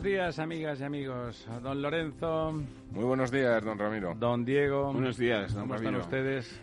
Buenos 0.00 0.12
días, 0.16 0.38
amigas 0.38 0.80
y 0.80 0.84
amigos. 0.84 1.46
Don 1.62 1.82
Lorenzo. 1.82 2.52
Muy 2.92 3.04
buenos 3.04 3.30
días, 3.30 3.62
don 3.62 3.78
Ramiro. 3.78 4.14
Don 4.18 4.46
Diego. 4.46 4.94
Buenos 4.94 5.18
días, 5.18 5.52
don 5.52 5.64
¿Cómo 5.64 5.74
Ramiro. 5.74 5.98
están 5.98 6.20
ustedes? 6.20 6.60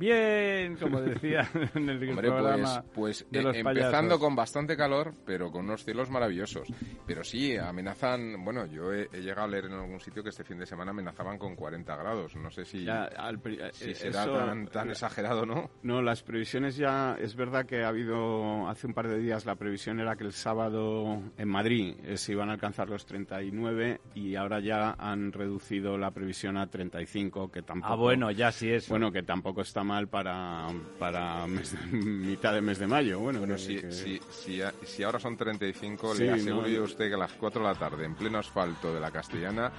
Bien, 0.00 0.76
como 0.76 0.98
decía 1.02 1.46
en 1.74 1.90
el 1.90 2.08
Hombre, 2.08 2.28
programa 2.28 2.82
pues, 2.94 3.22
pues 3.22 3.26
de 3.30 3.40
eh, 3.40 3.42
los 3.42 3.54
empezando 3.56 3.92
payasos. 3.92 4.18
con 4.18 4.34
bastante 4.34 4.74
calor, 4.74 5.12
pero 5.26 5.52
con 5.52 5.66
unos 5.66 5.84
cielos 5.84 6.08
maravillosos. 6.08 6.68
Pero 7.06 7.22
sí, 7.22 7.54
amenazan, 7.58 8.42
bueno, 8.42 8.64
yo 8.64 8.94
he, 8.94 9.10
he 9.12 9.20
llegado 9.20 9.42
a 9.42 9.48
leer 9.48 9.66
en 9.66 9.74
algún 9.74 10.00
sitio 10.00 10.22
que 10.22 10.30
este 10.30 10.42
fin 10.42 10.58
de 10.58 10.64
semana 10.64 10.92
amenazaban 10.92 11.36
con 11.36 11.54
40 11.54 11.96
grados. 11.96 12.34
No 12.36 12.50
sé 12.50 12.64
si, 12.64 12.84
Ya, 12.84 13.04
al 13.04 13.42
eh, 13.44 13.70
si 13.72 13.94
será 13.94 14.24
tan, 14.24 14.68
tan 14.68 14.88
exagerado, 14.88 15.44
¿no? 15.44 15.70
No, 15.82 16.00
las 16.00 16.22
previsiones 16.22 16.76
ya, 16.76 17.18
es 17.20 17.36
verdad 17.36 17.66
que 17.66 17.84
ha 17.84 17.88
habido, 17.88 18.68
hace 18.68 18.86
un 18.86 18.94
par 18.94 19.06
de 19.06 19.18
días 19.18 19.44
la 19.44 19.56
previsión 19.56 20.00
era 20.00 20.16
que 20.16 20.24
el 20.24 20.32
sábado 20.32 21.22
en 21.36 21.48
Madrid 21.48 21.94
eh, 22.04 22.16
se 22.16 22.32
iban 22.32 22.48
a 22.48 22.52
alcanzar 22.54 22.88
los 22.88 23.04
39 23.04 24.00
y 24.14 24.34
ahora 24.36 24.60
ya 24.60 24.96
han 24.98 25.30
reducido 25.32 25.98
la 25.98 26.10
previsión 26.12 26.56
a 26.56 26.68
35, 26.68 27.50
que 27.50 27.60
tampoco... 27.60 27.92
Ah, 27.92 27.96
bueno, 27.96 28.30
ya 28.30 28.50
sí 28.50 28.70
es. 28.70 28.88
Bueno, 28.88 29.12
que 29.12 29.22
tampoco 29.22 29.60
está 29.60 29.84
mal 29.90 30.08
para, 30.08 30.68
para 30.98 31.46
mes- 31.46 31.74
mitad 31.92 32.54
de 32.54 32.60
mes 32.60 32.78
de 32.78 32.86
mayo. 32.86 33.18
Bueno, 33.20 33.40
Bueno, 33.40 33.56
que- 33.56 33.60
si, 33.60 33.80
que- 33.80 33.92
si, 33.92 34.20
si, 34.30 34.62
a- 34.62 34.72
si 34.86 35.02
ahora 35.02 35.18
son 35.20 35.36
35, 35.36 36.14
Sí, 36.14 36.22
le 36.24 36.30
aseguro 36.32 36.62
no, 36.62 36.68
yo 36.68 36.76
a 36.76 36.80
no. 36.80 36.84
usted 36.84 37.08
que 37.08 37.14
a 37.14 37.18
las 37.18 37.32
4 37.32 37.60
de 37.62 37.68
la 37.68 37.74
tarde, 37.78 38.04
en 38.04 38.14
pleno 38.14 38.38
asfalto 38.38 38.94
de 38.94 39.00
la 39.00 39.10
Castellana, 39.10 39.70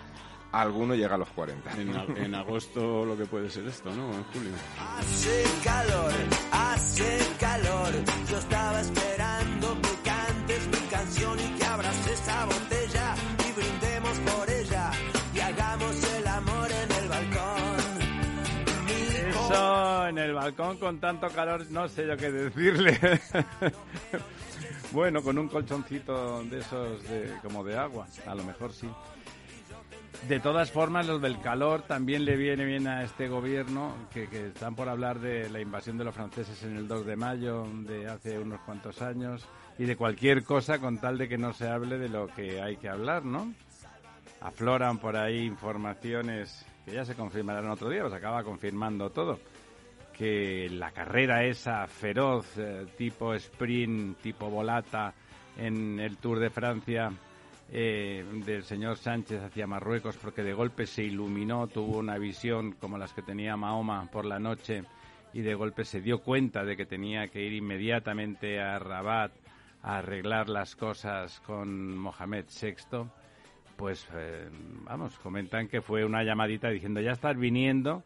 alguno 0.52 0.94
llega 0.96 1.16
a 1.16 1.18
los 1.18 1.30
40. 1.30 1.72
En, 1.82 1.96
en 2.18 2.36
agosto 2.36 3.06
lo 3.06 3.18
que 3.18 3.26
puede 3.26 3.50
ser 3.50 3.66
esto, 3.68 3.90
¿no? 3.96 4.14
En 4.14 4.24
julio. 4.26 4.52
Hace 4.98 5.44
calor, 5.64 6.12
hace 6.52 7.20
calor. 7.40 7.94
Yo 8.30 8.38
estaba 8.38 8.82
balcón 20.42 20.78
con 20.78 21.00
tanto 21.00 21.28
calor, 21.30 21.68
no 21.70 21.88
sé 21.88 22.08
yo 22.08 22.18
qué 22.18 22.32
decirle. 22.32 23.00
bueno, 24.92 25.22
con 25.22 25.38
un 25.38 25.48
colchoncito 25.48 26.44
de 26.46 26.60
esos 26.60 27.04
de, 27.04 27.32
como 27.44 27.64
de 27.64 27.78
agua, 27.78 28.08
a 28.26 28.34
lo 28.34 28.44
mejor 28.44 28.74
sí. 28.74 28.90
De 30.28 30.40
todas 30.40 30.72
formas, 30.72 31.06
lo 31.06 31.20
del 31.20 31.40
calor 31.42 31.84
también 31.84 32.26
le 32.26 32.38
viene 32.38 32.66
bien 32.66 32.88
a 32.88 33.04
este 33.04 33.28
gobierno, 33.28 33.94
que, 34.12 34.30
que 34.30 34.48
están 34.48 34.76
por 34.76 34.90
hablar 34.90 35.20
de 35.20 35.48
la 35.50 35.60
invasión 35.60 36.00
de 36.00 36.06
los 36.06 36.16
franceses 36.16 36.64
en 36.64 36.76
el 36.76 36.88
2 36.88 37.06
de 37.06 37.16
mayo 37.16 37.68
de 37.88 38.08
hace 38.08 38.40
unos 38.40 38.62
cuantos 38.62 39.00
años 39.04 39.48
y 39.78 39.86
de 39.86 39.96
cualquier 39.96 40.44
cosa 40.44 40.80
con 40.80 40.98
tal 40.98 41.20
de 41.20 41.30
que 41.30 41.38
no 41.38 41.54
se 41.54 41.68
hable 41.68 42.00
de 42.00 42.10
lo 42.10 42.26
que 42.28 42.62
hay 42.62 42.78
que 42.78 42.90
hablar, 42.90 43.26
¿no? 43.26 43.54
Afloran 44.42 44.98
por 44.98 45.16
ahí 45.18 45.46
informaciones 45.46 46.66
que 46.84 46.94
ya 46.94 47.06
se 47.06 47.14
confirmarán 47.14 47.70
otro 47.70 47.90
día, 47.90 48.02
pues 48.02 48.14
acaba 48.14 48.44
confirmando 48.44 49.12
todo. 49.12 49.40
Que 50.22 50.70
la 50.70 50.92
carrera 50.92 51.46
esa 51.46 51.88
feroz, 51.88 52.56
eh, 52.56 52.86
tipo 52.96 53.34
sprint, 53.34 54.20
tipo 54.20 54.52
volata, 54.52 55.16
en 55.58 56.00
el 56.00 56.18
Tour 56.18 56.38
de 56.38 56.52
Francia 56.52 57.12
eh, 57.72 58.24
del 58.46 58.64
señor 58.64 58.98
Sánchez 58.98 59.42
hacia 59.42 59.66
Marruecos, 59.66 60.18
porque 60.18 60.44
de 60.44 60.54
golpe 60.54 60.86
se 60.86 61.04
iluminó, 61.04 61.66
tuvo 61.66 61.98
una 61.98 62.20
visión 62.20 62.74
como 62.74 63.00
las 63.00 63.14
que 63.14 63.24
tenía 63.24 63.58
Mahoma 63.58 64.12
por 64.12 64.26
la 64.26 64.38
noche 64.38 64.84
y 65.34 65.42
de 65.42 65.56
golpe 65.56 65.86
se 65.86 66.02
dio 66.02 66.20
cuenta 66.20 66.64
de 66.66 66.78
que 66.78 66.86
tenía 66.86 67.30
que 67.30 67.42
ir 67.42 67.54
inmediatamente 67.54 68.62
a 68.62 68.78
Rabat 68.78 69.32
a 69.82 69.98
arreglar 69.98 70.50
las 70.50 70.76
cosas 70.76 71.40
con 71.48 71.98
Mohamed 71.98 72.46
VI 72.62 73.08
pues 73.76 74.08
eh, 74.14 74.48
vamos, 74.84 75.18
comentan 75.18 75.68
que 75.68 75.82
fue 75.82 76.06
una 76.06 76.24
llamadita 76.24 76.70
diciendo 76.70 77.02
ya 77.02 77.14
estás 77.14 77.36
viniendo, 77.36 78.04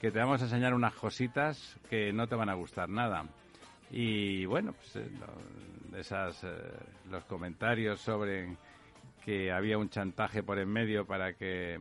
que 0.00 0.10
te 0.10 0.18
vamos 0.18 0.40
a 0.40 0.44
enseñar 0.44 0.74
unas 0.74 0.94
cositas 0.94 1.78
que 1.88 2.12
no 2.12 2.26
te 2.26 2.34
van 2.34 2.48
a 2.48 2.54
gustar 2.54 2.88
nada. 2.88 3.24
Y 3.90 4.44
bueno, 4.46 4.72
pues 4.72 4.96
eh, 4.96 5.08
esas, 5.96 6.42
eh, 6.44 6.48
los 7.10 7.24
comentarios 7.24 8.00
sobre 8.00 8.56
que 9.24 9.50
había 9.50 9.78
un 9.78 9.88
chantaje 9.88 10.42
por 10.42 10.58
en 10.58 10.68
medio 10.68 11.06
para 11.06 11.34
que 11.34 11.78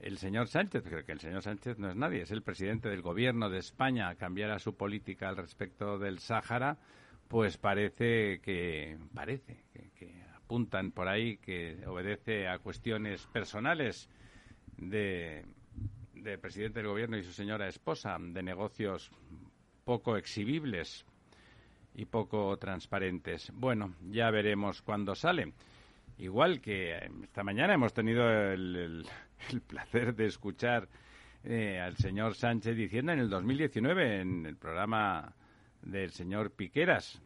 el 0.00 0.18
señor 0.18 0.48
Sánchez, 0.48 0.82
creo 0.84 1.04
que 1.04 1.12
el 1.12 1.20
señor 1.20 1.42
Sánchez 1.42 1.78
no 1.78 1.88
es 1.90 1.96
nadie, 1.96 2.22
es 2.22 2.30
el 2.30 2.42
presidente 2.42 2.88
del 2.88 3.02
gobierno 3.02 3.48
de 3.48 3.58
España, 3.58 4.14
cambiara 4.16 4.58
su 4.58 4.76
política 4.76 5.28
al 5.28 5.36
respecto 5.36 5.98
del 5.98 6.18
Sáhara, 6.18 6.78
pues 7.28 7.58
parece 7.58 8.40
que 8.40 8.98
parece 9.14 9.64
que, 9.72 9.90
que 9.98 10.22
apuntan 10.34 10.92
por 10.92 11.08
ahí 11.08 11.38
que 11.38 11.84
obedece 11.86 12.48
a 12.48 12.58
cuestiones 12.58 13.26
personales 13.26 14.08
de 14.76 15.44
presidente 16.38 16.80
del 16.80 16.88
gobierno 16.88 17.16
y 17.16 17.22
su 17.22 17.32
señora 17.32 17.68
esposa, 17.68 18.16
de 18.20 18.42
negocios 18.42 19.10
poco 19.84 20.16
exhibibles 20.16 21.04
y 21.94 22.04
poco 22.04 22.56
transparentes. 22.58 23.50
Bueno, 23.54 23.94
ya 24.10 24.30
veremos 24.30 24.82
cuándo 24.82 25.14
sale. 25.14 25.52
Igual 26.18 26.60
que 26.60 26.92
eh, 26.96 27.10
esta 27.22 27.42
mañana 27.44 27.74
hemos 27.74 27.92
tenido 27.94 28.28
el, 28.30 28.76
el- 28.76 29.60
placer 29.66 30.14
de 30.14 30.26
escuchar 30.26 30.88
eh, 31.44 31.78
al 31.78 31.96
señor 31.96 32.34
Sánchez 32.34 32.74
diciendo 32.76 33.12
en 33.12 33.20
el 33.20 33.30
2019, 33.30 34.20
en 34.20 34.46
el 34.46 34.56
programa 34.56 35.34
del 35.82 36.10
señor 36.10 36.50
Piqueras, 36.52 37.20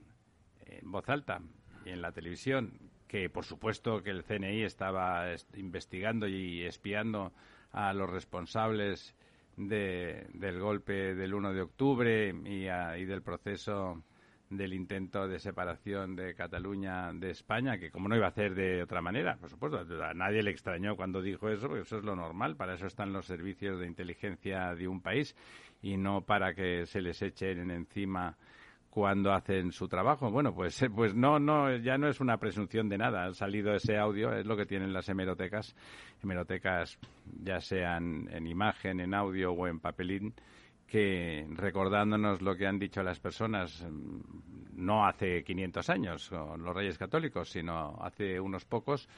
en 0.66 0.90
voz 0.90 1.08
alta 1.08 1.40
y 1.86 1.90
en 1.90 2.02
la 2.02 2.12
televisión, 2.12 2.72
que 3.08 3.30
por 3.30 3.44
supuesto 3.44 4.02
que 4.02 4.10
el 4.10 4.24
CNI 4.24 4.62
estaba 4.62 5.32
est- 5.32 5.56
investigando 5.56 6.28
y 6.28 6.62
espiando 6.62 7.32
a 7.72 7.92
los 7.92 8.10
responsables 8.10 9.14
de- 9.56 10.26
del 10.34 10.58
golpe 10.60 11.14
del 11.14 11.34
1 11.34 11.52
de 11.52 11.62
octubre 11.62 12.34
y, 12.44 12.66
a- 12.68 12.98
y 12.98 13.04
del 13.04 13.22
proceso 13.22 14.02
del 14.48 14.72
intento 14.74 15.28
de 15.28 15.38
separación 15.38 16.16
de 16.16 16.34
Cataluña 16.34 17.12
de 17.12 17.30
España, 17.30 17.78
que 17.78 17.90
como 17.92 18.08
no 18.08 18.16
iba 18.16 18.26
a 18.26 18.30
hacer 18.30 18.54
de 18.56 18.82
otra 18.82 19.00
manera, 19.00 19.36
por 19.36 19.48
supuesto, 19.48 19.78
a 20.02 20.12
nadie 20.14 20.42
le 20.42 20.50
extrañó 20.50 20.96
cuando 20.96 21.22
dijo 21.22 21.48
eso, 21.48 21.68
porque 21.68 21.82
eso 21.82 21.98
es 21.98 22.04
lo 22.04 22.16
normal, 22.16 22.56
para 22.56 22.74
eso 22.74 22.86
están 22.86 23.12
los 23.12 23.26
servicios 23.26 23.78
de 23.78 23.86
inteligencia 23.86 24.74
de 24.74 24.88
un 24.88 25.00
país 25.02 25.36
y 25.82 25.96
no 25.96 26.22
para 26.22 26.52
que 26.54 26.84
se 26.86 27.00
les 27.00 27.22
echen 27.22 27.70
encima 27.70 28.36
cuando 28.90 29.32
hacen 29.32 29.70
su 29.72 29.88
trabajo. 29.88 30.30
Bueno, 30.30 30.52
pues, 30.52 30.84
pues 30.94 31.14
no, 31.14 31.38
no, 31.38 31.74
ya 31.76 31.96
no 31.96 32.08
es 32.08 32.20
una 32.20 32.36
presunción 32.38 32.88
de 32.88 32.98
nada. 32.98 33.26
Ha 33.26 33.32
salido 33.32 33.72
ese 33.72 33.96
audio, 33.96 34.32
es 34.32 34.44
lo 34.44 34.56
que 34.56 34.66
tienen 34.66 34.92
las 34.92 35.08
hemerotecas, 35.08 35.74
hemerotecas 36.22 36.98
ya 37.42 37.60
sean 37.60 38.28
en 38.30 38.46
imagen, 38.46 39.00
en 39.00 39.14
audio 39.14 39.52
o 39.52 39.66
en 39.66 39.78
papelín, 39.78 40.34
que 40.86 41.46
recordándonos 41.50 42.42
lo 42.42 42.56
que 42.56 42.66
han 42.66 42.80
dicho 42.80 43.02
las 43.02 43.20
personas, 43.20 43.86
mm, 43.88 44.84
no 44.84 45.06
hace 45.06 45.44
500 45.44 45.88
años 45.88 46.30
los 46.32 46.74
Reyes 46.74 46.98
Católicos, 46.98 47.48
sino 47.48 47.96
hace 48.00 48.40
unos 48.40 48.64
pocos, 48.64 49.08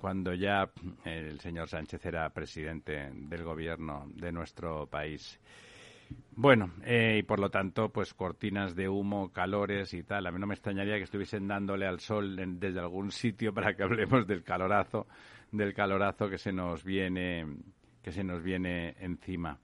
cuando 0.00 0.34
ya 0.34 0.68
el 1.04 1.38
señor 1.40 1.68
Sánchez 1.68 2.04
era 2.06 2.30
presidente 2.30 3.10
del 3.12 3.44
gobierno 3.44 4.10
de 4.14 4.32
nuestro 4.32 4.86
país. 4.86 5.38
Bueno, 6.36 6.72
eh, 6.84 7.18
y 7.20 7.22
por 7.22 7.38
lo 7.38 7.50
tanto, 7.50 7.90
pues 7.90 8.14
cortinas 8.14 8.74
de 8.74 8.88
humo, 8.88 9.30
calores 9.30 9.92
y 9.92 10.02
tal. 10.02 10.26
A 10.26 10.32
mí 10.32 10.38
no 10.38 10.46
me 10.46 10.54
extrañaría 10.54 10.96
que 10.96 11.02
estuviesen 11.04 11.46
dándole 11.46 11.86
al 11.86 12.00
sol 12.00 12.38
en- 12.38 12.58
desde 12.58 12.80
algún 12.80 13.10
sitio 13.12 13.52
para 13.52 13.74
que 13.74 13.82
hablemos 13.84 14.26
del 14.26 14.42
calorazo, 14.42 15.06
del 15.52 15.74
calorazo 15.74 16.28
que 16.30 16.38
se 16.38 16.52
nos 16.52 16.82
viene, 16.82 17.46
que 18.02 18.10
se 18.12 18.24
nos 18.24 18.42
viene 18.42 18.94
encima. 19.00 19.58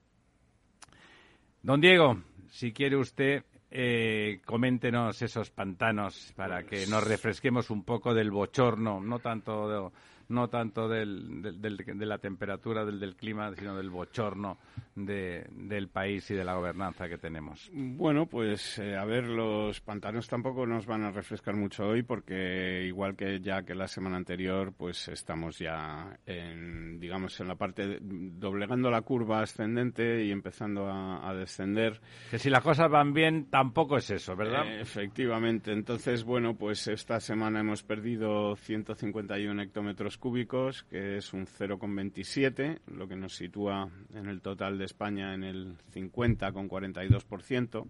Don 1.63 1.81
Diego, 1.81 2.19
si 2.49 2.73
quiere 2.73 2.97
usted, 2.97 3.45
eh, 3.71 4.41
coméntenos 4.45 5.21
esos 5.23 5.51
pantanos 5.51 6.33
para 6.37 6.63
que 6.63 6.87
nos 6.87 7.03
refresquemos 7.05 7.71
un 7.71 7.85
poco 7.85 8.15
del 8.15 8.31
bochorno, 8.31 9.01
no 9.01 9.19
tanto 9.19 9.93
no 10.29 10.49
tanto 10.49 10.89
del, 10.89 11.43
del- 11.43 11.61
del- 11.61 11.77
de 11.99 12.07
la 12.07 12.19
temperatura, 12.19 12.85
del, 12.85 12.99
del 13.01 13.17
clima, 13.17 13.55
sino 13.55 13.77
del 13.77 13.91
bochorno 13.91 14.59
de- 14.95 15.47
del 15.53 15.89
país 15.89 16.31
y 16.31 16.35
de 16.35 16.45
la 16.45 16.55
gobernanza 16.55 17.09
que 17.09 17.19
tenemos. 17.19 17.71
Bueno, 17.73 18.27
pues 18.27 18.79
eh, 18.79 18.97
a 18.97 19.05
ver, 19.05 19.25
los 19.25 19.81
pantanos 19.81 20.29
tampoco 20.29 20.67
nos 20.67 20.87
van 20.87 21.03
a 21.05 21.11
refrescar 21.11 21.55
mucho 21.55 21.87
hoy 21.87 22.03
porque 22.03 22.85
igual 22.87 23.15
que 23.17 23.41
ya 23.41 23.63
que 23.63 23.75
la 23.75 23.89
semana 23.89 24.17
anterior, 24.17 24.73
pues 24.77 25.09
estamos 25.09 25.59
ya 25.59 26.19
en, 26.27 26.99
digamos, 26.99 27.39
en 27.41 27.49
la 27.49 27.55
parte, 27.57 27.87
de- 27.87 27.99
doblegando 28.01 28.91
la 28.91 29.03
curva 29.03 29.43
ascendente 29.43 30.25
y 30.25 30.31
empezando 30.31 30.87
a, 30.87 31.29
a 31.29 31.35
descender. 31.35 32.01
Que 32.31 32.39
si 32.39 32.51
las 32.51 32.63
cosas 32.63 32.91
van 32.91 33.13
bien, 33.13 33.47
tampoco 33.51 33.97
es 33.99 34.11
eso, 34.11 34.35
¿verdad? 34.37 34.67
Eh, 34.67 34.81
efectivamente. 34.81 35.73
Entonces, 35.73 36.25
bueno, 36.25 36.55
pues 36.57 36.87
esta 36.89 37.21
semana 37.21 37.61
hemos 37.61 37.83
perdido 37.83 38.57
151 38.57 39.63
hectómetros 39.63 40.16
cúbicos, 40.17 40.85
que 40.85 41.19
es 41.19 41.33
un 41.33 41.47
0,27, 41.47 42.81
lo 42.89 43.09
que 43.09 43.17
nos 43.17 43.37
sitúa 43.37 43.89
en 44.15 44.27
el 44.27 44.41
total 44.41 44.79
de 44.79 44.85
España 44.85 45.35
en 45.35 45.45
el 45.45 45.77
50,42%. 45.95 47.87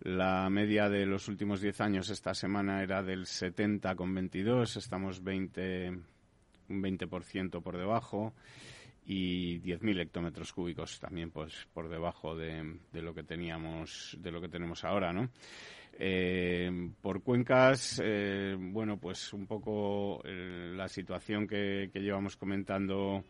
La 0.00 0.50
media 0.50 0.88
de 0.88 1.06
los 1.06 1.28
últimos 1.28 1.60
10 1.60 1.80
años 1.80 2.10
esta 2.10 2.34
semana 2.34 2.82
era 2.82 3.02
del 3.02 3.26
70,22, 3.26 4.76
estamos 4.76 5.22
20, 5.22 5.90
un 6.68 6.82
20% 6.82 7.62
por 7.62 7.76
debajo 7.76 8.34
y 9.06 9.60
10.000 9.60 10.00
hectómetros 10.00 10.52
cúbicos 10.52 10.98
también 10.98 11.30
pues 11.30 11.68
por 11.74 11.88
debajo 11.88 12.34
de, 12.34 12.78
de 12.92 13.02
lo 13.02 13.14
que 13.14 13.22
teníamos 13.22 14.16
de 14.18 14.32
lo 14.32 14.40
que 14.40 14.48
tenemos 14.48 14.82
ahora 14.82 15.12
no 15.12 15.28
Eh, 15.98 16.90
por 17.00 17.22
cuencas 17.22 18.00
eh, 18.04 18.56
bueno 18.58 18.98
pues 18.98 19.32
un 19.32 19.46
poco 19.46 20.20
eh, 20.24 20.72
la 20.74 20.88
situación 20.88 21.46
que, 21.46 21.88
llevamos 21.94 22.36
comentando 22.36 23.22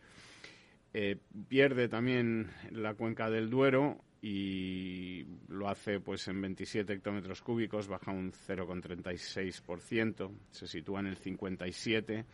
Eh, 0.94 1.18
pierde 1.48 1.88
también 1.88 2.52
la 2.72 2.94
cuenca 2.96 3.30
del 3.30 3.50
Duero 3.50 3.98
y 4.22 5.26
lo 5.48 5.70
hace 5.70 6.00
pues 6.00 6.28
en 6.28 6.42
27 6.42 6.94
hectómetros 6.94 7.42
cúbicos, 7.42 7.88
baja 7.88 8.12
un 8.12 8.32
0,36%, 8.32 10.32
se 10.52 10.68
sitúa 10.68 11.00
en 11.00 11.08
el 11.08 11.18
57. 11.18 12.26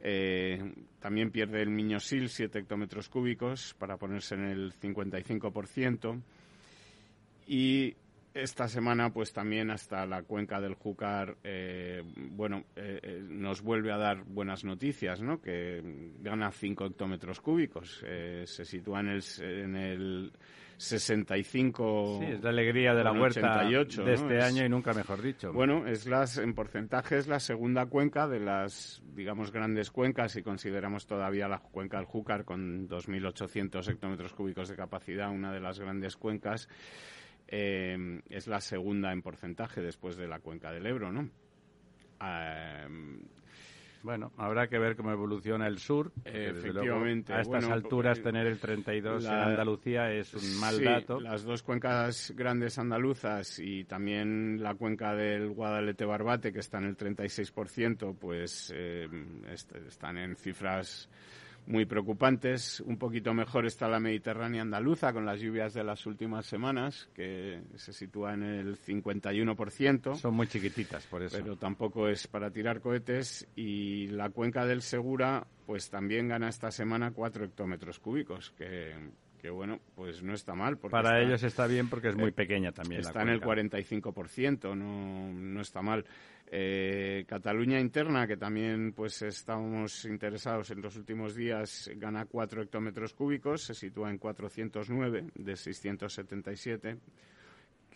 Eh, 0.00 0.74
también 1.00 1.30
pierde 1.30 1.62
el 1.62 1.70
Miñosil 1.70 2.28
7 2.28 2.58
hectómetros 2.60 3.08
cúbicos 3.08 3.74
para 3.78 3.96
ponerse 3.96 4.34
en 4.34 4.44
el 4.44 4.72
55%. 4.72 6.20
Y 7.48 7.96
esta 8.34 8.68
semana, 8.68 9.10
pues 9.12 9.32
también 9.32 9.70
hasta 9.70 10.06
la 10.06 10.22
cuenca 10.22 10.60
del 10.60 10.74
Júcar, 10.74 11.36
eh, 11.42 12.02
bueno, 12.30 12.64
eh, 12.76 13.00
eh, 13.02 13.20
nos 13.26 13.62
vuelve 13.62 13.90
a 13.90 13.96
dar 13.96 14.22
buenas 14.24 14.64
noticias, 14.64 15.20
¿no? 15.22 15.40
Que 15.40 15.82
gana 16.20 16.52
5 16.52 16.86
hectómetros 16.86 17.40
cúbicos, 17.40 18.02
eh, 18.06 18.44
se 18.46 18.64
sitúa 18.64 19.00
en 19.00 19.08
el, 19.08 19.22
en 19.40 19.76
el 19.76 20.32
65. 20.76 22.18
Sí, 22.20 22.26
es 22.32 22.42
la 22.42 22.50
alegría 22.50 22.94
de 22.94 23.02
la 23.02 23.12
huerta 23.12 23.40
88, 23.40 24.04
de 24.04 24.14
este 24.14 24.38
Es- 24.38 24.44
año 24.44 24.64
y 24.64 24.68
nunca 24.68 24.92
mejor 24.92 25.20
dicho. 25.20 25.52
Bueno, 25.52 25.86
es 25.88 26.06
las, 26.06 26.38
en 26.38 26.54
porcentaje 26.54 27.18
es 27.18 27.26
la 27.26 27.40
segunda 27.40 27.86
cuenca 27.86 28.28
de 28.28 28.38
las, 28.40 29.02
digamos, 29.14 29.50
grandes 29.50 29.90
cuencas, 29.90 30.32
si 30.32 30.42
consideramos 30.42 31.06
todavía 31.06 31.48
la 31.48 31.58
cuenca 31.58 31.96
del 31.96 32.06
Júcar 32.06 32.44
con 32.44 32.88
2.800 32.88 33.88
hectómetros 33.90 34.32
cúbicos 34.34 34.68
de 34.68 34.76
capacidad, 34.76 35.30
una 35.30 35.52
de 35.52 35.60
las 35.60 35.80
grandes 35.80 36.16
cuencas, 36.16 36.68
eh, 37.48 38.20
es 38.28 38.46
la 38.46 38.60
segunda 38.60 39.12
en 39.12 39.22
porcentaje 39.22 39.80
después 39.80 40.16
de 40.16 40.28
la 40.28 40.38
cuenca 40.40 40.70
del 40.72 40.86
Ebro, 40.86 41.10
¿no? 41.12 41.28
Ah, 42.20 42.86
Bueno, 44.02 44.32
habrá 44.36 44.68
que 44.68 44.78
ver 44.78 44.94
cómo 44.96 45.10
evoluciona 45.10 45.66
el 45.66 45.78
sur. 45.78 46.12
luego, 46.24 46.58
Efectivamente, 46.58 47.32
a 47.32 47.40
estas 47.40 47.64
bueno, 47.64 47.74
alturas 47.74 48.18
porque 48.18 48.30
tener 48.30 48.46
el 48.46 48.58
32 48.58 49.24
la- 49.24 49.32
en 49.34 49.42
Andalucía 49.50 50.12
es 50.12 50.34
un 50.34 50.60
mal 50.60 50.76
Sí, 50.76 50.84
dato. 50.84 51.20
Las 51.20 51.42
dos 51.42 51.62
cuencas 51.64 52.32
grandes 52.36 52.78
andaluzas 52.78 53.58
y 53.58 53.84
también 53.84 54.62
la 54.62 54.74
cuenca 54.76 55.14
del 55.16 55.50
Guadalete 55.50 56.04
Barbate, 56.04 56.52
que 56.52 56.60
está 56.60 56.78
en 56.78 56.84
el 56.84 56.96
36%, 56.96 58.14
pues 58.18 58.72
eh, 58.74 59.08
est- 59.50 59.74
están 59.74 60.16
en 60.16 60.36
cifras 60.36 61.08
muy 61.68 61.84
preocupantes. 61.84 62.80
Un 62.80 62.96
poquito 62.96 63.34
mejor 63.34 63.66
está 63.66 63.88
la 63.88 64.00
Mediterránea 64.00 64.62
andaluza 64.62 65.12
con 65.12 65.26
las 65.26 65.38
lluvias 65.38 65.74
de 65.74 65.84
las 65.84 66.06
últimas 66.06 66.46
semanas, 66.46 67.08
que 67.14 67.60
se 67.76 67.92
sitúa 67.92 68.34
en 68.34 68.42
el 68.42 68.76
51%. 68.78 70.16
Son 70.16 70.34
muy 70.34 70.46
chiquititas, 70.48 71.06
por 71.06 71.22
eso. 71.22 71.36
pero 71.38 71.56
tampoco 71.56 72.08
es 72.08 72.26
para 72.26 72.50
tirar 72.50 72.80
cohetes. 72.80 73.46
Y 73.54 74.08
la 74.08 74.30
cuenca 74.30 74.64
del 74.64 74.82
Segura, 74.82 75.46
pues 75.66 75.90
también 75.90 76.28
gana 76.28 76.48
esta 76.48 76.70
semana 76.70 77.12
4 77.12 77.44
hectómetros 77.44 77.98
cúbicos, 77.98 78.50
que, 78.56 78.94
que 79.40 79.50
bueno, 79.50 79.78
pues 79.94 80.22
no 80.22 80.34
está 80.34 80.54
mal. 80.54 80.76
Porque 80.78 80.92
Para 80.92 81.18
está- 81.20 81.28
ellos 81.28 81.42
está 81.42 81.66
bien 81.66 81.88
porque 81.88 82.08
es 82.08 82.16
muy 82.16 82.30
eh, 82.30 82.32
pequeña 82.32 82.72
también. 82.72 83.02
la 83.02 83.08
Está 83.08 83.22
en 83.22 83.28
el 83.28 83.40
cuenca. 83.40 83.62
45%, 83.62 84.74
no, 84.76 85.32
no 85.32 85.60
está 85.60 85.80
mal. 85.82 86.04
Eh, 86.50 87.24
Cataluña 87.28 87.78
interna, 87.78 88.26
que 88.26 88.36
también 88.38 88.92
pues 88.94 89.20
estábamos 89.22 90.04
interesados 90.06 90.70
en 90.70 90.80
los 90.80 90.96
últimos 90.96 91.34
días, 91.34 91.90
gana 91.96 92.24
4 92.24 92.62
hectómetros 92.62 93.12
cúbicos, 93.12 93.62
se 93.62 93.74
sitúa 93.74 94.10
en 94.10 94.16
409 94.18 95.26
de 95.34 95.56
677, 95.56 96.96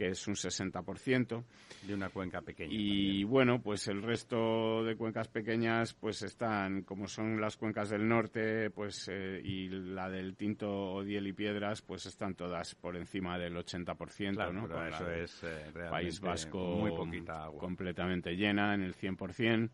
que 0.03 0.09
es 0.09 0.27
un 0.27 0.35
60%. 0.35 1.45
De 1.87 1.95
una 1.95 2.09
cuenca 2.09 2.41
pequeña. 2.43 2.73
Y 2.73 3.23
bueno, 3.23 3.63
pues 3.63 3.87
el 3.87 4.03
resto 4.03 4.83
de 4.85 4.97
cuencas 4.97 5.29
pequeñas 5.29 5.95
pues 5.95 6.23
están, 6.23 6.83
como 6.83 7.07
son 7.07 7.41
las 7.41 7.57
cuencas 7.57 7.91
del 7.91 8.09
norte 8.09 8.71
pues 8.71 9.09
eh, 9.13 9.41
y 9.45 9.69
la 9.69 10.11
del 10.11 10.35
Tinto, 10.37 10.95
Odiel 10.95 11.29
y 11.29 11.33
Piedras, 11.33 11.83
pues 11.83 12.07
están 12.07 12.35
todas 12.35 12.75
por 12.75 12.97
encima 12.97 13.39
del 13.39 13.57
80%, 13.57 14.35
Claro, 14.35 14.53
¿no? 14.53 14.67
pero 14.67 14.89
eso 14.89 15.09
es 15.11 15.45
eh, 15.45 15.73
País 15.91 16.21
Vasco 16.21 16.59
muy 16.59 16.91
poquita 16.91 17.45
agua. 17.45 17.61
completamente 17.61 18.35
llena 18.35 18.75
en 18.75 18.83
el 18.83 18.97
100%. 18.97 19.71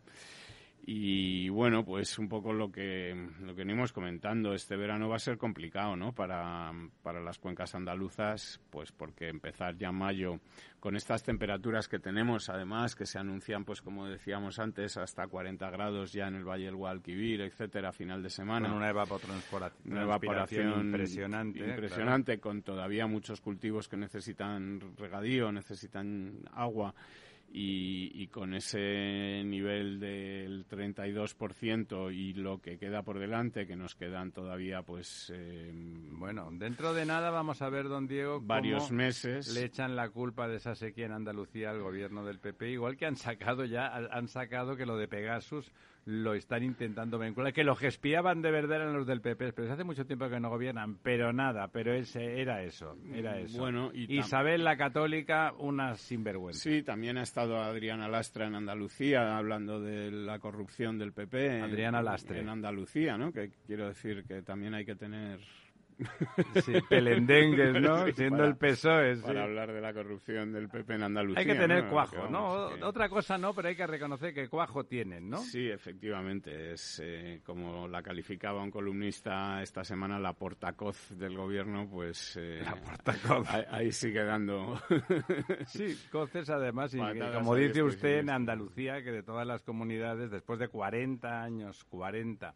Y 0.90 1.50
bueno, 1.50 1.84
pues 1.84 2.18
un 2.18 2.30
poco 2.30 2.54
lo 2.54 2.72
que, 2.72 3.14
lo 3.42 3.54
que 3.54 3.62
venimos 3.62 3.92
comentando, 3.92 4.54
este 4.54 4.74
verano 4.74 5.06
va 5.06 5.16
a 5.16 5.18
ser 5.18 5.36
complicado, 5.36 5.96
¿no? 5.96 6.14
Para, 6.14 6.72
para 7.02 7.20
las 7.20 7.38
cuencas 7.38 7.74
andaluzas, 7.74 8.58
pues 8.70 8.90
porque 8.90 9.28
empezar 9.28 9.76
ya 9.76 9.92
mayo 9.92 10.40
con 10.80 10.96
estas 10.96 11.22
temperaturas 11.22 11.88
que 11.88 11.98
tenemos, 11.98 12.48
además, 12.48 12.96
que 12.96 13.04
se 13.04 13.18
anuncian, 13.18 13.66
pues 13.66 13.82
como 13.82 14.06
decíamos 14.06 14.58
antes, 14.58 14.96
hasta 14.96 15.26
40 15.26 15.68
grados 15.68 16.14
ya 16.14 16.26
en 16.26 16.36
el 16.36 16.44
Valle 16.48 16.64
del 16.64 16.76
Guadalquivir, 16.76 17.42
etcétera, 17.42 17.90
a 17.90 17.92
final 17.92 18.22
de 18.22 18.30
semana 18.30 18.68
Con 18.68 18.78
una 18.78 18.90
evapotranspora- 18.90 19.72
una 19.84 20.04
evaporación 20.04 20.86
impresionante. 20.86 21.58
impresionante, 21.58 22.40
con 22.40 22.62
todavía 22.62 23.06
muchos 23.06 23.42
cultivos 23.42 23.88
que 23.88 23.98
necesitan 23.98 24.80
regadío, 24.96 25.52
necesitan 25.52 26.44
agua 26.54 26.94
y, 27.50 28.10
y 28.14 28.26
con 28.28 28.54
ese 28.54 29.42
nivel 29.44 29.98
del 30.00 30.66
32% 30.66 32.14
y 32.14 32.34
lo 32.34 32.60
que 32.60 32.78
queda 32.78 33.02
por 33.02 33.18
delante, 33.18 33.66
que 33.66 33.76
nos 33.76 33.94
quedan 33.94 34.32
todavía 34.32 34.82
pues 34.82 35.32
eh. 35.34 35.72
Bueno, 35.72 36.50
dentro 36.52 36.92
de 36.92 37.06
nada 37.06 37.30
vamos 37.30 37.62
a 37.62 37.70
ver, 37.70 37.88
don 37.88 38.06
Diego, 38.06 38.36
cómo 38.36 38.48
varios 38.48 38.90
meses. 38.90 39.54
le 39.54 39.64
echan 39.64 39.96
la 39.96 40.10
culpa 40.10 40.48
de 40.48 40.56
esa 40.56 40.74
sequía 40.74 41.06
en 41.06 41.12
Andalucía 41.12 41.70
al 41.70 41.80
gobierno 41.80 42.24
del 42.24 42.38
PP, 42.38 42.70
igual 42.70 42.96
que 42.96 43.06
han 43.06 43.16
sacado 43.16 43.64
ya, 43.64 43.94
han 43.94 44.28
sacado 44.28 44.76
que 44.76 44.86
lo 44.86 44.96
de 44.96 45.08
Pegasus 45.08 45.72
lo 46.04 46.34
están 46.34 46.62
intentando 46.62 47.18
vincular, 47.18 47.52
que 47.52 47.64
los 47.64 47.78
que 47.78 47.88
espiaban 47.88 48.40
de 48.42 48.50
verdad 48.50 48.82
eran 48.82 48.94
los 48.94 49.06
del 49.06 49.20
PP, 49.20 49.52
pero 49.52 49.72
hace 49.72 49.84
mucho 49.84 50.06
tiempo 50.06 50.28
que 50.28 50.40
no 50.40 50.48
gobiernan, 50.48 50.96
pero 51.02 51.32
nada, 51.32 51.68
pero 51.68 51.92
ese 51.92 52.40
era 52.40 52.62
eso, 52.62 52.96
era 53.12 53.36
Mm, 53.36 53.44
eso. 53.44 53.58
Bueno, 53.58 53.90
y 53.92 54.18
Isabel 54.18 54.64
la 54.64 54.76
Católica, 54.76 55.52
una 55.58 55.94
sinvergüenza. 55.96 56.60
Sí, 56.60 56.82
también 56.82 57.18
ha 57.18 57.22
estado 57.22 57.58
Adriana 57.58 58.08
Lastra 58.08 58.46
en 58.46 58.54
Andalucía 58.54 59.36
hablando 59.36 59.80
de 59.80 60.10
la 60.10 60.38
corrupción 60.38 60.98
del 60.98 61.12
PP. 61.12 61.60
Adriana 61.62 62.02
Lastre. 62.02 62.40
En 62.40 62.48
Andalucía, 62.48 63.18
¿no? 63.18 63.32
Que 63.32 63.50
quiero 63.66 63.88
decir 63.88 64.24
que 64.24 64.42
también 64.42 64.74
hay 64.74 64.84
que 64.84 64.94
tener... 64.94 65.40
Sí, 66.64 66.72
pelendengues, 66.88 67.80
¿no? 67.80 68.06
Sí, 68.06 68.12
Siendo 68.12 68.36
para- 68.38 68.48
el 68.48 68.56
PSOE, 68.56 69.16
sí. 69.16 69.22
Para 69.22 69.42
hablar 69.44 69.72
de 69.72 69.80
la 69.80 69.92
corrupción 69.92 70.52
del 70.52 70.68
PP 70.68 70.94
en 70.94 71.02
Andalucía. 71.02 71.40
Hay 71.40 71.46
que 71.46 71.54
tener 71.54 71.84
¿no? 71.84 71.90
cuajo, 71.90 72.28
¿no? 72.28 72.70
que- 72.74 72.84
Otra 72.84 73.08
cosa 73.08 73.36
no, 73.38 73.52
pero 73.54 73.68
hay 73.68 73.76
que 73.76 73.86
reconocer 73.86 74.32
que 74.32 74.48
cuajo 74.48 74.84
tienen, 74.84 75.28
¿no? 75.28 75.38
Sí, 75.38 75.68
efectivamente. 75.68 76.72
Es 76.72 77.00
eh, 77.04 77.40
como 77.44 77.88
la 77.88 78.02
calificaba 78.02 78.62
un 78.62 78.70
columnista 78.70 79.62
esta 79.62 79.82
semana, 79.84 80.18
la 80.18 80.32
portacoz 80.34 81.10
del 81.18 81.36
gobierno, 81.36 81.88
pues... 81.90 82.36
eh, 82.40 82.62
La 82.64 82.76
portacoz. 82.76 83.48
Ahí, 83.50 83.64
ahí 83.70 83.92
sigue 83.92 84.22
dando... 84.24 84.80
Sí, 85.66 85.98
coces 86.10 86.48
además, 86.50 86.94
y 86.94 86.98
que, 86.98 87.30
como 87.34 87.54
dice 87.54 87.82
usted, 87.82 88.18
en. 88.20 88.30
Andalucía, 88.30 89.02
que 89.02 89.10
de 89.10 89.22
todas 89.22 89.46
las 89.46 89.62
comunidades, 89.62 90.30
después 90.30 90.58
de 90.58 90.68
40 90.68 91.42
años, 91.42 91.84
40, 91.84 92.54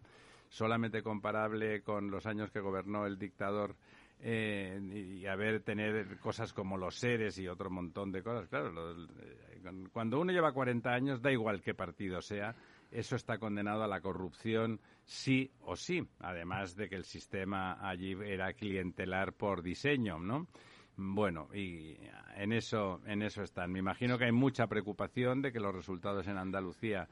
solamente 0.52 1.02
comparable 1.02 1.82
con 1.82 2.10
los 2.10 2.26
años 2.26 2.50
que 2.50 2.60
gobernó 2.60 3.06
el 3.06 3.18
dictador, 3.18 3.74
eh, 4.20 4.78
y 4.92 5.26
a 5.26 5.34
ver, 5.34 5.62
tener 5.62 6.18
cosas 6.18 6.52
como 6.52 6.76
los 6.76 6.94
seres 6.94 7.38
y 7.38 7.48
otro 7.48 7.70
montón 7.70 8.12
de 8.12 8.22
cosas. 8.22 8.48
Claro, 8.48 8.92
eh, 8.92 9.60
cuando 9.92 10.20
uno 10.20 10.30
lleva 10.30 10.52
40 10.52 10.90
años, 10.90 11.22
da 11.22 11.32
igual 11.32 11.62
qué 11.62 11.72
partido 11.74 12.20
sea, 12.20 12.54
eso 12.90 13.16
está 13.16 13.38
condenado 13.38 13.82
a 13.82 13.88
la 13.88 14.02
corrupción 14.02 14.78
sí 15.04 15.50
o 15.62 15.74
sí, 15.74 16.06
además 16.20 16.76
de 16.76 16.90
que 16.90 16.96
el 16.96 17.04
sistema 17.04 17.78
allí 17.80 18.12
era 18.12 18.52
clientelar 18.52 19.32
por 19.32 19.62
diseño, 19.62 20.18
¿no? 20.18 20.48
Bueno, 20.96 21.48
y 21.54 21.96
en 22.36 22.52
eso, 22.52 23.00
en 23.06 23.22
eso 23.22 23.42
están. 23.42 23.72
Me 23.72 23.78
imagino 23.78 24.18
que 24.18 24.26
hay 24.26 24.32
mucha 24.32 24.66
preocupación 24.66 25.40
de 25.40 25.50
que 25.50 25.58
los 25.58 25.74
resultados 25.74 26.28
en 26.28 26.36
Andalucía 26.36 27.08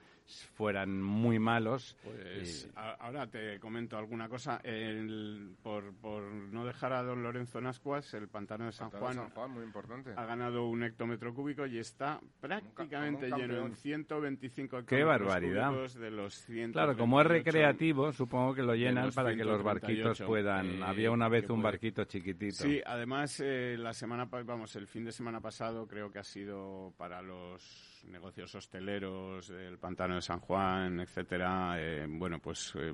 fueran 0.55 1.01
muy 1.03 1.39
malos. 1.39 1.97
Pues 2.03 2.67
Y- 2.67 2.73
a- 2.77 2.93
ahora 3.01 3.27
te 3.27 3.59
comento 3.61 3.97
alguna 3.97 4.29
cosa. 4.29 4.61
El- 4.65 5.55
por, 5.63 5.93
por 5.95 6.23
no 6.23 6.65
dejar 6.65 6.93
a 6.93 7.03
don 7.03 7.23
Lorenzo 7.23 7.61
Nascuas, 7.61 8.13
el 8.15 8.29
pantano 8.29 8.67
de 8.67 8.73
San 8.73 8.91
Pantano 8.91 9.09
de 9.11 9.15
Juan, 9.17 9.27
San 9.29 9.35
Juan, 9.35 9.51
muy 9.53 9.65
importante. 9.65 10.13
ha 10.17 10.25
ganado 10.25 10.67
un 10.69 10.83
hectómetro 10.83 11.35
cúbico 11.35 11.67
y 11.67 11.79
está 11.79 12.21
prácticamente 12.41 13.27
un 13.33 13.39
lleno 13.39 13.55
en 13.55 13.61
campeón. 13.61 13.77
125 13.77 14.85
Qué 14.87 15.05
barbaridad. 15.05 15.69
cúbicos 15.71 15.95
de 15.95 16.11
los 16.11 16.35
100. 16.47 16.73
Claro, 16.73 16.97
como 16.97 17.21
es 17.21 17.27
recreativo, 17.27 18.13
supongo 18.13 18.55
que 18.55 18.63
lo 18.63 18.75
llenan 18.75 19.11
para 19.13 19.35
que 19.35 19.45
los 19.45 19.63
barquitos 19.63 20.17
138, 20.19 20.27
puedan. 20.27 20.67
eh, 20.67 20.83
Había 20.85 21.11
una 21.11 21.29
vez 21.29 21.43
un 21.45 21.61
puede- 21.61 21.63
barquito 21.63 22.05
chiquitito. 22.05 22.57
Sí, 22.65 22.81
además 22.85 23.41
eh, 23.45 23.77
la 23.79 23.93
semana 23.93 24.27
vamos 24.31 24.75
el 24.77 24.87
fin 24.87 25.05
de 25.05 25.13
semana 25.13 25.41
pasado 25.41 25.87
creo 25.87 26.11
que 26.11 26.19
ha 26.19 26.25
sido 26.25 26.93
para 26.97 27.21
los 27.23 27.90
negocios 28.05 28.55
hosteleros 28.55 29.49
del 29.49 29.79
pantano 29.79 30.15
de 30.17 30.23
San 30.23 30.41
Juan, 30.41 31.01
etcétera. 31.01 31.75
eh, 31.79 32.07
bueno, 32.09 32.39
pues 32.39 32.73
eh, 32.77 32.93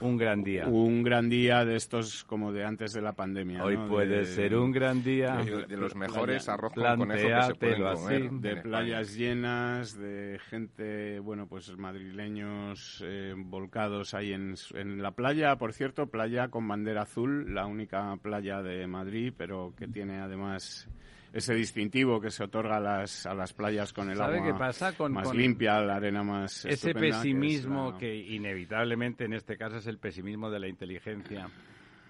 Un 0.00 0.16
gran 0.16 0.42
día. 0.42 0.66
un 0.66 1.02
gran 1.02 1.28
día 1.28 1.64
de 1.64 1.76
estos 1.76 2.24
como 2.24 2.52
de 2.52 2.64
antes 2.64 2.92
de 2.92 3.02
la 3.02 3.12
pandemia. 3.12 3.64
Hoy 3.64 3.76
¿no? 3.76 3.88
puede 3.88 4.18
De- 4.18 4.24
ser 4.26 4.56
un 4.56 4.72
gran 4.72 5.02
día. 5.02 5.36
de, 5.36 5.66
de 5.66 5.76
los 5.76 5.94
mejores 5.94 6.44
playa- 6.44 6.54
arroz 6.54 6.72
con 6.74 6.82
conejo 6.98 7.28
que 7.28 7.42
se 7.46 7.54
pueden 7.54 7.84
así. 7.86 8.02
comer. 8.02 8.30
de 8.30 8.50
en 8.50 8.56
España. 8.56 8.62
playas 8.62 9.14
llenas, 9.16 9.98
de 9.98 10.40
gente, 10.48 11.20
bueno, 11.20 11.46
pues 11.46 11.76
madrileños 11.76 13.02
eh, 13.06 13.34
volcados 13.36 14.14
ahí 14.14 14.32
en, 14.32 14.54
en 14.74 15.02
la 15.02 15.10
playa, 15.12 15.56
por 15.56 15.72
cierto, 15.72 16.06
playa 16.08 16.48
con 16.48 16.66
bandera 16.66 17.02
azul, 17.02 17.54
la 17.54 17.66
única 17.66 18.16
playa 18.22 18.62
de 18.62 18.86
Madrid, 18.86 19.32
pero 19.36 19.74
que 19.76 19.86
tiene 19.86 20.18
además 20.18 20.88
ese 21.36 21.54
distintivo 21.54 22.20
que 22.20 22.30
se 22.30 22.44
otorga 22.44 22.78
a 22.78 22.80
las, 22.80 23.26
a 23.26 23.34
las 23.34 23.52
playas 23.52 23.92
con 23.92 24.10
el 24.10 24.16
¿Sabe 24.16 24.38
agua 24.38 24.52
qué 24.52 24.58
pasa 24.58 24.92
con, 24.96 25.12
más 25.12 25.28
con 25.28 25.36
limpia, 25.36 25.80
la 25.80 25.96
arena 25.96 26.22
más 26.22 26.64
ese 26.64 26.70
estupenda, 26.74 27.00
que 27.00 27.06
es 27.08 27.12
pesimismo 27.16 27.90
la- 27.92 27.98
que, 27.98 28.16
inevitablemente 28.16 29.24
en 29.24 29.34
este 29.34 29.56
caso 29.56 29.76
es 29.76 29.86
el 29.86 29.98
pesimismo 29.98 30.50
de 30.50 30.60
la 30.60 30.68
inteligencia 30.68 31.48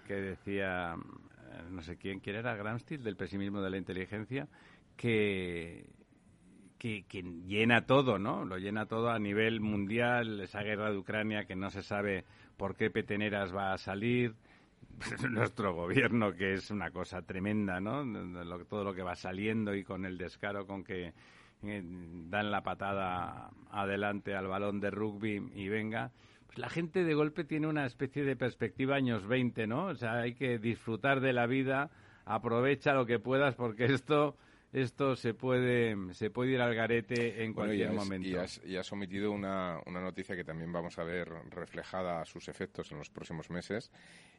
que 0.05 0.13
decía 0.15 0.95
eh, 0.95 1.61
no 1.69 1.81
sé 1.81 1.97
quién 1.97 2.19
quién 2.21 2.37
era 2.37 2.55
Gramsci 2.55 2.97
del 2.97 3.17
pesimismo 3.17 3.61
de 3.61 3.69
la 3.69 3.77
inteligencia 3.77 4.47
que 4.95 5.85
que, 6.77 7.05
que 7.07 7.23
llena 7.23 7.87
todo, 7.87 8.19
¿no? 8.19 8.45
Lo 8.45 8.57
llena 8.59 8.85
todo 8.85 9.09
a 9.09 9.17
nivel 9.17 9.61
mundial, 9.61 10.39
esa 10.41 10.61
guerra 10.61 10.91
de 10.91 10.97
Ucrania 10.97 11.45
que 11.45 11.55
no 11.55 11.71
se 11.71 11.81
sabe 11.81 12.23
por 12.55 12.75
qué 12.75 12.91
peteneras 12.91 13.53
va 13.53 13.73
a 13.73 13.79
salir, 13.79 14.35
nuestro 15.29 15.73
gobierno 15.73 16.33
que 16.33 16.53
es 16.53 16.71
una 16.71 16.91
cosa 16.91 17.21
tremenda, 17.21 17.79
¿no? 17.79 18.03
Lo- 18.03 18.65
todo 18.65 18.83
lo 18.83 18.93
que 18.93 19.03
va 19.03 19.15
saliendo 19.15 19.75
y 19.75 19.83
con 19.83 20.05
el 20.05 20.17
descaro 20.17 20.65
con 20.65 20.83
que 20.83 21.13
eh, 21.63 21.83
dan 22.29 22.51
la 22.51 22.63
patada 22.63 23.51
adelante 23.69 24.35
al 24.35 24.47
balón 24.47 24.79
de 24.79 24.91
rugby 24.91 25.51
y 25.53 25.69
venga. 25.69 26.11
Pues 26.47 26.57
la 26.59 26.69
gente 26.69 27.03
de 27.03 27.13
golpe 27.13 27.43
tiene 27.43 27.67
una 27.67 27.85
especie 27.85 28.23
de 28.23 28.35
perspectiva 28.35 28.95
años 28.95 29.27
20, 29.27 29.67
¿no? 29.67 29.85
O 29.87 29.95
sea, 29.95 30.19
hay 30.19 30.33
que 30.33 30.57
disfrutar 30.59 31.19
de 31.19 31.33
la 31.33 31.45
vida, 31.45 31.89
aprovecha 32.25 32.93
lo 32.93 33.05
que 33.05 33.19
puedas 33.19 33.55
porque 33.55 33.85
esto 33.85 34.35
esto 34.73 35.15
se 35.15 35.33
puede 35.33 35.95
se 36.13 36.29
puede 36.29 36.51
ir 36.51 36.61
al 36.61 36.75
garete 36.75 37.43
en 37.43 37.53
Bueno, 37.53 37.73
y 37.73 37.77
cualquier 37.77 37.89
has, 37.89 37.95
momento. 37.95 38.27
y 38.27 38.35
has- 38.35 38.61
y 38.65 38.75
has 38.77 38.91
omitido 38.91 39.31
una, 39.31 39.79
una 39.85 40.01
noticia 40.01 40.35
que 40.35 40.43
también 40.43 40.71
vamos 40.71 40.97
a 40.99 41.03
ver 41.03 41.29
reflejada 41.49 42.21
a 42.21 42.25
sus 42.25 42.47
efectos 42.49 42.91
en 42.91 42.97
los 42.97 43.09
próximos 43.09 43.49
meses, 43.49 43.91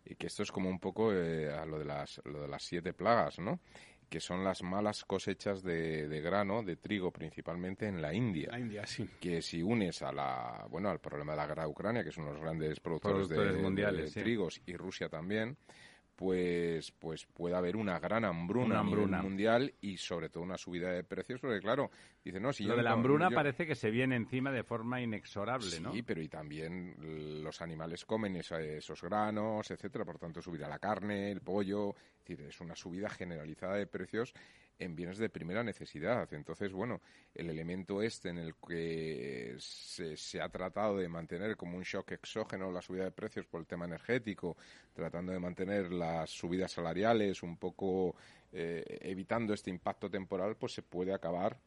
y 0.04 0.14
que 0.14 0.26
esto 0.26 0.42
es 0.42 0.52
como 0.52 0.68
un 0.68 0.78
poco 0.78 1.12
eh, 1.12 1.50
a 1.52 1.64
lo 1.66 1.78
de, 1.78 1.85
las, 1.85 2.20
lo 2.25 2.42
de 2.42 2.49
las 2.49 2.62
siete 2.62 2.92
plagas, 2.92 3.38
¿no? 3.38 3.61
Que 4.08 4.20
son 4.20 4.42
las 4.42 4.62
malas 4.62 5.04
cosechas 5.04 5.62
de, 5.62 6.08
de 6.08 6.20
grano, 6.23 6.62
de 6.62 6.76
trigo 6.76 7.11
principalmente 7.11 7.87
en 7.87 8.00
la 8.00 8.14
India. 8.14 8.49
La 8.52 8.58
India, 8.58 8.87
sí. 8.87 9.06
que 9.20 9.42
si 9.42 9.62
unes 9.62 10.00
a 10.02 10.12
la 10.12 10.66
bueno 10.70 10.88
al 10.88 10.99
problema 11.00 11.32
de 11.32 11.37
la 11.38 11.47
guerra 11.47 11.64
de 11.64 11.68
Ucrania 11.68 12.04
que 12.04 12.12
son 12.12 12.25
los 12.25 12.38
grandes 12.40 12.80
productores, 12.80 13.28
de- 13.28 13.52
de, 13.52 13.58
mundiales, 13.62 14.12
sí. 14.12 14.20
trigos 14.20 14.62
y 14.64 14.76
Rusia 14.76 15.08
también 15.11 15.56
pues 16.18 16.90
pues 16.98 17.26
puede 17.26 17.54
haber 17.54 17.76
una 17.76 18.00
gran 18.00 18.25
hambruna, 18.25 18.66
Una 18.66 18.80
a 18.80 18.82
nivel 18.82 18.98
hambruna. 19.04 19.22
mundial 19.22 19.72
y 19.80 19.96
sobre 19.98 20.28
todo 20.28 20.42
una 20.42 20.58
subida 20.58 20.90
de 20.90 21.04
precios 21.04 21.40
porque 21.40 21.60
claro 21.60 21.92
dice 22.25 22.40
no 22.40 22.52
si 22.52 22.64
Lo 22.64 22.70
yo 22.70 22.76
de 22.78 22.82
la 22.82 22.90
no- 22.90 22.96
hambruna 22.96 23.30
yo- 23.30 23.37
parece 23.37 23.68
que 23.68 23.76
se 23.76 23.92
viene 23.92 24.16
encima 24.16 24.50
de 24.50 24.64
forma 24.64 25.00
inexorable, 25.00 25.70
Sí, 25.70 25.80
¿no? 25.80 25.92
pero 26.04 26.20
y 26.20 26.28
también 26.28 26.96
los 27.44 27.62
animales 27.62 28.04
comen 28.04 28.34
esa- 28.34 28.60
esos 28.60 29.00
granos, 29.00 29.70
etcétera, 29.70 30.04
por 30.04 30.18
tanto 30.18 30.42
subirá 30.42 30.68
la 30.68 30.80
carne, 30.80 31.30
el 31.30 31.40
pollo, 31.40 31.90
es 31.90 32.25
decir, 32.26 32.40
es 32.48 32.60
una 32.60 32.75
subida 32.75 33.08
generalizada 33.08 33.76
de 33.76 33.87
precios 33.87 34.34
en 34.78 34.94
bienes 34.94 35.18
de 35.18 35.28
primera 35.28 35.62
necesidad. 35.62 36.32
Entonces, 36.32 36.73
bueno, 36.73 37.00
el 37.35 37.50
elemento 37.50 38.02
este 38.02 38.28
en 38.30 38.38
el 38.38 38.54
que 38.56 39.56
se, 39.58 40.40
ha 40.40 40.49
tratado 40.49 40.97
de 40.97 41.08
mantener 41.08 41.56
como 41.56 41.76
un 41.76 41.82
shock 41.82 42.12
exógeno 42.12 42.70
la 42.70 42.82
subida 42.82 43.04
de 43.04 43.11
precios 43.11 43.47
por 43.47 43.61
el 43.61 43.66
tema 43.66 43.85
energético, 43.87 44.56
tratando 44.94 45.32
de 45.32 45.40
mantener 45.40 45.92
las 45.92 46.30
subidas 46.30 46.73
salariales 46.73 47.42
un 47.42 47.56
poco 47.56 48.14
eh, 48.52 48.99
evitando 49.02 49.52
este 49.52 49.70
impacto 49.70 50.11
temporal, 50.11 50.56
pues 50.56 50.73
se 50.73 50.82
puede 50.82 51.12
acabar 51.12 51.58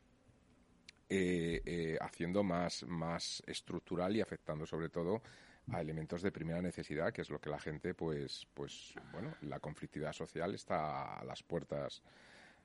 eh, 1.09 1.61
eh, 1.65 1.97
haciendo 1.99 2.41
más, 2.43 2.83
más 2.83 3.43
estructural 3.45 4.15
y 4.15 4.21
afectando 4.21 4.65
sobre 4.65 4.87
todo 4.87 5.21
a 5.69 5.81
elementos 5.81 6.21
de 6.21 6.31
primera 6.31 6.61
necesidad, 6.61 7.11
que 7.11 7.21
es 7.21 7.29
lo 7.29 7.39
que 7.39 7.49
la 7.49 7.59
gente, 7.59 7.93
pues, 7.93 8.47
pues, 8.53 8.93
bueno, 9.11 9.35
la 9.41 9.59
conflictividad 9.59 10.13
social 10.13 10.55
está 10.55 11.19
a 11.19 11.23
las 11.25 11.43
puertas 11.43 12.01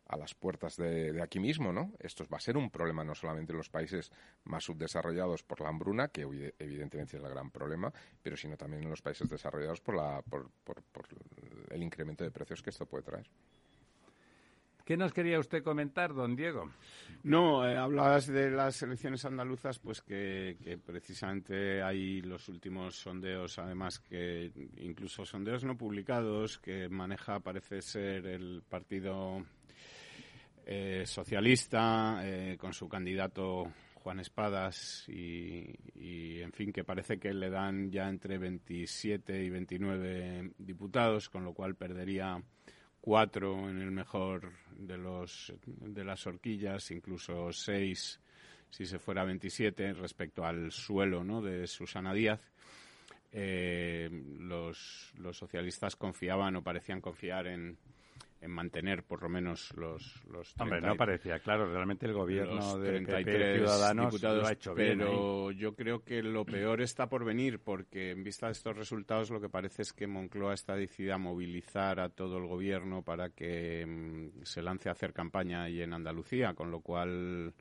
a 0.09 0.17
las 0.17 0.35
puertas 0.35 0.77
de, 0.77 1.13
de 1.13 1.23
aquí 1.23 1.41
mismo, 1.41 1.73
¿no? 1.73 1.93
Esto 1.99 2.25
va 2.33 2.37
a 2.37 2.41
ser 2.41 2.57
un 2.57 2.71
problema 2.71 3.03
no 3.03 3.15
solamente 3.15 3.53
en 3.53 3.59
los 3.59 3.69
países 3.69 4.13
más 4.45 4.65
subdesarrollados 4.65 5.43
por 5.43 5.61
la 5.61 5.69
hambruna, 5.69 6.09
que 6.09 6.27
evi- 6.27 6.55
evidentemente 6.59 7.17
es 7.17 7.23
el 7.23 7.29
gran 7.29 7.51
problema, 7.51 7.93
pero 8.23 8.37
sino 8.37 8.57
también 8.57 8.85
en 8.85 8.91
los 8.91 9.03
países 9.03 9.29
desarrollados 9.29 9.81
por, 9.81 9.97
la, 9.97 10.23
por, 10.23 10.51
por, 10.65 10.83
por 10.83 11.07
el 11.71 11.83
incremento 11.83 12.23
de 12.25 12.31
precios 12.31 12.63
que 12.63 12.71
esto 12.71 12.87
puede 12.87 13.03
traer. 13.05 13.27
¿Qué 14.85 14.97
nos 14.97 15.13
quería 15.13 15.41
usted 15.41 15.65
comentar, 15.65 16.15
don 16.15 16.37
Diego? 16.37 16.71
No, 17.25 17.69
eh, 17.69 17.77
hablabas 17.77 18.29
de 18.29 18.53
las 18.53 18.81
elecciones 18.83 19.25
andaluzas, 19.25 19.81
pues 19.81 20.01
que, 20.01 20.57
que 20.63 20.79
precisamente 20.79 21.83
hay 21.83 22.23
los 22.23 22.49
últimos 22.49 22.95
sondeos, 22.95 23.59
además 23.59 23.99
que 23.99 24.53
incluso 24.77 25.25
sondeos 25.25 25.65
no 25.65 25.77
publicados 25.77 26.59
que 26.59 26.89
maneja, 26.89 27.41
parece 27.41 27.83
ser 27.83 28.27
el 28.27 28.63
partido 28.69 29.45
eh, 30.69 31.05
socialista 31.07 32.21
eh, 32.25 32.57
con 32.59 32.73
su 32.73 32.89
candidato 32.89 33.73
Juan 33.95 34.19
Espadas 34.19 35.05
y, 35.09 35.65
y, 35.95 36.41
en 36.41 36.53
fin, 36.53 36.73
que 36.73 36.83
parece 36.83 37.19
que 37.19 37.33
le 37.33 37.51
dan 37.51 37.91
ya 37.91 38.09
entre 38.09 38.37
27 38.37 39.45
y 39.45 39.49
29 39.49 40.53
diputados, 40.59 41.29
con 41.29 41.45
lo 41.45 41.55
cual 41.55 41.77
perdería 41.77 42.43
cuatro 43.01 43.71
en 43.71 43.81
el 43.81 43.93
mejor 43.93 44.53
de 44.77 44.99
los 44.99 45.53
de 45.65 46.05
las 46.05 46.27
horquillas, 46.27 46.91
incluso 46.91 47.53
seis 47.53 48.21
si 48.71 48.85
se 48.85 48.99
fuera 48.99 49.23
a 49.23 49.27
27 49.27 49.93
respecto 49.95 50.45
al 50.45 50.73
suelo 50.73 51.23
¿no? 51.23 51.41
de 51.41 51.67
Susana 51.69 52.13
Díaz. 52.13 52.41
Eh, 53.33 54.09
los, 54.41 55.13
los 55.19 55.37
socialistas 55.37 55.95
confiaban 55.95 56.57
o 56.57 56.63
parecían 56.63 57.01
confiar 57.01 57.47
en, 57.47 57.79
en 58.47 58.53
mantener 58.53 59.03
por 59.03 59.23
lo 59.23 59.29
menos 59.29 59.75
los, 59.77 60.25
los 60.27 60.55
Hombre, 60.59 60.79
30 60.79 60.89
no 60.89 60.97
parecía, 60.97 61.39
claro, 61.41 61.71
realmente 61.71 62.07
el 62.07 62.15
gobierno 62.15 62.79
de 62.79 62.91
33 62.91 63.25
PP 63.25 63.55
Ciudadanos 63.59 64.13
diputados, 64.13 64.43
lo 64.43 64.49
ha 64.49 64.53
hecho 64.53 64.75
bien. 64.75 64.99
pero 64.99 65.51
yo 65.51 65.75
creo 65.75 66.03
que 66.03 66.23
lo 66.23 66.45
peor 66.45 66.81
está 66.81 67.09
por 67.09 67.25
venir 67.25 67.59
porque 67.59 68.13
en 68.13 68.23
vista 68.23 68.47
de 68.47 68.53
estos 68.53 68.77
resultados 68.77 69.31
lo 69.31 69.41
que 69.41 69.49
parece 69.49 69.83
es 69.83 69.93
que 69.93 70.07
Moncloa 70.07 70.55
está 70.55 70.75
decidida 70.77 71.17
a 71.17 71.19
movilizar 71.19 72.01
a 72.01 72.09
todo 72.09 72.39
el 72.39 72.47
gobierno 72.47 73.03
para 73.03 73.31
que 73.31 73.85
mm, 73.85 74.45
se 74.45 74.63
lance 74.63 74.89
a 74.89 74.93
hacer 74.93 75.13
campaña 75.13 75.65
ahí 75.65 75.83
en 75.83 75.93
Andalucía, 75.93 76.55
con 76.55 76.71
lo 76.71 76.81
cual 76.81 77.53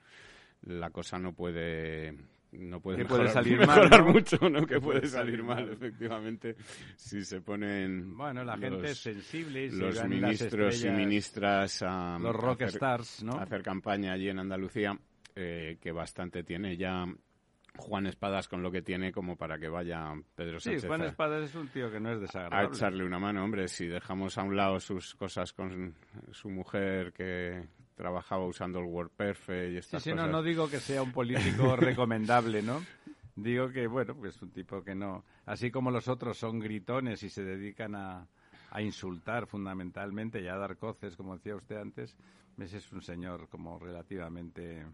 la 0.62 0.90
cosa 0.92 1.18
no 1.18 1.34
puede 1.34 2.14
no 2.58 2.80
puede, 2.80 2.98
Que 3.00 3.06
puede 3.06 3.24
mejorar- 3.24 3.34
salir 3.44 3.58
mal, 3.68 3.68
mejorar 3.84 4.06
¿no? 4.06 4.14
mucho, 4.14 4.38
¿no? 4.50 4.66
Que 4.66 4.80
puede 4.80 5.00
puede 5.00 5.08
salir 5.08 5.32
salir 5.38 5.44
mal, 5.44 5.66
mal. 5.66 5.74
efectivamente, 5.74 6.56
si 6.96 7.24
se 7.24 7.42
ponen 7.42 8.16
Bueno, 8.18 8.44
la 8.44 8.54
gente 8.58 8.82
los- 8.82 8.92
es 8.92 8.98
sensible 9.00 9.66
y 9.66 9.70
se 9.72 9.78
los 9.78 10.04
ministros 10.08 10.84
y 10.84 10.90
ministras 10.90 11.82
a, 11.84 12.18
los 12.20 12.36
a 12.36 12.38
rock 12.38 12.62
hacer- 12.64 12.76
stars, 12.76 13.24
¿no? 13.24 13.34
a 13.34 13.44
hacer 13.44 13.62
campaña 13.64 14.14
allí 14.14 14.30
en 14.30 14.40
Andalucía, 14.40 14.98
eh, 15.36 15.78
que 15.82 15.92
bastante 15.92 16.44
tiene 16.44 16.78
ya 16.78 17.06
Juan 17.78 18.08
Espadas 18.08 18.48
con 18.48 18.64
lo 18.64 18.72
que 18.72 18.82
tiene 18.82 19.12
como 19.12 19.36
para 19.36 19.58
que 19.60 19.68
vaya 19.68 20.14
Pedro 20.34 20.62
Sí, 20.62 20.70
Sánchez 20.70 20.86
Juan 20.88 21.02
a- 21.02 21.08
Espadas 21.08 21.44
es 21.50 21.56
un 21.56 21.68
tío 21.68 21.92
que 21.92 22.00
no 22.00 22.10
es 22.12 22.18
a 22.18 22.22
desagradable. 22.22 22.70
echarle 22.74 23.04
una 23.06 23.20
mano, 23.20 23.44
hombre, 23.44 23.68
si 23.68 23.86
dejamos 23.86 24.38
a 24.38 24.44
un 24.44 24.56
lado 24.56 24.80
sus 24.80 25.14
cosas 25.16 25.52
con 25.52 25.94
su 26.32 26.50
mujer 26.50 27.12
que 27.12 27.68
trabajaba 27.96 28.46
usando 28.46 28.80
el 28.80 28.86
WordPerfect 28.86 29.70
y 29.70 29.72
Sí, 29.74 29.78
estas 29.78 30.04
sí, 30.04 30.10
no, 30.12 30.18
cosas. 30.18 30.32
no 30.32 30.44
digo 30.44 30.70
que 30.70 30.80
sea 30.80 31.02
un 31.02 31.12
político 31.12 31.76
recomendable, 31.76 32.62
¿no? 32.62 32.84
Digo 33.36 33.70
que, 33.70 33.88
bueno, 33.88 34.16
pues 34.16 34.42
un 34.42 34.52
tipo 34.52 34.84
que 34.84 34.96
no... 34.96 35.24
Así 35.46 35.72
como 35.72 35.92
los 35.92 36.08
otros 36.08 36.38
son 36.38 36.60
gritones 36.60 37.24
y 37.24 37.30
se 37.30 37.44
dedican 37.44 37.96
a, 37.96 38.28
a 38.72 38.82
insultar 38.82 39.46
fundamentalmente 39.48 40.42
y 40.42 40.48
a 40.48 40.56
dar 40.56 40.78
coces, 40.78 41.16
como 41.18 41.36
decía 41.36 41.56
usted 41.56 41.78
antes, 41.78 42.16
ese 42.58 42.78
es 42.78 42.92
un 42.94 43.02
señor 43.02 43.50
como 43.50 43.78
relativamente 43.80 44.86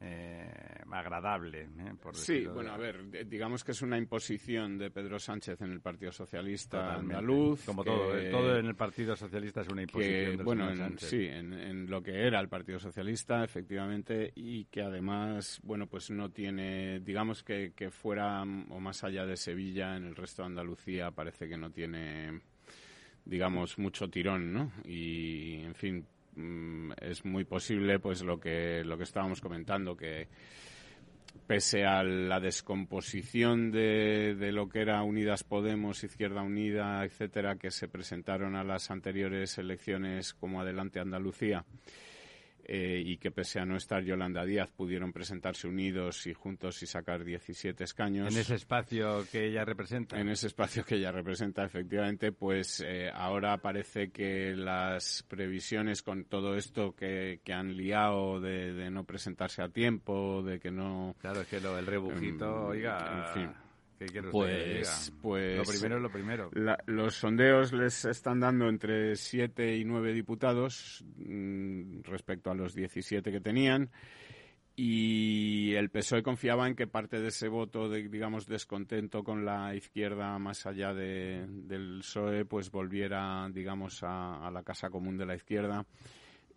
eh, 0.00 0.50
agradable, 0.90 1.62
¿eh? 1.62 1.92
por 2.00 2.14
Sí, 2.14 2.40
de- 2.40 2.48
bueno, 2.48 2.72
a 2.72 2.76
ver, 2.76 3.26
digamos 3.28 3.64
que 3.64 3.72
es 3.72 3.82
una 3.82 3.98
imposición 3.98 4.78
de 4.78 4.90
Pedro 4.90 5.18
Sánchez 5.18 5.60
en 5.62 5.72
el 5.72 5.80
Partido 5.80 6.12
Socialista 6.12 6.78
Totalmente. 6.82 7.14
andaluz. 7.16 7.64
Como 7.64 7.82
que- 7.82 7.90
todo, 7.90 8.18
eh, 8.18 8.30
todo 8.30 8.56
en 8.58 8.66
el 8.66 8.74
Partido 8.76 9.16
Socialista 9.16 9.62
es 9.62 9.68
una 9.68 9.82
imposición 9.82 10.36
que, 10.36 10.42
bueno, 10.44 10.64
señor 10.68 10.72
en, 10.72 10.98
Sánchez. 10.98 11.08
sí, 11.10 11.26
en, 11.26 11.52
en 11.52 11.90
lo 11.90 12.02
que 12.02 12.26
era 12.26 12.38
el 12.40 12.48
Partido 12.48 12.78
Socialista, 12.78 13.42
efectivamente, 13.42 14.32
y 14.36 14.66
que 14.66 14.82
además, 14.82 15.58
bueno, 15.64 15.86
pues 15.88 16.10
no 16.10 16.30
tiene, 16.30 17.00
digamos 17.00 17.42
que, 17.42 17.72
que 17.74 17.90
fuera 17.90 18.42
o 18.42 18.80
más 18.80 19.02
allá 19.04 19.26
de 19.26 19.36
Sevilla, 19.36 19.96
en 19.96 20.04
el 20.04 20.14
resto 20.14 20.42
de 20.42 20.46
Andalucía 20.46 21.10
parece 21.10 21.48
que 21.48 21.56
no 21.56 21.70
tiene, 21.70 22.40
digamos, 23.24 23.78
mucho 23.78 24.08
tirón, 24.08 24.52
¿no? 24.52 24.70
Y, 24.84 25.60
en 25.62 25.74
fin, 25.74 26.06
mm, 26.36 26.92
es 27.00 27.24
muy 27.24 27.44
posible, 27.44 27.98
pues 27.98 28.22
lo 28.22 28.38
que 28.38 28.82
lo 28.84 28.96
que 28.96 29.04
estábamos 29.04 29.40
comentando, 29.40 29.96
que 29.96 30.28
pese 31.46 31.84
a 31.84 32.02
la 32.02 32.40
descomposición 32.40 33.70
de, 33.70 34.34
de 34.34 34.52
lo 34.52 34.68
que 34.68 34.80
era 34.80 35.02
Unidas 35.02 35.44
Podemos, 35.44 36.02
Izquierda 36.04 36.42
Unida, 36.42 37.04
etcétera, 37.04 37.56
que 37.56 37.70
se 37.70 37.88
presentaron 37.88 38.56
a 38.56 38.64
las 38.64 38.90
anteriores 38.90 39.58
elecciones 39.58 40.32
como 40.32 40.60
Adelante 40.60 41.00
Andalucía, 41.00 41.64
eh, 42.66 43.02
y 43.04 43.16
que 43.18 43.30
pese 43.30 43.60
a 43.60 43.64
no 43.64 43.76
estar 43.76 44.02
Yolanda 44.02 44.44
Díaz 44.44 44.70
pudieron 44.70 45.12
presentarse 45.12 45.68
unidos 45.68 46.26
y 46.26 46.34
juntos 46.34 46.82
y 46.82 46.86
sacar 46.86 47.24
17 47.24 47.84
escaños. 47.84 48.32
En 48.32 48.40
ese 48.40 48.54
espacio 48.54 49.24
que 49.30 49.46
ella 49.46 49.64
representa. 49.64 50.18
En 50.18 50.28
ese 50.28 50.46
espacio 50.46 50.84
que 50.84 50.96
ella 50.96 51.12
representa, 51.12 51.64
efectivamente, 51.64 52.32
pues 52.32 52.82
eh, 52.86 53.10
ahora 53.12 53.58
parece 53.58 54.10
que 54.10 54.54
las 54.56 55.24
previsiones 55.28 56.02
con 56.02 56.24
todo 56.24 56.56
esto 56.56 56.94
que, 56.94 57.40
que 57.44 57.52
han 57.52 57.76
liado 57.76 58.40
de, 58.40 58.72
de 58.72 58.90
no 58.90 59.04
presentarse 59.04 59.62
a 59.62 59.68
tiempo, 59.68 60.42
de 60.42 60.60
que 60.60 60.70
no... 60.70 61.14
Claro, 61.20 61.42
es 61.42 61.48
que 61.48 61.60
lo, 61.60 61.78
el 61.78 61.86
rebujito, 61.86 62.44
Mm, 62.44 62.66
oiga, 62.66 63.26
en 63.34 63.34
fin. 63.34 63.63
¿Qué 63.98 64.06
quiere 64.06 64.30
Pues, 64.30 65.12
pues 65.22 65.56
Lo 65.58 65.64
primero 65.64 65.96
es 65.96 66.02
lo 66.02 66.10
primero. 66.10 66.50
la- 66.54 66.78
los 66.86 67.14
sondeos 67.14 67.72
les 67.72 68.04
están 68.04 68.40
dando 68.40 68.68
entre 68.68 69.16
7 69.16 69.76
y 69.76 69.84
9 69.84 70.12
diputados 70.12 71.04
mm, 71.16 72.00
respecto 72.02 72.50
a 72.50 72.54
los 72.54 72.74
17 72.74 73.30
que 73.32 73.40
tenían. 73.40 73.90
Y 74.76 75.72
el 75.74 75.88
PSOE 75.90 76.24
confiaba 76.24 76.66
en 76.66 76.74
que 76.74 76.88
parte 76.88 77.20
de 77.20 77.28
ese 77.28 77.46
voto, 77.46 77.88
de, 77.88 78.08
digamos, 78.08 78.46
descontento 78.46 79.22
con 79.22 79.44
la 79.44 79.72
izquierda 79.76 80.36
más 80.40 80.66
allá 80.66 80.92
de- 80.92 81.46
del 81.48 81.98
PSOE, 82.00 82.44
pues 82.44 82.72
volviera, 82.72 83.48
digamos, 83.52 84.02
a, 84.02 84.44
a 84.44 84.50
la 84.50 84.64
casa 84.64 84.90
común 84.90 85.16
de 85.16 85.26
la 85.26 85.36
izquierda. 85.36 85.86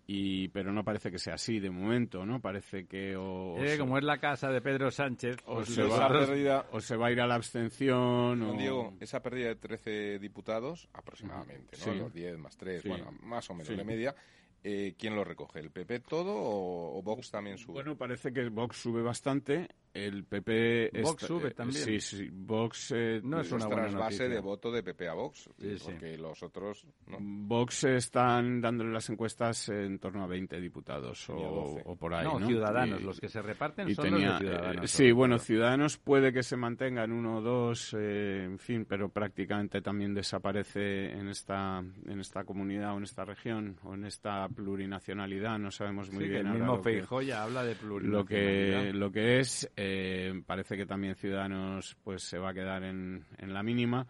Y, 0.09 0.47
pero 0.49 0.71
no 0.71 0.85
parece 0.85 1.11
que 1.11 1.19
sea 1.19 1.33
así 1.33 1.59
de 1.59 1.69
momento, 1.69 2.25
¿no? 2.25 2.39
Parece 2.39 2.87
que 2.87 3.17
o, 3.17 3.55
o 3.55 3.57
Eh, 3.61 3.71
se- 3.73 3.77
como 3.77 3.97
es 3.97 4.05
la 4.05 4.19
casa 4.19 4.49
de 4.49 4.61
Pedro 4.61 4.89
Sánchez, 4.89 5.35
o 5.45 5.55
pues 5.55 5.67
se 5.67 5.83
va- 5.83 6.07
otros- 6.07 6.27
pérdida, 6.29 6.65
o 6.71 6.79
se 6.79 6.95
va 6.95 7.07
a 7.07 7.11
ir 7.11 7.19
a 7.19 7.27
la 7.27 7.35
abstención 7.35 8.39
Don 8.39 8.55
o... 8.55 8.57
Diego, 8.57 8.93
esa 9.01 9.21
pérdida 9.21 9.49
de 9.49 9.55
13 9.55 10.17
diputados, 10.19 10.87
aproximadamente, 10.93 11.75
¿no? 11.77 11.83
Sí. 11.83 11.99
Los 11.99 12.13
10 12.13 12.37
más 12.37 12.55
3, 12.55 12.81
Sí. 12.83 12.87
bueno, 12.87 13.11
más 13.23 13.49
o 13.49 13.53
menos 13.53 13.67
Sí. 13.67 13.75
de 13.75 13.83
media. 13.83 14.15
Eh, 14.63 14.95
¿Quién 14.97 15.15
lo 15.15 15.23
recoge? 15.23 15.59
¿El 15.59 15.71
PP 15.71 15.99
todo 15.99 16.33
o, 16.35 16.97
o 16.97 17.01
Vox 17.03 17.29
también 17.29 17.57
sube? 17.57 17.73
Bueno, 17.73 17.95
parece 17.97 18.33
que 18.33 18.49
Vox 18.49 18.77
sube 18.77 19.01
bastante. 19.01 19.67
El 19.93 20.25
PP... 20.25 20.91
Vox 21.01 21.23
está- 21.23 21.27
sube 21.27 21.47
eh, 21.49 21.51
también. 21.51 21.83
Sí, 21.83 21.99
sí. 21.99 22.29
Vox... 22.31 22.91
eh, 22.95 23.19
No 23.23 23.39
es 23.41 23.51
una 23.51 23.65
buena 23.67 23.87
noticia. 23.89 24.27
de 24.29 24.39
voto 24.39 24.71
de 24.71 24.83
PP 24.83 25.07
a 25.07 25.13
Vox, 25.13 25.49
Sí, 25.59 25.77
sí. 25.79 25.83
porque 25.85 26.17
los 26.17 26.43
otros... 26.43 26.85
¿no? 27.07 27.17
Vox 27.19 27.83
están 27.85 28.61
dándole 28.61 28.91
las 28.91 29.09
encuestas 29.09 29.69
en 29.69 29.99
torno 29.99 30.23
a 30.23 30.27
20 30.27 30.59
diputados 30.61 31.29
o, 31.29 31.33
Tenía 31.33 31.47
12. 31.49 31.81
o 31.85 31.95
por 31.95 32.13
ahí, 32.13 32.25
no, 32.25 32.39
¿no? 32.39 32.47
ciudadanos, 32.47 33.01
Y- 33.01 33.03
los 33.03 33.19
que 33.19 33.29
se 33.29 33.41
reparten 33.41 33.89
y 33.89 33.95
son 33.95 34.05
tenía, 34.05 34.29
los 34.31 34.39
de 34.39 34.45
ciudadanos. 34.47 34.83
eh, 34.83 34.87
sobre 34.87 35.07
sí, 35.07 35.11
bueno. 35.11 35.39
Ciudadanos 35.39 35.97
puede 35.97 36.31
que 36.33 36.43
se 36.43 36.57
mantengan 36.57 37.11
uno 37.11 37.37
o 37.37 37.41
dos, 37.41 37.95
eh, 37.97 38.43
en 38.43 38.59
fin, 38.59 38.85
pero 38.87 39.09
prácticamente 39.09 39.81
también 39.81 40.13
desaparece 40.13 41.11
en 41.11 41.27
esta 41.29 41.79
en 42.05 42.19
esta 42.19 42.43
comunidad 42.43 42.93
o 42.93 42.97
en 42.97 43.03
esta 43.03 43.25
región 43.25 43.79
o 43.83 43.93
en 43.95 44.05
esta 44.05 44.47
plurinacionalidad. 44.49 45.57
No 45.59 45.71
sabemos 45.71 46.11
muy 46.11 46.23
Sí, 46.25 46.29
que 46.29 46.35
bien 46.35 46.47
el 46.47 46.53
mismo 46.53 46.75
lo 46.77 46.81
que- 46.81 46.91
Feijóo 46.91 47.21
ya 47.21 47.43
habla 47.43 47.63
de 47.63 47.73
lo 47.73 47.77
que 47.77 47.85
plurinacionalidad. 47.85 48.93
lo 48.93 49.11
que 49.11 49.39
es 49.39 49.71
eh, 49.77 50.41
parece 50.45 50.75
que 50.75 50.85
también 50.85 51.15
Ciudadanos 51.15 51.95
pues 52.03 52.23
se 52.23 52.37
va 52.37 52.49
a 52.49 52.53
quedar 52.53 52.83
en, 52.83 53.25
en 53.37 53.53
la 53.53 53.63
mínima 53.63 54.07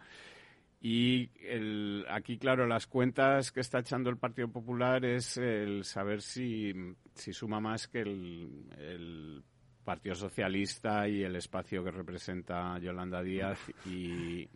y 0.81 1.29
el, 1.41 2.05
aquí 2.09 2.37
claro 2.37 2.65
las 2.65 2.87
cuentas 2.87 3.51
que 3.51 3.59
está 3.59 3.79
echando 3.79 4.09
el 4.09 4.17
Partido 4.17 4.47
Popular 4.47 5.03
es 5.05 5.37
el 5.37 5.83
saber 5.83 6.21
si, 6.21 6.73
si 7.13 7.33
suma 7.33 7.59
más 7.59 7.87
que 7.87 8.01
el, 8.01 8.65
el 8.79 9.43
Partido 9.83 10.15
Socialista 10.15 11.07
y 11.07 11.23
el 11.23 11.35
espacio 11.35 11.83
que 11.83 11.91
representa 11.91 12.79
Yolanda 12.79 13.21
Díaz 13.21 13.59
y 13.85 14.47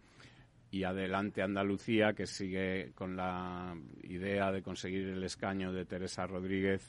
y 0.72 0.86
adelante 0.86 1.42
Andalucía, 1.42 2.14
que 2.14 2.26
sigue 2.26 2.94
con 2.96 3.18
la 3.18 3.76
idea 4.04 4.52
de 4.52 4.64
conseguir 4.64 5.06
el 5.10 5.24
escaño 5.24 5.74
de 5.74 5.86
Teresa 5.86 6.26
Rodríguez. 6.26 6.88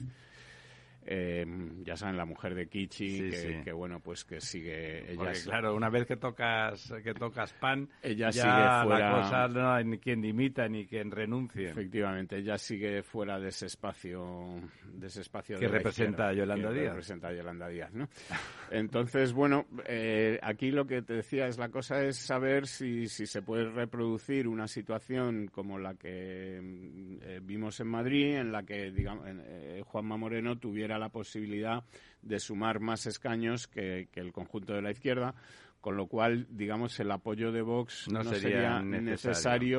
Eh, 1.05 1.45
ya 1.85 1.97
saben, 1.97 2.17
la 2.17 2.25
mujer 2.25 2.55
de 2.55 2.69
Kichi, 2.69 3.09
Sí, 3.19 3.31
que, 3.31 3.37
sí. 3.37 3.55
que, 3.65 3.73
bueno, 3.73 4.01
pues 4.01 4.25
que 4.25 4.41
sigue. 4.41 5.01
Ella, 5.11 5.17
Porque 5.17 5.33
es- 5.33 5.45
claro, 5.45 5.75
una 5.75 5.89
vez 5.91 6.07
que 6.07 6.17
tocas 6.17 6.93
que 7.03 7.13
tocas 7.15 7.53
pan, 7.55 7.89
Ella 8.03 8.31
ya 8.31 8.43
sigue 8.43 8.89
fuera- 8.89 9.11
la 9.11 9.23
cosa 9.23 9.49
no 9.49 9.73
hay 9.73 9.85
ni 9.85 9.99
quien 9.99 10.21
dimita 10.23 10.69
ni 10.69 10.87
quien 10.87 11.11
renuncie. 11.11 11.71
Efectivamente, 11.71 12.37
ella 12.39 12.57
sigue 12.57 13.03
fuera 13.03 13.41
de 13.41 13.49
ese 13.49 13.67
espacio, 13.67 14.61
de 14.93 15.07
ese 15.09 15.23
espacio 15.23 15.59
Que 15.59 15.67
de 15.67 15.73
representa 15.73 16.29
a 16.29 16.33
Yolanda 16.33 16.69
que 16.69 16.75
Díaz. 16.75 16.89
representa 16.91 17.29
a 17.29 17.33
Yolanda 17.33 17.69
Díaz, 17.69 17.93
¿no? 17.93 18.09
Entonces, 18.71 19.33
bueno, 19.33 19.67
eh, 19.87 20.39
aquí 20.43 20.71
lo 20.71 20.87
que 20.87 21.03
te 21.03 21.15
decía 21.15 21.47
es 21.47 21.59
la 21.59 21.69
cosa 21.69 22.03
es 22.05 22.17
saber 22.17 22.67
si, 22.67 23.07
si 23.09 23.27
se 23.27 23.43
puede 23.43 23.71
reproducir 23.71 24.49
una 24.49 24.67
situación 24.69 25.49
como 25.49 25.79
la 25.79 25.95
que 25.95 26.61
mm, 26.63 27.17
eh, 27.23 27.41
vimos 27.43 27.81
en 27.81 27.89
Madrid, 27.89 28.37
en 28.37 28.53
la 28.53 28.63
que, 28.63 28.91
digamos, 28.91 29.25
eh, 29.29 29.83
Juanma 29.85 30.17
Moreno 30.17 30.57
tuviera 30.59 30.92
la 30.99 31.09
posibilidad 31.11 31.85
de 32.23 32.39
sumar 32.41 32.81
más 32.81 33.07
escaños 33.07 33.67
que, 33.69 34.09
que 34.13 34.21
el 34.21 34.33
conjunto 34.33 34.73
de 34.75 34.83
la 34.83 34.91
izquierda. 34.91 35.35
Con 35.81 35.97
lo 35.97 36.07
cual, 36.07 36.47
digamos, 36.49 37.01
el 37.01 37.11
apoyo 37.11 37.51
de 37.51 37.61
Vox 37.61 38.07
No 38.09 38.23
no, 38.23 38.31
sería 38.31 38.41
sería 38.41 38.83
necesario. 38.83 39.01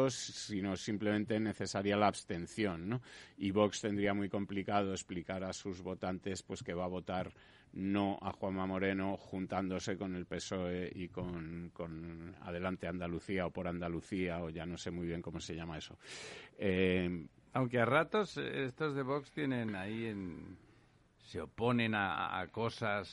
necesario 0.04 0.10
sino 0.10 0.76
simplemente 0.76 1.40
necesaria 1.40 1.96
la 1.96 2.08
abstención, 2.08 2.90
¿no? 2.90 3.02
Y 3.38 3.52
Vox 3.52 3.80
tendría 3.80 4.14
muy 4.14 4.28
complicado 4.28 4.92
explicar 4.92 5.46
a 5.46 5.54
sus 5.54 5.82
votantes 5.82 6.44
pues 6.44 6.62
que 6.62 6.74
va 6.74 6.84
a 6.84 6.90
votar 6.90 7.32
no 7.72 8.20
a 8.22 8.34
Juanma 8.34 8.66
Moreno 8.68 9.16
juntándose 9.16 9.96
con 9.98 10.14
el 10.16 10.26
PSOE 10.26 10.92
y 10.94 11.08
con, 11.08 11.72
con 11.74 12.36
Adelante 12.42 12.86
Andalucía 12.86 13.46
o 13.46 13.52
por 13.52 13.70
Andalucía 13.70 14.44
o 14.44 14.50
ya 14.50 14.66
no 14.66 14.76
sé 14.76 14.92
muy 14.92 15.08
bien 15.08 15.22
cómo 15.22 15.40
se 15.40 15.56
llama 15.56 15.78
eso. 15.78 15.98
Eh, 16.58 17.28
Aunque 17.54 17.80
a 17.80 17.86
ratos 17.86 18.38
eh, 18.38 18.66
estos 18.66 18.94
de 18.94 19.04
Vox 19.04 19.32
tienen 19.32 19.74
ahí 19.78 20.08
en... 20.08 20.58
se 21.34 21.42
oponen 21.42 21.96
a, 21.96 22.48
cosas 22.52 23.10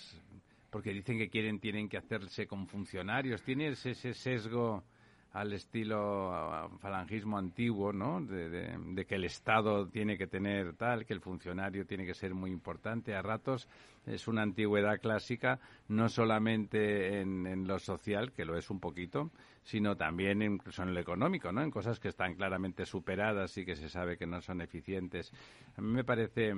porque 0.68 0.92
dicen 0.92 1.16
que 1.16 1.30
quieren, 1.30 1.58
tienen 1.58 1.88
que 1.88 1.96
hacerse 1.96 2.46
con 2.46 2.66
funcionarios. 2.66 3.42
Tiene 3.42 3.68
ese, 3.68 3.92
ese 3.92 4.12
sesgo 4.12 4.84
al 5.32 5.52
estilo 5.52 6.70
falangismo 6.80 7.38
antiguo, 7.38 7.92
¿no? 7.92 8.20
De, 8.20 9.04
que 9.06 9.14
el 9.14 9.24
Estado 9.24 9.86
tiene 9.88 10.18
que 10.18 10.26
tener 10.26 10.74
tal, 10.74 11.06
que 11.06 11.12
el 11.12 11.20
funcionario 11.20 11.86
tiene 11.86 12.04
que 12.04 12.14
ser 12.14 12.34
muy 12.34 12.50
importante. 12.50 13.14
A 13.14 13.22
ratos 13.22 13.68
es 14.06 14.26
una 14.26 14.42
antigüedad 14.42 15.00
clásica, 15.00 15.60
no 15.88 16.08
solamente 16.08 17.20
en, 17.20 17.66
lo 17.66 17.78
social, 17.78 18.32
que 18.32 18.44
lo 18.44 18.56
es 18.56 18.70
un 18.70 18.80
poquito, 18.80 19.30
sino 19.62 19.96
también 19.96 20.42
incluso 20.42 20.82
en 20.82 20.94
lo 20.94 21.00
económico, 21.00 21.52
¿no? 21.52 21.62
En 21.62 21.70
cosas 21.70 22.00
que 22.00 22.08
están 22.08 22.34
claramente 22.34 22.84
superadas 22.84 23.56
y 23.56 23.64
que 23.64 23.76
se 23.76 23.88
sabe 23.88 24.16
que 24.16 24.26
no 24.26 24.40
son 24.40 24.60
eficientes. 24.60 25.32
A 25.76 25.80
mí 25.80 25.92
me 25.92 26.02
parece 26.02 26.54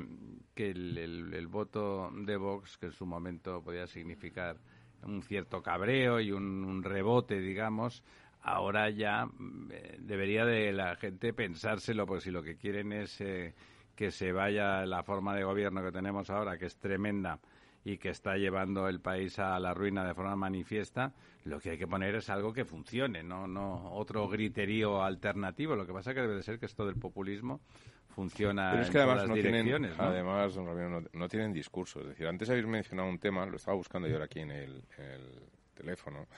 que 0.55 0.71
el, 0.71 1.47
voto 1.49 2.11
de 2.11 2.37
Vox, 2.37 2.79
que 2.79 2.87
en 2.87 2.93
su 2.93 3.05
momento 3.05 3.63
podía 3.63 3.87
significar 3.87 4.57
un 5.03 5.23
cierto 5.23 5.63
cabreo 5.63 6.21
y 6.21 6.31
un 6.31 6.83
rebote, 6.83 7.41
digamos, 7.41 8.03
ahora 8.43 8.91
ya 8.91 9.27
mm, 9.27 9.71
eh, 9.73 9.97
debería 10.01 10.45
de 10.45 10.73
la 10.73 10.97
gente 10.97 11.33
pensárselo, 11.33 12.07
porque 12.07 12.25
si 12.25 12.31
lo 12.31 12.43
que 12.43 12.57
quieren 12.57 12.93
es 12.93 13.21
eh, 13.21 13.55
que 13.95 14.11
se 14.11 14.33
vaya 14.33 14.85
la 14.87 15.03
forma 15.03 15.35
de 15.35 15.45
gobierno 15.45 15.83
que 15.83 15.93
tenemos 15.93 16.31
ahora, 16.31 16.59
que 16.59 16.67
es 16.67 16.77
tremenda 16.77 17.39
y 17.85 17.99
que 17.99 18.11
está 18.11 18.37
llevando 18.37 18.89
el 18.89 19.01
país 19.01 19.39
a 19.39 19.59
la 19.59 19.75
ruina 19.75 20.05
de 20.05 20.15
forma 20.15 20.37
manifiesta, 20.37 21.13
lo 21.45 21.59
que 21.59 21.71
hay 21.71 21.79
que 21.79 21.89
poner 21.89 22.15
es 22.15 22.31
algo 22.31 22.53
que 22.53 22.65
funcione, 22.65 23.25
no, 23.25 23.49
no 23.49 23.93
otro 23.93 24.29
griterío 24.29 25.03
alternativo. 25.03 25.75
Lo 25.75 25.85
que 25.85 25.93
pasa 25.93 26.15
que 26.15 26.21
debe 26.21 26.37
de 26.37 26.43
ser 26.43 26.61
que 26.61 26.67
esto 26.67 26.87
del 26.87 26.97
populismo 26.97 27.61
funciona 28.09 28.71
Pero 28.71 28.83
es 28.83 28.89
en 28.89 28.93
que 28.93 28.99
además 28.99 29.15
todas 29.17 29.29
no 29.29 29.35
las 29.35 29.43
tienen, 29.43 29.97
¿no? 29.97 30.03
además, 30.05 30.55
don 30.55 30.67
Ramiro, 30.67 31.01
no, 31.01 31.09
no 31.13 31.29
tienen 31.29 31.53
discurso. 31.53 32.01
Es 32.01 32.09
decir, 32.09 32.27
antes 32.29 32.49
habéis 32.51 32.67
mencionado 32.67 33.09
un 33.09 33.19
tema, 33.19 33.45
lo 33.47 33.57
estaba 33.57 33.77
buscando 33.77 34.07
yo 34.07 34.15
ahora 34.15 34.27
aquí 34.27 34.41
en 34.41 34.53
el, 34.53 34.85
en 34.99 35.05
el 35.05 35.43
teléfono, 35.75 36.29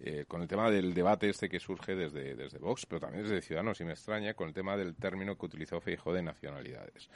eh, 0.00 0.24
con 0.26 0.42
el 0.42 0.48
tema 0.48 0.70
del 0.70 0.94
debate 0.94 1.28
este 1.28 1.48
que 1.48 1.60
surge 1.60 1.94
desde, 1.94 2.34
desde 2.34 2.58
Vox, 2.58 2.86
pero 2.86 3.00
también 3.00 3.24
desde 3.24 3.42
Ciudadanos, 3.42 3.80
y 3.80 3.84
me 3.84 3.92
extraña, 3.92 4.34
con 4.34 4.48
el 4.48 4.54
tema 4.54 4.76
del 4.76 4.94
término 4.96 5.36
que 5.36 5.46
utilizó 5.46 5.80
Feijóo 5.80 6.12
de 6.14 6.22
nacionalidades. 6.22 7.10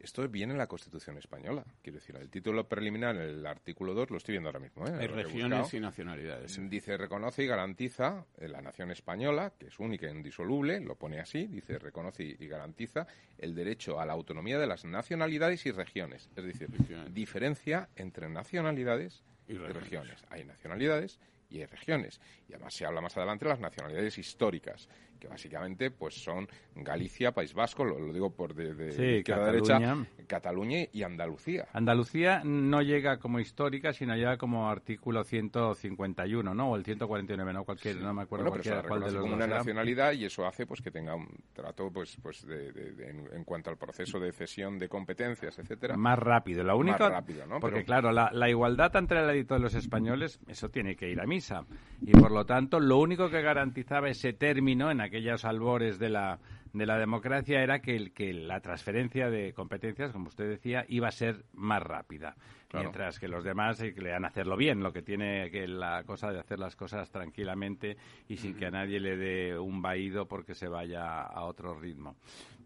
Esto 0.00 0.26
viene 0.28 0.52
en 0.52 0.58
la 0.58 0.66
Constitución 0.66 1.18
española. 1.18 1.64
Quiero 1.82 1.98
decir, 1.98 2.16
el 2.16 2.30
título 2.30 2.68
preliminar, 2.68 3.16
el 3.16 3.44
artículo 3.46 3.94
2, 3.94 4.10
lo 4.10 4.16
estoy 4.16 4.32
viendo 4.32 4.48
ahora 4.48 4.60
mismo. 4.60 4.86
¿eh? 4.86 5.06
Regiones 5.08 5.74
y 5.74 5.80
nacionalidades. 5.80 6.58
Dice, 6.70 6.96
reconoce 6.96 7.42
y 7.44 7.46
garantiza 7.46 8.24
eh, 8.38 8.48
la 8.48 8.60
nación 8.62 8.90
española, 8.90 9.52
que 9.58 9.66
es 9.66 9.78
única 9.78 10.06
e 10.06 10.10
indisoluble, 10.10 10.80
lo 10.80 10.94
pone 10.96 11.20
así, 11.20 11.46
dice, 11.46 11.78
reconoce 11.78 12.24
y 12.24 12.46
y 12.46 12.48
garantiza 12.48 13.06
el 13.38 13.54
derecho 13.54 13.98
a 14.00 14.06
la 14.06 14.12
autonomía 14.12 14.58
de 14.58 14.66
las 14.66 14.84
nacionalidades 14.84 15.66
y 15.66 15.72
regiones. 15.72 16.30
Es 16.36 16.44
decir, 16.44 16.68
diferencia 17.10 17.88
entre 17.96 18.28
nacionalidades 18.28 19.24
Y 19.48 19.52
y 19.52 19.56
regiones. 19.58 19.82
regiones. 19.82 20.24
Hay 20.30 20.44
nacionalidades 20.44 21.18
y 21.48 21.58
hay 21.58 21.66
regiones. 21.66 22.20
Y 22.48 22.54
además 22.54 22.74
se 22.74 22.86
habla 22.86 23.00
más 23.00 23.16
adelante 23.16 23.44
de 23.44 23.50
las 23.50 23.60
nacionalidades 23.60 24.18
históricas, 24.18 24.88
que 25.18 25.28
básicamente 25.28 25.90
pues 25.90 26.14
son 26.14 26.48
Galicia, 26.74 27.32
País 27.32 27.54
Vasco, 27.54 27.84
lo, 27.84 27.98
lo 27.98 28.12
digo 28.12 28.30
por 28.34 28.54
de, 28.54 28.74
de 28.74 28.92
Sí, 28.92 29.02
izquierda 29.18 29.42
a 29.42 29.52
Cataluña. 29.52 29.94
derecha, 29.94 30.26
Cataluña 30.26 30.78
y 30.92 31.02
Andalucía. 31.02 31.68
Andalucía 31.72 32.42
no 32.44 32.82
llega 32.82 33.18
como 33.18 33.40
histórica, 33.40 33.92
sino 33.92 34.14
llega 34.14 34.36
como 34.36 34.68
artículo 34.70 35.24
151, 35.24 36.54
¿no? 36.54 36.70
O 36.70 36.76
el 36.76 36.84
149, 36.84 37.52
no 37.52 37.64
cualquier, 37.64 37.96
no 38.00 38.12
me 38.14 38.22
acuerdo 38.22 38.44
Bueno, 38.50 38.62
pero 38.62 38.64
se 38.64 38.70
cualquiera 38.70 38.82
la 38.82 38.88
cuál 38.88 39.00
de 39.00 39.06
los 39.06 39.14
como 39.22 39.36
dos 39.36 39.46
una 39.46 39.56
nacionalidad 39.56 40.12
y 40.12 40.24
eso 40.24 40.46
hace 40.46 40.66
pues 40.66 40.80
que 40.82 40.90
tenga 40.90 41.14
un 41.14 41.28
trato 41.52 41.90
pues 41.92 42.16
pues 42.22 42.46
de, 42.46 42.72
de- 42.72 42.92
de- 42.92 43.10
en, 43.36 43.44
cuanto 43.44 43.70
al 43.70 43.76
proceso 43.76 44.18
de 44.18 44.32
cesión 44.32 44.78
de 44.78 44.88
competencias, 44.88 45.58
etcétera. 45.58 45.96
Más 45.96 46.18
rápido. 46.18 46.62
Lo 46.64 46.76
único, 46.76 46.98
Más 46.98 47.10
rápido, 47.12 47.46
¿no? 47.46 47.60
porque 47.60 47.76
Pero- 47.76 47.86
claro, 47.86 48.12
la, 48.12 48.30
la 48.32 48.48
igualdad 48.48 48.94
entre 48.96 49.24
la 49.24 49.36
y 49.36 49.44
todos 49.44 49.60
los 49.60 49.74
españoles, 49.74 50.40
eso 50.48 50.68
tiene 50.70 50.96
que 50.96 51.08
ir 51.10 51.20
a 51.20 51.26
misa. 51.26 51.64
Y 52.00 52.12
por 52.12 52.30
lo 52.30 52.44
tanto, 52.46 52.80
lo 52.80 52.98
único 52.98 53.28
que 53.30 53.42
garantizaba 53.42 54.08
ese 54.08 54.32
término 54.32 54.90
en 54.90 55.00
aquellos 55.06 55.44
albores 55.44 55.98
de 55.98 56.10
la, 56.10 56.38
de 56.72 56.86
la 56.86 56.98
democracia 56.98 57.62
era 57.62 57.80
que, 57.80 57.96
el, 57.96 58.12
que 58.12 58.32
la 58.32 58.60
transferencia 58.60 59.30
de 59.30 59.52
competencias, 59.52 60.12
como 60.12 60.28
usted 60.28 60.48
decía, 60.48 60.84
iba 60.88 61.08
a 61.08 61.12
ser 61.12 61.44
más 61.54 61.82
rápida. 61.82 62.36
Claro. 62.68 62.84
Mientras 62.84 63.18
que 63.18 63.28
los 63.28 63.44
demás 63.44 63.80
eh, 63.80 63.94
que 63.94 64.00
le 64.00 64.12
han 64.12 64.24
hacerlo 64.24 64.56
bien, 64.56 64.82
lo 64.82 64.92
que 64.92 65.02
tiene 65.02 65.50
que 65.50 65.66
la 65.68 66.02
cosa 66.04 66.32
de 66.32 66.40
hacer 66.40 66.58
las 66.58 66.76
cosas 66.76 67.10
tranquilamente 67.10 67.96
y 68.28 68.36
sin 68.36 68.54
que 68.54 68.66
a 68.66 68.70
nadie 68.70 69.00
le 69.00 69.16
dé 69.16 69.58
un 69.58 69.80
vaído 69.80 70.26
porque 70.26 70.54
se 70.54 70.68
vaya 70.68 71.22
a 71.22 71.44
otro 71.44 71.78
ritmo. 71.78 72.16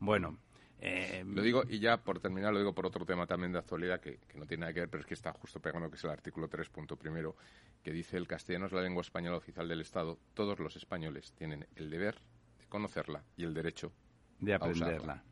Bueno, 0.00 0.38
eh, 0.80 1.24
Lo 1.26 1.42
digo, 1.42 1.62
y 1.68 1.78
ya 1.78 1.98
por 1.98 2.20
terminar, 2.20 2.52
lo 2.52 2.58
digo 2.58 2.74
por 2.74 2.86
otro 2.86 3.04
tema 3.04 3.26
también 3.26 3.52
de 3.52 3.58
actualidad 3.58 4.00
que, 4.00 4.18
que 4.26 4.38
no 4.38 4.46
tiene 4.46 4.62
nada 4.62 4.72
que 4.72 4.80
ver, 4.80 4.88
pero 4.88 5.02
es 5.02 5.06
que 5.06 5.14
está 5.14 5.32
justo 5.32 5.60
pegando, 5.60 5.90
que 5.90 5.96
es 5.96 6.04
el 6.04 6.10
artículo 6.10 6.48
3, 6.48 6.68
punto 6.68 6.96
primero, 6.96 7.36
que 7.82 7.92
dice 7.92 8.16
el 8.16 8.26
castellano 8.26 8.66
es 8.66 8.72
la 8.72 8.82
lengua 8.82 9.02
española 9.02 9.36
oficial 9.36 9.68
del 9.68 9.80
Estado. 9.80 10.18
Todos 10.34 10.58
los 10.58 10.76
españoles 10.76 11.32
tienen 11.32 11.66
el 11.76 11.90
deber 11.90 12.16
de 12.58 12.66
conocerla 12.66 13.22
y 13.36 13.44
el 13.44 13.54
derecho 13.54 13.92
de 14.38 14.54
aprenderla 14.54 15.22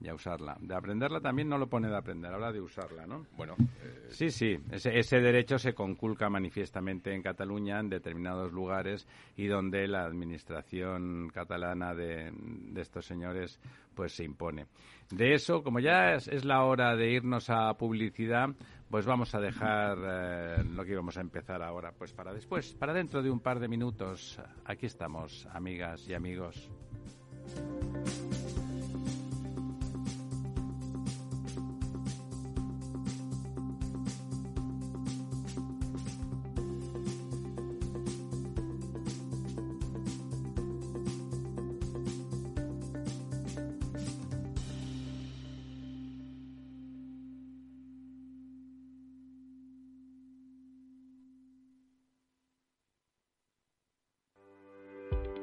y 0.00 0.08
a 0.08 0.14
usarla. 0.14 0.56
De 0.60 0.74
aprenderla 0.74 1.20
también 1.20 1.48
no 1.48 1.58
lo 1.58 1.68
pone 1.68 1.88
de 1.88 1.96
aprender, 1.96 2.32
habla 2.32 2.52
de 2.52 2.60
usarla, 2.60 3.06
¿no? 3.06 3.26
Bueno, 3.36 3.54
eh, 3.58 4.08
Sí, 4.10 4.30
sí, 4.30 4.58
ese, 4.70 4.98
ese 4.98 5.20
derecho 5.20 5.58
se 5.58 5.74
conculca 5.74 6.28
manifiestamente 6.28 7.14
en 7.14 7.22
Cataluña, 7.22 7.80
en 7.80 7.88
determinados 7.88 8.52
lugares, 8.52 9.06
y 9.36 9.46
donde 9.46 9.86
la 9.88 10.04
administración 10.04 11.30
catalana 11.32 11.94
de, 11.94 12.30
de 12.32 12.80
estos 12.80 13.06
señores 13.06 13.58
pues 13.94 14.12
se 14.12 14.24
impone. 14.24 14.66
De 15.10 15.34
eso, 15.34 15.62
como 15.62 15.80
ya 15.80 16.14
es, 16.14 16.28
es 16.28 16.44
la 16.44 16.64
hora 16.64 16.94
de 16.96 17.10
irnos 17.12 17.48
a 17.48 17.72
publicidad, 17.74 18.50
pues 18.90 19.06
vamos 19.06 19.34
a 19.34 19.40
dejar 19.40 19.98
eh, 20.02 20.64
lo 20.64 20.84
que 20.84 20.92
íbamos 20.92 21.16
a 21.16 21.20
empezar 21.20 21.62
ahora, 21.62 21.92
pues 21.92 22.12
para 22.12 22.32
después, 22.34 22.74
para 22.74 22.92
dentro 22.92 23.22
de 23.22 23.30
un 23.30 23.40
par 23.40 23.58
de 23.58 23.68
minutos. 23.68 24.38
Aquí 24.64 24.86
estamos, 24.86 25.46
amigas 25.52 26.06
y 26.08 26.14
amigos. 26.14 26.70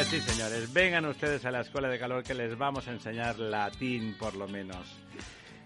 Pues 0.00 0.08
sí, 0.08 0.20
señores, 0.32 0.72
vengan 0.72 1.04
ustedes 1.04 1.44
a 1.44 1.50
la 1.50 1.60
escuela 1.60 1.86
de 1.88 1.98
calor 1.98 2.22
que 2.24 2.32
les 2.32 2.56
vamos 2.56 2.88
a 2.88 2.92
enseñar 2.92 3.38
latín, 3.38 4.16
por 4.18 4.34
lo 4.34 4.48
menos. 4.48 4.78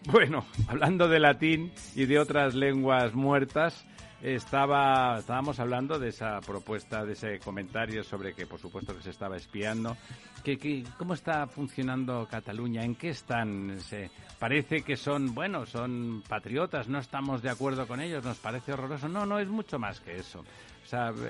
Bueno, 0.07 0.45
hablando 0.67 1.07
de 1.07 1.21
latín 1.21 1.73
y 1.95 2.05
de 2.07 2.19
otras 2.19 2.53
lenguas 2.57 3.15
muertas, 3.15 3.87
estaba, 4.25 5.19
estábamos 5.21 5.61
hablando 5.61 6.01
de 6.01 6.09
esa 6.09 6.41
propuesta, 6.41 7.05
de 7.05 7.13
ese 7.13 7.39
comentario 7.39 8.03
sobre 8.03 8.35
que, 8.35 8.45
por 8.45 8.59
supuesto, 8.59 8.97
que 8.97 9.03
se 9.05 9.11
estaba 9.11 9.37
espiando. 9.37 9.97
Que, 10.43 10.59
que- 10.59 10.83
¿Cómo 10.99 11.15
está 11.15 11.47
funcionando 11.47 12.27
Cataluña? 12.29 12.83
¿En 12.83 12.97
qué 12.97 13.11
están? 13.11 13.79
Se- 13.81 14.11
parece 14.41 14.83
que 14.83 14.97
son, 14.97 15.33
bueno, 15.33 15.65
son 15.65 16.25
patriotas, 16.29 16.89
no 16.89 16.99
estamos 16.99 17.41
de 17.41 17.51
acuerdo 17.51 17.87
con 17.87 18.01
ellos, 18.01 18.25
nos 18.25 18.39
parece 18.39 18.73
horroroso. 18.73 19.09
No, 19.09 19.25
no, 19.27 19.39
es 19.39 19.47
mucho 19.49 19.79
más 19.79 20.01
que 20.01 20.17
eso. 20.17 20.45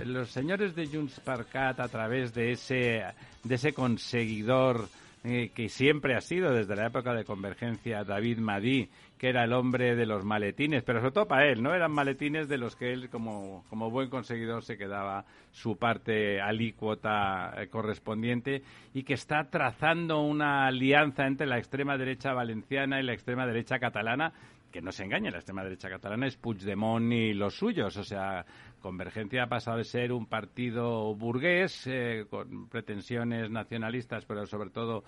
Los 0.05 0.31
señores 0.31 0.74
de 0.74 0.87
Junts 0.87 1.20
per 1.20 1.46
a 1.55 1.88
través 1.88 2.35
de 2.35 2.53
ese, 2.53 3.05
de 3.42 3.55
ese 3.55 3.72
conseguidor 3.72 4.88
eh, 5.27 5.53
que 5.55 5.70
siempre 5.70 6.14
ha 6.14 6.20
sido 6.20 6.53
desde 6.53 6.77
la 6.77 6.88
época 6.88 7.14
de 7.14 7.24
Convergencia 7.24 8.05
David 8.05 8.38
Madí, 8.40 8.90
que 9.16 9.31
era 9.31 9.44
el 9.44 9.55
hombre 9.55 9.96
de 9.96 10.05
los 10.05 10.22
maletines, 10.22 10.83
pero 10.83 10.98
sobre 11.00 11.12
todo 11.12 11.27
para 11.27 11.48
él, 11.48 11.62
¿no? 11.62 11.74
Eran 11.74 11.92
maletines 11.92 12.46
de 12.46 12.59
los 12.59 12.77
que 12.77 12.92
él, 12.92 13.09
como, 13.09 13.64
como 13.70 13.90
buen 13.90 14.11
conseguidor, 14.11 14.62
se 14.64 14.77
quedaba 14.77 15.24
su 15.50 15.79
parte 15.79 16.42
alícuota 16.42 17.55
eh, 17.57 17.68
correspondiente 17.68 18.62
y 18.92 19.03
que 19.03 19.14
está 19.14 19.44
trazando 19.44 20.20
una 20.20 20.66
alianza 20.66 21.27
entre 21.27 21.46
la 21.46 21.57
extrema 21.57 21.96
derecha 21.96 22.35
valenciana 22.35 23.00
y 23.00 23.05
la 23.05 23.14
extrema 23.14 23.46
derecha 23.46 23.79
catalana 23.79 24.31
que 24.70 24.83
no 24.83 24.90
se 24.90 25.05
engañe, 25.05 25.31
la 25.31 25.38
extrema 25.38 25.62
derecha 25.62 25.88
catalana 25.88 26.27
es 26.27 26.37
Puigdemont 26.37 27.12
y 27.12 27.33
los 27.33 27.55
suyos. 27.55 27.96
O 27.96 28.03
sea, 28.03 28.44
Convergencia 28.85 29.44
ha 29.44 29.49
pasado 29.49 29.79
de 29.79 29.85
ser 29.85 30.12
un 30.12 30.27
partido 30.27 31.14
burgués 31.14 31.87
eh, 31.87 32.27
con 32.29 32.68
pretensiones 32.68 33.51
nacionalistas, 33.51 34.27
pero 34.27 34.44
sobre 34.44 34.68
todo 34.68 35.05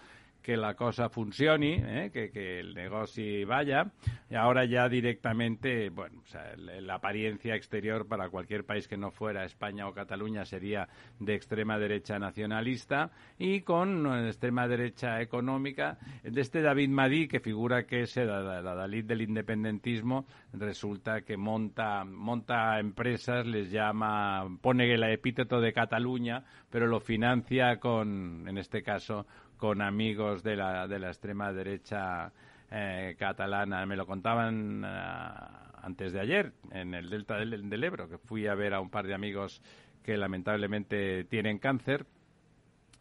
que 0.46 0.56
la 0.56 0.74
cosa 0.74 1.08
funcione, 1.08 2.04
¿eh? 2.04 2.10
que, 2.12 2.30
que 2.30 2.60
el 2.60 2.72
negocio 2.72 3.44
vaya. 3.48 3.90
Y 4.30 4.36
ahora 4.36 4.64
ya 4.64 4.88
directamente, 4.88 5.90
bueno, 5.90 6.20
o 6.22 6.26
sea, 6.28 6.54
la 6.56 6.94
apariencia 6.94 7.56
exterior 7.56 8.06
para 8.06 8.28
cualquier 8.28 8.64
país 8.64 8.86
que 8.86 8.96
no 8.96 9.10
fuera 9.10 9.44
España 9.44 9.88
o 9.88 9.92
Cataluña 9.92 10.44
sería 10.44 10.88
de 11.18 11.34
extrema 11.34 11.80
derecha 11.80 12.20
nacionalista 12.20 13.10
y 13.40 13.62
con 13.62 14.06
eh, 14.06 14.28
extrema 14.28 14.68
derecha 14.68 15.20
económica. 15.20 15.98
De 16.22 16.40
este 16.40 16.62
David 16.62 16.90
Madí, 16.90 17.26
que 17.26 17.40
figura 17.40 17.84
que 17.84 18.02
es 18.02 18.16
la, 18.16 18.40
la- 18.40 18.62
la 18.62 18.74
Dalit 18.76 19.04
del 19.06 19.22
independentismo, 19.22 20.26
resulta 20.52 21.22
que 21.22 21.36
monta, 21.36 22.04
monta 22.04 22.78
empresas, 22.78 23.44
les 23.46 23.72
llama, 23.72 24.46
pone 24.62 24.94
el 24.94 25.02
epíteto 25.02 25.60
de 25.60 25.72
Cataluña, 25.72 26.44
pero 26.70 26.86
lo 26.86 27.00
financia 27.00 27.80
con, 27.80 28.46
en 28.48 28.58
este 28.58 28.84
caso, 28.84 29.26
con 29.56 29.82
amigos 29.82 30.42
de 30.42 30.56
la, 30.56 30.86
de 30.86 30.98
la 30.98 31.08
extrema 31.08 31.52
derecha 31.52 32.32
eh, 32.70 33.16
catalana. 33.18 33.86
Me 33.86 33.96
lo 33.96 34.06
contaban 34.06 34.84
ah, 34.84 35.72
antes 35.82 36.12
de 36.12 36.20
ayer 36.20 36.52
en 36.70 36.94
el 36.94 37.10
delta 37.10 37.36
del, 37.36 37.68
del 37.68 37.84
Ebro, 37.84 38.08
que 38.08 38.18
fui 38.18 38.46
a 38.46 38.54
ver 38.54 38.74
a 38.74 38.80
un 38.80 38.90
par 38.90 39.06
de 39.06 39.14
amigos 39.14 39.62
que 40.02 40.16
lamentablemente 40.16 41.24
tienen 41.24 41.58
cáncer 41.58 42.06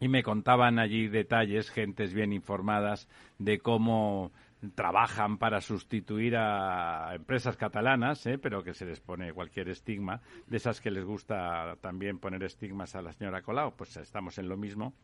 y 0.00 0.08
me 0.08 0.22
contaban 0.22 0.78
allí 0.78 1.08
detalles, 1.08 1.70
gentes 1.70 2.12
bien 2.12 2.32
informadas, 2.32 3.08
de 3.38 3.58
cómo 3.58 4.32
trabajan 4.74 5.38
para 5.38 5.60
sustituir 5.60 6.36
a 6.36 7.14
empresas 7.14 7.56
catalanas, 7.56 8.26
¿eh? 8.26 8.38
pero 8.38 8.62
que 8.62 8.74
se 8.74 8.84
les 8.84 9.00
pone 9.00 9.32
cualquier 9.32 9.68
estigma, 9.68 10.20
de 10.46 10.56
esas 10.56 10.80
que 10.80 10.90
les 10.90 11.04
gusta 11.04 11.76
también 11.80 12.18
poner 12.18 12.42
estigmas 12.42 12.94
a 12.94 13.02
la 13.02 13.12
señora 13.12 13.42
Colau, 13.42 13.76
pues 13.76 13.96
estamos 13.96 14.38
en 14.38 14.48
lo 14.48 14.56
mismo 14.56 14.94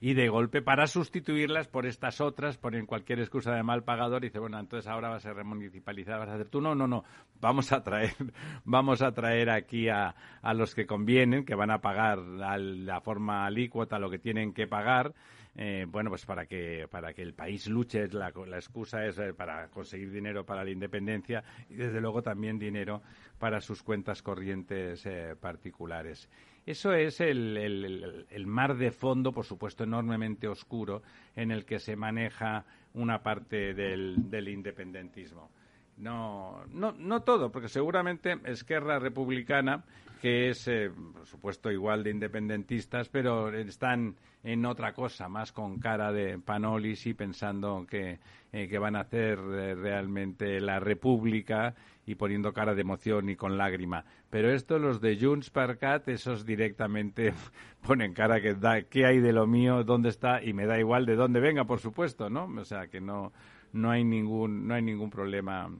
y 0.00 0.14
de 0.14 0.28
golpe 0.28 0.62
para 0.62 0.86
sustituirlas 0.86 1.68
por 1.68 1.86
estas 1.86 2.20
otras 2.20 2.58
ponen 2.58 2.86
cualquier 2.86 3.20
excusa 3.20 3.54
de 3.54 3.62
mal 3.62 3.84
pagador 3.84 4.24
y 4.24 4.28
dice 4.28 4.38
bueno 4.38 4.58
entonces 4.58 4.90
ahora 4.90 5.08
vas 5.08 5.24
a 5.24 5.28
ser 5.28 5.36
remunicipalizada 5.36 6.18
vas 6.18 6.28
a 6.28 6.34
hacer 6.34 6.48
tú 6.48 6.60
no 6.60 6.74
no 6.74 6.86
no. 6.86 7.04
Vamos 7.40 7.72
a 7.72 7.82
traer 7.82 8.14
vamos 8.64 9.02
a 9.02 9.12
traer 9.12 9.50
aquí 9.50 9.88
a, 9.88 10.14
a 10.42 10.54
los 10.54 10.74
que 10.74 10.86
convienen 10.86 11.44
que 11.44 11.54
van 11.54 11.70
a 11.70 11.80
pagar 11.80 12.18
a 12.42 12.58
la 12.58 13.00
forma 13.00 13.46
alícuota 13.46 13.98
lo 13.98 14.10
que 14.10 14.18
tienen 14.18 14.52
que 14.52 14.66
pagar 14.66 15.14
eh, 15.56 15.86
bueno 15.88 16.10
pues 16.10 16.26
para 16.26 16.46
que 16.46 16.88
para 16.90 17.14
que 17.14 17.22
el 17.22 17.32
país 17.32 17.68
luche 17.68 18.08
la, 18.08 18.32
la 18.46 18.56
excusa 18.56 19.06
es 19.06 19.18
eh, 19.18 19.32
para 19.34 19.68
conseguir 19.68 20.10
dinero 20.10 20.44
para 20.44 20.64
la 20.64 20.70
independencia 20.70 21.44
y 21.70 21.74
desde 21.74 22.00
luego 22.00 22.22
también 22.22 22.58
dinero 22.58 23.02
para 23.38 23.60
sus 23.60 23.82
cuentas 23.82 24.20
corrientes 24.22 25.06
eh, 25.06 25.36
particulares 25.40 26.28
eso 26.66 26.94
es 26.94 27.20
el, 27.20 28.26
mar 28.46 28.76
de 28.76 28.90
fondo, 28.90 29.32
por 29.32 29.44
supuesto, 29.44 29.84
enormemente 29.84 30.48
oscuro, 30.48 31.02
en 31.36 31.50
el 31.50 31.64
que 31.64 31.78
se 31.78 31.96
maneja 31.96 32.64
una 32.94 33.22
parte 33.22 33.74
del, 33.74 34.30
del 34.30 34.48
independentismo. 34.48 35.50
No, 35.96 36.64
no, 36.72 36.92
no 36.92 37.22
todo, 37.22 37.52
porque 37.52 37.68
seguramente 37.68 38.38
Esquerra 38.44 38.98
Republicana, 38.98 39.84
que 40.24 40.48
es, 40.48 40.66
eh, 40.68 40.90
por 41.12 41.26
supuesto, 41.26 41.70
igual 41.70 42.02
de 42.02 42.10
independentistas, 42.10 43.10
pero 43.10 43.52
están 43.52 44.16
en 44.42 44.64
otra 44.64 44.94
cosa, 44.94 45.28
más 45.28 45.52
con 45.52 45.78
cara 45.78 46.12
de 46.12 46.38
panolis 46.38 47.06
y 47.06 47.12
pensando 47.12 47.84
que, 47.86 48.20
eh, 48.50 48.66
que 48.66 48.78
van 48.78 48.96
a 48.96 49.00
hacer 49.00 49.38
eh, 49.38 49.74
realmente 49.74 50.62
la 50.62 50.80
República 50.80 51.74
y 52.06 52.14
poniendo 52.14 52.54
cara 52.54 52.74
de 52.74 52.80
emoción 52.80 53.28
y 53.28 53.36
con 53.36 53.58
lágrima. 53.58 54.06
Pero 54.30 54.50
esto, 54.50 54.78
los 54.78 55.02
de 55.02 55.18
Junts 55.20 55.50
per 55.50 55.76
Cat, 55.76 56.08
esos 56.08 56.46
directamente 56.46 57.34
ponen 57.86 58.14
cara 58.14 58.40
que 58.40 58.54
da, 58.54 58.80
¿qué 58.80 59.04
hay 59.04 59.20
de 59.20 59.34
lo 59.34 59.46
mío? 59.46 59.84
¿Dónde 59.84 60.08
está? 60.08 60.42
Y 60.42 60.54
me 60.54 60.64
da 60.64 60.78
igual 60.78 61.04
de 61.04 61.16
dónde 61.16 61.40
venga, 61.40 61.64
por 61.64 61.80
supuesto, 61.80 62.30
¿no? 62.30 62.46
O 62.46 62.64
sea, 62.64 62.86
que 62.86 63.02
no, 63.02 63.34
no 63.74 63.90
hay 63.90 64.04
ningún, 64.04 64.66
no 64.66 64.72
hay 64.72 64.80
ningún 64.80 65.10
problema 65.10 65.70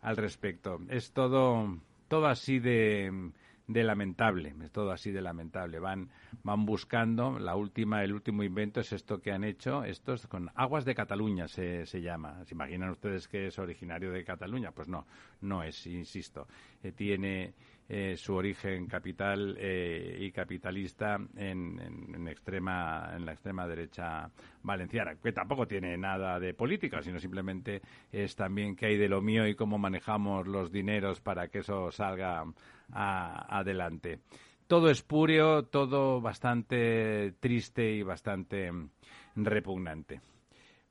al 0.00 0.16
respecto. 0.16 0.78
Es 0.88 1.12
todo, 1.12 1.76
todo 2.08 2.28
así 2.28 2.60
de, 2.60 3.30
de 3.72 3.84
lamentable, 3.84 4.54
es 4.62 4.70
todo 4.72 4.90
así 4.90 5.10
de 5.10 5.22
lamentable. 5.22 5.78
Van, 5.78 6.10
van 6.42 6.64
buscando, 6.66 7.38
la 7.38 7.56
última, 7.56 8.02
el 8.04 8.12
último 8.12 8.42
invento 8.42 8.80
es 8.80 8.92
esto 8.92 9.20
que 9.20 9.32
han 9.32 9.44
hecho, 9.44 9.84
esto 9.84 10.14
es 10.14 10.26
con 10.26 10.50
Aguas 10.54 10.84
de 10.84 10.94
Cataluña 10.94 11.48
se, 11.48 11.86
se 11.86 12.00
llama. 12.00 12.44
¿Se 12.44 12.54
imaginan 12.54 12.90
ustedes 12.90 13.28
que 13.28 13.46
es 13.48 13.58
originario 13.58 14.10
de 14.12 14.24
Cataluña? 14.24 14.72
Pues 14.72 14.88
no, 14.88 15.06
no 15.42 15.62
es, 15.62 15.86
insisto. 15.86 16.46
Eh, 16.82 16.92
tiene 16.92 17.52
eh, 17.88 18.16
su 18.16 18.34
origen 18.34 18.86
capital 18.86 19.56
eh, 19.58 20.16
y 20.20 20.30
capitalista 20.30 21.16
en, 21.36 21.78
en- 21.80 22.14
en 22.14 22.28
extrema, 22.28 23.10
en 23.16 23.26
la 23.26 23.32
extrema 23.32 23.66
derecha 23.66 24.30
valenciana, 24.62 25.16
que 25.16 25.32
tampoco 25.32 25.66
tiene 25.66 25.96
nada 25.98 26.38
de 26.38 26.54
política, 26.54 27.02
sino 27.02 27.18
simplemente 27.18 27.82
es 28.12 28.36
también 28.36 28.76
qué 28.76 28.86
hay 28.86 28.96
de 28.96 29.08
lo 29.08 29.20
mío 29.20 29.46
y 29.46 29.54
cómo 29.56 29.76
manejamos 29.78 30.46
los 30.46 30.70
dineros 30.70 31.20
para 31.20 31.48
que 31.48 31.58
eso 31.58 31.90
salga 31.90 32.44
adelante. 32.92 34.20
Todo 34.70 34.88
espurio, 34.88 35.64
todo 35.64 36.20
bastante 36.20 37.34
triste 37.40 37.90
y 37.90 38.04
bastante 38.04 38.70
mm, 38.70 38.88
repugnante. 39.34 40.20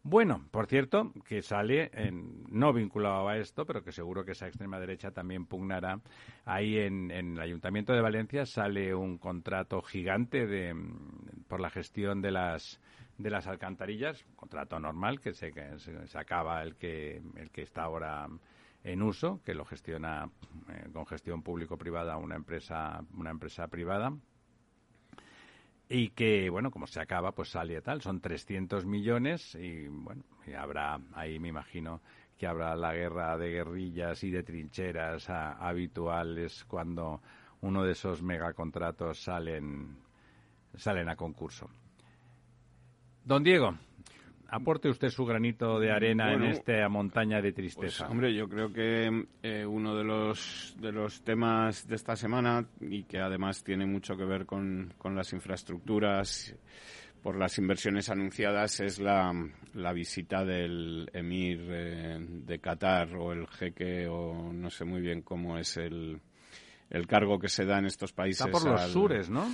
Bueno, 0.03 0.45
por 0.51 0.67
cierto, 0.67 1.13
que 1.25 1.41
sale, 1.41 1.89
en, 1.93 2.43
no 2.49 2.73
vinculado 2.73 3.29
a 3.29 3.37
esto, 3.37 3.65
pero 3.65 3.81
que 3.81 3.93
seguro 3.93 4.25
que 4.25 4.33
esa 4.33 4.49
extrema 4.49 4.81
derecha 4.81 5.11
también 5.11 5.45
pugnará. 5.45 6.01
Ahí 6.43 6.77
en, 6.77 7.09
en 7.09 7.37
el 7.37 7.39
Ayuntamiento 7.39 7.93
de 7.93 8.01
Valencia 8.01 8.45
sale 8.45 8.93
un 8.93 9.17
contrato 9.17 9.81
gigante 9.81 10.45
de, 10.45 10.73
mm, 10.73 11.45
por 11.47 11.61
la 11.61 11.69
gestión 11.69 12.21
de 12.21 12.31
las 12.31 12.81
de 13.17 13.29
las 13.29 13.47
alcantarillas, 13.47 14.25
un 14.25 14.35
contrato 14.35 14.77
normal 14.77 15.21
que 15.21 15.31
se, 15.31 15.53
se, 15.77 16.05
se 16.05 16.17
acaba 16.17 16.61
el 16.63 16.75
que 16.75 17.21
el 17.37 17.49
que 17.49 17.61
está 17.61 17.83
ahora 17.83 18.27
en 18.83 19.01
uso, 19.01 19.41
que 19.43 19.53
lo 19.53 19.65
gestiona 19.65 20.29
eh, 20.69 20.87
con 20.93 21.05
gestión 21.05 21.41
público-privada 21.43 22.17
una 22.17 22.35
empresa 22.35 23.03
una 23.17 23.29
empresa 23.31 23.67
privada 23.67 24.13
y 25.91 26.09
que, 26.09 26.49
bueno, 26.51 26.69
como 26.69 26.85
se 26.85 27.01
acaba, 27.01 27.31
pues 27.31 27.49
sale 27.49 27.81
tal. 27.81 28.01
Son 28.01 28.21
300 28.21 28.85
millones 28.85 29.55
y, 29.55 29.87
bueno, 29.87 30.23
y 30.45 30.53
habrá, 30.53 30.99
ahí 31.13 31.39
me 31.39 31.47
imagino 31.47 32.01
que 32.37 32.45
habrá 32.45 32.75
la 32.75 32.93
guerra 32.93 33.37
de 33.37 33.49
guerrillas 33.49 34.23
y 34.23 34.29
de 34.29 34.43
trincheras 34.43 35.29
a- 35.29 35.53
habituales 35.53 36.63
cuando 36.65 37.21
uno 37.61 37.83
de 37.83 37.93
esos 37.93 38.21
megacontratos 38.21 39.19
salen, 39.23 39.97
salen 40.77 41.09
a 41.09 41.15
concurso. 41.15 41.69
Don 43.25 43.43
Diego, 43.43 43.75
aporte 44.51 44.89
usted 44.89 45.09
su 45.09 45.25
granito 45.25 45.79
de 45.79 45.91
arena 45.91 46.27
Bueno, 46.29 46.45
en 46.45 46.51
esta 46.51 46.87
montaña 46.89 47.37
de 47.41 47.51
Pues, 47.51 47.55
tristeza. 47.55 48.07
hombre, 48.07 48.33
yo 48.33 48.47
creo 48.49 48.71
que 48.73 49.25
eh, 49.43 49.65
uno 49.65 49.95
de 49.95 50.03
los, 50.03 50.75
de 50.79 50.91
los 50.91 51.21
temas 51.23 51.87
de 51.87 51.95
esta 51.95 52.15
semana 52.15 52.65
y 52.81 53.03
que 53.03 53.19
además 53.19 53.63
tiene 53.63 53.85
mucho 53.85 54.15
que 54.17 54.25
ver 54.25 54.45
con, 54.45 54.93
con 54.97 55.15
las 55.15 55.33
infraestructuras 55.33 56.55
por 57.21 57.35
las 57.37 57.57
inversiones 57.57 58.09
anunciadas 58.09 58.79
es 58.79 58.97
la, 58.99 59.33
la 59.73 59.91
visita 59.93 60.45
del 60.45 61.09
emir 61.13 61.59
eh, 61.69 62.17
de 62.19 62.59
Qatar 62.59 63.13
o 63.17 63.33
el 63.33 63.45
jeque 63.47 64.07
o 64.07 64.53
no 64.53 64.69
sé 64.69 64.85
muy 64.85 65.01
bien 65.01 65.21
cómo 65.21 65.57
es 65.57 65.75
el, 65.75 66.21
el 66.89 67.07
cargo 67.07 67.37
que 67.37 67.49
se 67.49 67.65
da 67.65 67.77
en 67.79 67.85
estos 67.87 68.13
países. 68.13 68.45
Está 68.45 68.51
por 68.51 68.65
los 68.71 68.81
al- 68.81 68.89
sures, 68.89 69.29
¿no? 69.29 69.47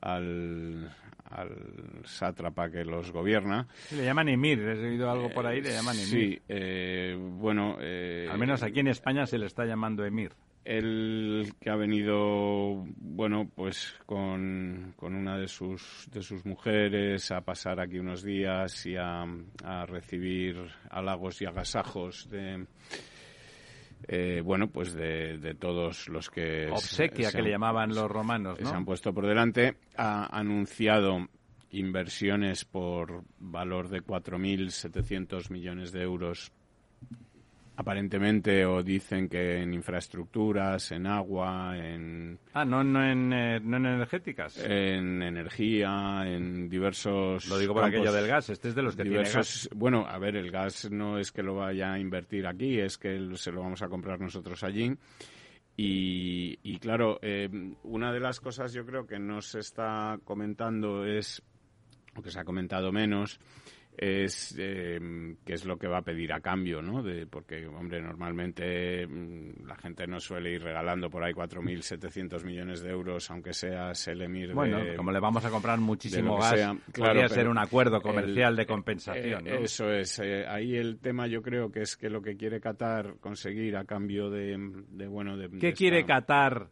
Al, 0.00 0.90
al 1.30 2.02
sátrapa 2.04 2.70
que 2.70 2.84
los 2.84 3.10
gobierna. 3.12 3.66
Le 3.92 4.04
llaman 4.04 4.28
emir, 4.28 4.58
he 4.60 4.88
oído 4.88 5.10
algo 5.10 5.30
por 5.30 5.46
ahí, 5.46 5.60
le 5.60 5.72
llaman 5.72 5.96
emir. 5.96 6.06
Sí, 6.08 6.38
eh, 6.48 7.16
bueno. 7.18 7.76
eh, 7.80 8.28
Al 8.30 8.38
menos 8.38 8.62
aquí 8.62 8.80
en 8.80 8.88
España 8.88 9.26
se 9.26 9.38
le 9.38 9.46
está 9.46 9.64
llamando 9.64 10.04
emir. 10.04 10.32
el 10.64 11.52
que 11.60 11.70
ha 11.70 11.76
venido, 11.76 12.84
bueno, 12.98 13.50
pues 13.54 13.94
con, 14.06 14.92
con 14.96 15.14
una 15.14 15.38
de 15.38 15.48
sus, 15.48 16.06
de 16.12 16.22
sus 16.22 16.44
mujeres 16.44 17.30
a 17.30 17.40
pasar 17.40 17.80
aquí 17.80 17.98
unos 17.98 18.22
días 18.22 18.84
y 18.86 18.94
a, 18.96 19.24
a 19.64 19.86
recibir 19.86 20.56
halagos 20.90 21.40
y 21.40 21.46
agasajos 21.46 22.28
de, 22.30 22.66
eh, 24.08 24.40
bueno, 24.44 24.68
pues 24.68 24.92
de, 24.94 25.38
de 25.38 25.54
todos 25.54 26.08
los 26.08 26.30
que... 26.30 26.66
se- 26.66 26.70
Obsequia, 26.72 27.30
se 27.30 27.36
que 27.38 27.42
le 27.42 27.50
llamaban 27.50 27.94
los 27.94 28.10
romanos, 28.10 28.58
se 28.58 28.66
han 28.68 28.80
¿no? 28.80 28.84
puesto 28.84 29.12
por 29.14 29.26
delante, 29.26 29.76
ha 29.96 30.26
anunciado 30.36 31.28
inversiones 31.70 32.64
por 32.64 33.22
valor 33.38 33.88
de 33.88 34.02
4.700 34.02 35.50
millones 35.50 35.92
de 35.92 36.02
euros 36.02 36.52
aparentemente 37.80 38.64
o 38.66 38.82
dicen 38.82 39.28
que 39.28 39.62
en 39.62 39.72
infraestructuras, 39.74 40.92
en 40.92 41.06
agua, 41.06 41.76
en, 41.78 42.38
Ah, 42.52 42.64
no, 42.64 42.84
no, 42.84 43.02
en, 43.04 43.32
eh, 43.32 43.58
no 43.60 43.78
en 43.78 43.86
energéticas. 43.86 44.58
en 44.58 45.22
energía, 45.22 46.22
en 46.26 46.68
diversos. 46.68 47.48
Lo 47.48 47.58
digo 47.58 47.72
por 47.72 47.82
campos, 47.84 47.98
aquello 48.00 48.12
del 48.12 48.26
gas, 48.28 48.50
este 48.50 48.68
es 48.68 48.74
de 48.74 48.82
los 48.82 48.96
que 48.96 49.02
tiene 49.04 49.18
diversos- 49.18 49.68
gas. 49.68 49.78
Bueno, 49.78 50.06
a 50.06 50.18
ver, 50.18 50.36
el 50.36 50.50
gas 50.50 50.90
no 50.90 51.18
es 51.18 51.32
que 51.32 51.42
lo 51.42 51.54
vaya 51.54 51.92
a 51.94 51.98
invertir 51.98 52.46
aquí, 52.46 52.78
es 52.78 52.98
que 52.98 53.18
se 53.34 53.50
lo 53.50 53.62
vamos 53.62 53.80
a 53.82 53.88
comprar 53.88 54.20
nosotros 54.20 54.62
allí. 54.62 54.94
Y, 55.76 56.58
y 56.62 56.78
claro, 56.78 57.18
eh, 57.22 57.48
una 57.84 58.12
de 58.12 58.20
las 58.20 58.40
cosas 58.40 58.72
yo 58.74 58.84
creo 58.84 59.06
que 59.06 59.18
no 59.18 59.40
se 59.40 59.60
está 59.60 60.18
comentando 60.24 61.06
es, 61.06 61.42
o 62.14 62.20
que 62.22 62.30
se 62.30 62.38
ha 62.40 62.44
comentado 62.44 62.92
menos, 62.92 63.40
es 64.02 64.54
eh, 64.58 64.98
qué 65.44 65.52
es 65.52 65.66
lo 65.66 65.76
que 65.76 65.86
va 65.86 65.98
a 65.98 66.02
pedir 66.02 66.32
a 66.32 66.40
cambio, 66.40 66.80
¿no? 66.80 67.02
De, 67.02 67.26
porque, 67.26 67.66
hombre, 67.66 68.00
normalmente 68.00 69.06
mm, 69.06 69.66
la 69.66 69.76
gente 69.76 70.06
no 70.06 70.18
suele 70.20 70.52
ir 70.52 70.62
regalando 70.62 71.10
por 71.10 71.22
ahí 71.22 71.34
4.700 71.34 72.42
millones 72.42 72.80
de 72.82 72.88
euros, 72.90 73.30
aunque 73.30 73.52
seas 73.52 74.08
el 74.08 74.22
emir 74.22 74.54
Bueno, 74.54 74.82
de... 74.82 74.96
como 74.96 75.12
le 75.12 75.20
vamos 75.20 75.44
a 75.44 75.50
comprar 75.50 75.78
muchísimo 75.80 76.38
gas, 76.38 76.54
sea. 76.54 76.76
Claro, 76.92 77.12
podría 77.12 77.28
ser 77.28 77.48
un 77.48 77.58
acuerdo 77.58 78.00
comercial 78.00 78.52
el- 78.52 78.56
de 78.56 78.66
compensación, 78.66 79.46
eh, 79.46 79.50
¿no? 79.50 79.64
Eso 79.64 79.92
es. 79.92 80.18
eh, 80.20 80.46
ahí 80.48 80.76
el 80.76 80.98
tema 80.98 81.26
yo 81.26 81.42
creo 81.42 81.70
que 81.70 81.82
es 81.82 81.96
que 81.98 82.08
lo 82.08 82.22
que 82.22 82.38
quiere 82.38 82.58
Qatar 82.58 83.16
conseguir 83.20 83.76
a 83.76 83.84
cambio 83.84 84.30
de, 84.30 84.56
de, 84.88 85.06
bueno, 85.08 85.36
de... 85.36 85.50
¿Qué 85.58 85.66
de 85.68 85.72
quiere 85.74 86.06
Qatar 86.06 86.70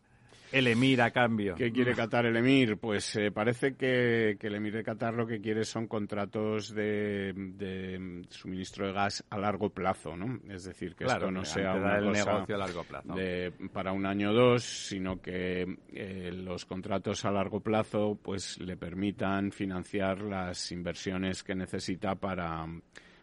el 0.53 0.67
emir 0.67 1.03
a 1.03 1.11
cambio? 1.11 1.55
¿Qué 1.55 1.71
quiere 1.73 1.95
Qatar 1.95 2.27
el 2.27 2.37
Emir? 2.37 2.77
Pues 2.79 3.15
eh, 3.17 3.31
parece 3.31 3.75
que, 3.77 4.37
que 4.41 4.47
el 4.47 4.55
Emir 4.55 4.75
de 4.75 4.83
Qatar 4.85 5.15
lo 5.15 5.27
que 5.27 5.41
quiere 5.41 5.65
son 5.65 5.87
contratos 5.87 6.75
de, 6.75 7.33
de 7.35 8.23
suministro 8.31 8.87
de 8.87 8.93
gas 8.93 9.25
a 9.31 9.39
largo 9.39 9.71
plazo, 9.71 10.17
¿no? 10.17 10.41
Es 10.53 10.65
decir, 10.65 10.95
que 10.95 11.05
Claro, 11.05 11.27
esto 11.27 11.31
no 11.31 11.45
sea 11.45 11.75
una 11.75 11.99
cosa 12.01 12.33
negocio 12.33 12.55
a 12.55 12.59
largo 12.59 12.85
plazo. 12.85 13.15
de- 13.15 13.53
para 13.73 13.93
un 13.93 14.07
año 14.07 14.31
o 14.31 14.35
dos, 14.35 14.63
sino 14.65 15.21
que 15.21 15.67
eh, 15.93 16.31
los 16.33 16.65
contratos 16.65 17.25
a 17.25 17.31
largo 17.31 17.61
plazo 17.61 18.19
pues 18.23 18.59
le 18.61 18.77
permitan 18.77 19.53
financiar 19.53 20.21
las 20.23 20.73
inversiones 20.73 21.43
que 21.43 21.55
necesita 21.55 22.15
para, 22.15 22.67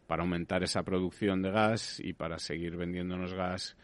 para 0.07 0.23
aumentar 0.23 0.63
esa 0.63 0.83
producción 0.83 1.41
de 1.41 1.51
gas 1.51 1.99
y 1.99 2.13
para 2.13 2.37
seguir 2.37 2.75
vendiéndonos 2.77 3.33
gas 3.33 3.75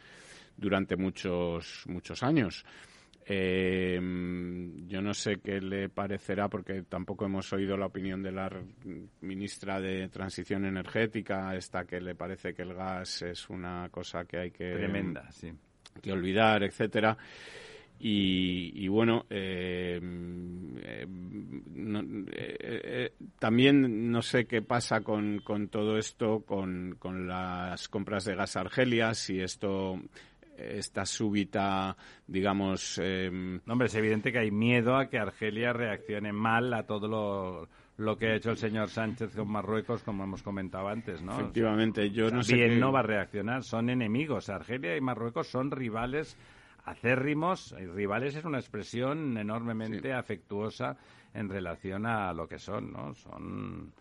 durante 0.58 0.96
muchos 0.96 1.84
muchos 1.88 2.22
años. 2.24 2.66
Eh, 3.26 4.00
yo 4.88 5.02
no 5.02 5.14
sé 5.14 5.38
qué 5.40 5.62
le 5.62 5.90
parecerá 5.90 6.48
porque 6.50 6.84
tampoco 6.84 7.26
hemos 7.26 7.52
oído 7.54 7.78
la 7.78 7.86
opinión 7.86 8.22
de 8.24 8.32
la 8.32 8.52
ministra 9.22 9.80
de 9.80 10.10
Transición 10.10 10.66
Energética, 10.66 11.56
esta 11.56 11.86
que 11.86 12.02
le 12.02 12.16
parece 12.16 12.54
que 12.54 12.64
el 12.64 12.74
gas 12.74 13.22
es 13.22 13.50
una 13.50 13.88
cosa 13.90 14.26
que 14.26 14.38
hay 14.38 14.52
que 14.52 14.74
Tremenda, 14.74 15.32
sí. 15.32 15.52
que 16.02 16.12
olvidar, 16.12 16.64
etcétera. 16.64 17.18
Y, 18.04 18.72
y 18.84 18.88
bueno, 18.88 19.28
eh, 19.30 20.00
eh, 20.02 21.06
no- 21.08 22.00
eh, 22.32 22.58
eh, 22.62 23.14
también 23.38 24.12
no 24.12 24.24
sé 24.24 24.46
qué 24.46 24.64
pasa 24.64 25.02
con, 25.02 25.40
con 25.44 25.68
todo 25.68 26.00
esto, 26.00 26.42
con, 26.42 26.96
con 26.98 27.28
las 27.28 27.88
compras 27.90 28.26
de 28.26 28.34
gas 28.36 28.56
a 28.56 28.62
Argelia, 28.62 29.14
si 29.14 29.40
esto, 29.40 30.02
esta 30.58 31.06
súbita, 31.06 31.96
digamos, 32.28 33.00
eh, 33.02 33.30
No, 33.32 33.74
hombre, 33.74 33.88
es 33.88 33.96
evidente 33.96 34.32
que 34.32 34.40
hay 34.40 34.52
miedo 34.52 34.96
a 34.96 35.10
que 35.10 35.18
Argelia 35.18 35.74
reaccione 35.74 36.32
mal 36.32 36.74
a 36.74 36.86
todo 36.86 37.08
lo, 37.08 37.70
lo 37.98 38.18
que 38.18 38.28
ha 38.28 38.36
hecho 38.36 38.52
el 38.52 38.58
señor 38.58 38.90
Sánchez 38.90 39.36
con 39.36 39.50
Marruecos, 39.50 40.04
como 40.04 40.24
hemos 40.24 40.44
comentado 40.44 40.88
antes, 40.88 41.22
¿no? 41.22 41.34
efectivamente, 41.34 42.12
yo 42.12 42.30
no 42.30 42.44
sé 42.44 42.56
Bien 42.56 42.80
no 42.80 42.92
va 42.92 43.00
a 43.00 43.04
reaccionar, 43.04 43.64
son 43.64 43.90
enemigos. 43.90 44.50
Argelia 44.50 44.96
y 44.96 45.02
Marruecos 45.02 45.48
son 45.48 45.72
rivales 45.72 46.38
acérrimos. 46.86 47.76
Y 47.80 47.86
rivales 47.86 48.36
es 48.36 48.46
una 48.46 48.60
expresión 48.60 49.38
enormemente 49.38 50.14
afectuosa 50.14 50.98
en 51.34 51.50
relación 51.50 52.06
a 52.06 52.34
lo 52.34 52.48
que 52.48 52.60
son, 52.60 52.92
¿no? 52.92 53.14
Son 53.14 53.94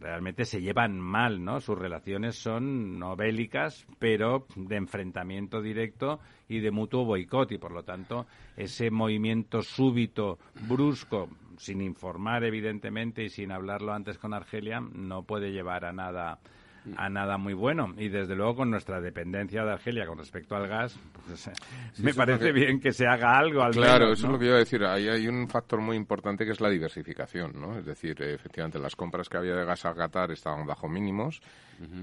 realmente 0.00 0.44
se 0.44 0.60
llevan 0.60 0.98
mal, 0.98 1.44
¿no? 1.44 1.60
Sus 1.60 1.78
relaciones 1.78 2.36
son 2.36 2.98
no 2.98 3.16
bélicas, 3.16 3.86
pero 3.98 4.46
de 4.56 4.76
enfrentamiento 4.76 5.60
directo 5.60 6.20
y 6.48 6.60
de 6.60 6.70
mutuo 6.70 7.04
boicot 7.04 7.52
y 7.52 7.58
por 7.58 7.72
lo 7.72 7.82
tanto 7.82 8.26
ese 8.56 8.90
movimiento 8.90 9.62
súbito, 9.62 10.38
brusco, 10.68 11.28
sin 11.56 11.80
informar 11.80 12.44
evidentemente 12.44 13.24
y 13.24 13.28
sin 13.28 13.52
hablarlo 13.52 13.92
antes 13.92 14.18
con 14.18 14.34
Argelia, 14.34 14.80
no 14.80 15.22
puede 15.22 15.52
llevar 15.52 15.84
a 15.84 15.92
nada 15.92 16.38
a 16.96 17.08
nada 17.08 17.36
muy 17.38 17.54
bueno 17.54 17.94
y 17.98 18.08
desde 18.08 18.34
luego 18.34 18.56
con 18.56 18.70
nuestra 18.70 19.00
dependencia 19.00 19.64
de 19.64 19.72
Argelia 19.72 20.06
con 20.06 20.18
respecto 20.18 20.56
al 20.56 20.66
gas 20.68 20.98
pues, 21.26 21.46
eh, 21.48 21.52
me 22.02 22.14
parece 22.14 22.46
que- 22.46 22.52
bien 22.52 22.80
que 22.80 22.92
se 22.92 23.06
haga 23.06 23.36
algo 23.38 23.62
al 23.62 23.72
Claro, 23.72 24.04
menos, 24.06 24.18
eso 24.18 24.26
es 24.28 24.32
lo 24.32 24.38
que 24.38 24.46
iba 24.46 24.54
a 24.56 24.58
decir. 24.60 24.82
Ahí 24.84 25.08
hay 25.08 25.28
un 25.28 25.48
factor 25.48 25.80
muy 25.80 25.96
importante 25.96 26.44
que 26.46 26.52
es 26.52 26.60
la 26.60 26.70
diversificación, 26.70 27.52
¿no? 27.60 27.78
Es 27.78 27.84
decir, 27.84 28.20
eh, 28.22 28.34
efectivamente, 28.34 28.78
las 28.78 28.96
compras 28.96 29.28
que 29.28 29.36
había 29.36 29.54
de 29.54 29.64
gas 29.64 29.84
a 29.84 29.94
Qatar 29.94 30.30
estaban 30.30 30.66
bajo 30.66 30.88
mínimos 30.88 31.40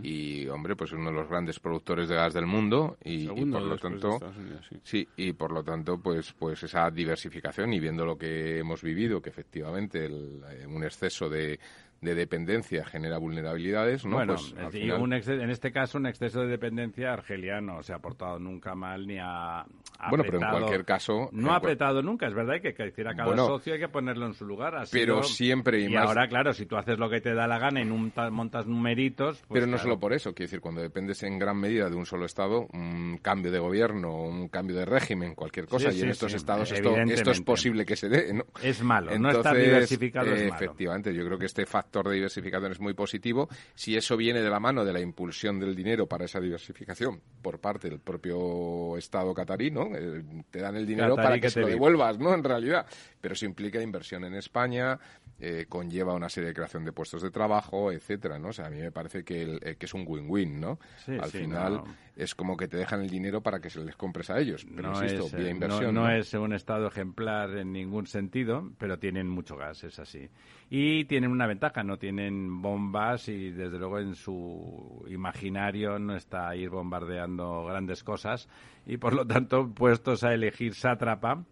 y, 0.03 0.47
hombre, 0.47 0.75
pues 0.75 0.91
uno 0.93 1.09
de 1.09 1.15
los 1.17 1.27
grandes 1.27 1.59
productores 1.59 2.07
de 2.07 2.15
gas 2.15 2.33
del 2.33 2.45
mundo 2.45 2.97
y, 3.03 3.27
por 3.27 3.61
lo 3.61 3.77
tanto... 3.77 4.13
Estados 4.13 4.37
Unidos, 4.37 4.65
sí. 4.69 4.79
Sí, 4.83 5.07
y 5.17 5.33
por 5.33 5.51
lo 5.51 5.63
tanto, 5.63 5.97
pues, 5.99 6.31
pues 6.33 6.63
esa 6.63 6.89
diversificación 6.91 7.73
y 7.73 7.79
viendo 7.79 8.05
lo 8.05 8.17
que 8.17 8.59
hemos 8.59 8.81
vivido, 8.81 9.21
que 9.21 9.29
efectivamente 9.31 10.05
el- 10.05 10.41
eh, 10.51 10.65
un 10.65 10.83
exceso 10.83 11.27
de, 11.29 11.59
de 12.01 12.13
dependencia 12.15 12.85
genera 12.85 13.17
vulnerabilidades, 13.17 14.05
¿no? 14.05 14.17
Bueno, 14.17 14.35
Pues, 14.35 14.53
al 14.57 14.75
y 14.75 14.81
final- 14.81 15.01
un 15.01 15.11
exce- 15.11 15.41
en 15.41 15.49
este 15.49 15.71
caso 15.71 15.97
un 15.97 16.05
exceso 16.05 16.41
de 16.41 16.47
dependencia 16.47 17.13
argelia 17.13 17.61
no 17.61 17.81
se 17.83 17.93
ha 17.93 17.99
portado 17.99 18.37
nunca 18.37 18.75
mal 18.75 19.07
ni 19.07 19.17
ha 19.19 19.65
ha 19.97 20.09
Bueno, 20.09 20.25
pero 20.25 20.41
en 20.41 20.49
cualquier 20.49 20.83
caso, 20.85 21.29
No 21.31 21.53
ha 21.53 21.55
apretado 21.55 22.01
nunca, 22.03 22.27
es 22.27 22.33
verdad 22.33 22.61
que 22.61 22.67
hay 22.69 22.73
que 22.73 22.83
decir 22.83 23.07
a 23.07 23.13
cada 23.15 23.27
Bueno, 23.27 23.47
socio 23.47 23.73
hay 23.73 23.79
que 23.79 23.87
ponerlo 23.87 24.25
en 24.25 24.33
su 24.33 24.45
lugar. 24.45 24.75
ha 24.75 24.83
pero 24.91 25.23
siempre 25.23 25.79
y 25.79 25.85
y 25.85 25.89
más- 25.89 26.05
ahora, 26.07 26.27
claro, 26.27 26.53
si 26.53 26.65
tú 26.65 26.75
haces 26.75 26.99
lo 26.99 27.09
que 27.09 27.21
te 27.21 27.33
da 27.33 27.47
la 27.47 27.57
gana 27.57 27.81
y 27.81 27.85
montas 27.85 28.67
numeritos... 28.67 29.37
pues 29.47 29.47
Pero 29.59 29.65
no 29.67 29.71
claro. 29.77 29.83
solo 29.83 29.99
por 29.99 30.13
eso, 30.13 30.33
quiero 30.33 30.47
decir, 30.47 30.59
cuando 30.61 30.81
dependes 30.81 31.23
en 31.23 31.39
gran 31.39 31.57
medida 31.57 31.89
de 31.89 31.95
un 31.95 32.05
solo 32.05 32.25
Estado, 32.25 32.67
un 32.73 33.17
cambio 33.21 33.51
de 33.51 33.59
gobierno, 33.59 34.23
un 34.23 34.49
cambio 34.49 34.75
de 34.75 34.85
régimen, 34.85 35.33
cualquier 35.33 35.65
cosa, 35.67 35.91
Sí, 35.91 35.99
y 35.99 36.01
en 36.03 36.09
estos 36.09 36.31
sí, 36.31 36.37
Estados 36.37 36.71
esto, 36.71 36.95
esto 36.97 37.31
es 37.31 37.41
posible 37.41 37.85
que 37.85 37.95
se 37.95 38.09
dé, 38.09 38.33
¿no? 38.33 38.43
Es 38.61 38.83
malo, 38.83 39.17
no 39.17 39.29
estar 39.29 39.55
Entonces, 39.55 39.63
diversificado 39.65 40.31
es 40.33 40.43
malo. 40.43 40.55
Efectivamente, 40.55 41.13
yo 41.13 41.25
creo 41.25 41.37
que 41.39 41.45
este 41.45 41.65
factor 41.65 41.84
de 41.91 42.15
diversificación 42.15 42.71
es 42.71 42.79
muy 42.79 42.93
positivo. 42.93 43.47
Si 43.73 43.95
eso 43.95 44.17
viene 44.17 44.41
de 44.41 44.49
la 44.49 44.59
mano 44.59 44.83
de 44.83 44.93
la 44.93 44.99
impulsión 44.99 45.59
del 45.59 45.75
dinero 45.75 46.07
para 46.07 46.25
esa 46.25 46.39
diversificación 46.39 47.21
por 47.41 47.59
parte 47.59 47.89
del 47.89 47.99
propio 47.99 48.97
Estado 48.97 49.33
catarí, 49.33 49.71
¿no? 49.71 49.89
Eh, 49.95 50.23
te 50.49 50.59
dan 50.59 50.75
el 50.75 50.85
dinero 50.85 51.15
Catarí 51.15 51.25
para 51.27 51.35
que 51.35 51.41
que 51.41 51.49
se 51.49 51.61
lo 51.61 51.67
devuelvas, 51.67 52.19
¿no? 52.19 52.33
En 52.33 52.43
realidad. 52.43 52.85
Pero 53.21 53.33
eso 53.33 53.45
implica 53.45 53.81
inversión 53.81 54.23
en 54.25 54.35
España, 54.35 54.99
eh, 55.39 55.65
conlleva 55.67 56.13
una 56.13 56.29
serie 56.29 56.49
de 56.49 56.53
creación 56.53 56.85
de 56.85 56.91
puestos 56.91 57.21
de 57.21 57.31
trabajo, 57.31 57.91
etcétera, 57.91 58.39
¿no? 58.39 58.49
O 58.49 58.53
sea, 58.53 58.67
a 58.67 58.69
mí 58.69 58.77
me 58.79 58.91
parece 58.91 59.23
que, 59.23 59.41
el- 59.41 59.59
eh, 59.63 59.75
que 59.77 59.85
es 59.85 59.93
un 59.93 60.05
win-win, 60.07 60.59
¿no? 60.59 60.79
Sí, 61.05 61.13
Al 61.19 61.31
sí, 61.31 61.39
final 61.39 61.73
no. 61.73 61.95
Es 62.15 62.33
como 62.35 62.55
que 62.55 62.67
te 62.67 62.77
dejan 62.77 63.01
el 63.01 63.09
dinero 63.09 63.41
para 63.41 63.59
que 63.59 63.69
se 63.69 63.83
les 63.83 63.95
compres 63.95 64.29
a 64.29 64.39
ellos, 64.39 64.65
pero 64.75 64.89
no, 64.91 65.03
insisto, 65.03 65.25
es, 65.25 65.33
eh, 65.33 65.37
vía 65.37 65.45
no- 65.45 65.51
inversión. 65.51 65.93
no 65.95 66.01
¿no? 66.03 66.09
es 66.11 66.33
un 66.33 66.53
estado 66.53 66.87
ejemplar 66.87 67.57
en 67.57 67.71
ningún 67.73 68.07
sentido, 68.07 68.71
pero 68.77 68.97
tienen 68.97 69.27
mucho 69.27 69.57
gas, 69.57 69.83
es 69.83 69.99
así. 69.99 70.29
Y 70.69 71.05
tienen 71.05 71.31
una 71.31 71.45
ventaja, 71.47 71.83
no 71.83 71.97
tienen 71.97 72.61
bombas 72.61 73.27
y 73.27 73.51
desde 73.51 73.77
luego 73.77 73.99
en 73.99 74.15
su 74.15 75.05
imaginario 75.09 75.99
no 75.99 76.15
está 76.15 76.55
ir 76.55 76.69
bombardeando 76.69 77.65
grandes 77.65 78.03
cosas 78.03 78.47
y 78.85 78.97
por 78.97 79.13
lo 79.13 79.25
tanto 79.27 79.67
puestos 79.73 80.23
a 80.23 80.33
elegir 80.33 80.73
sátrapa, 80.73 81.43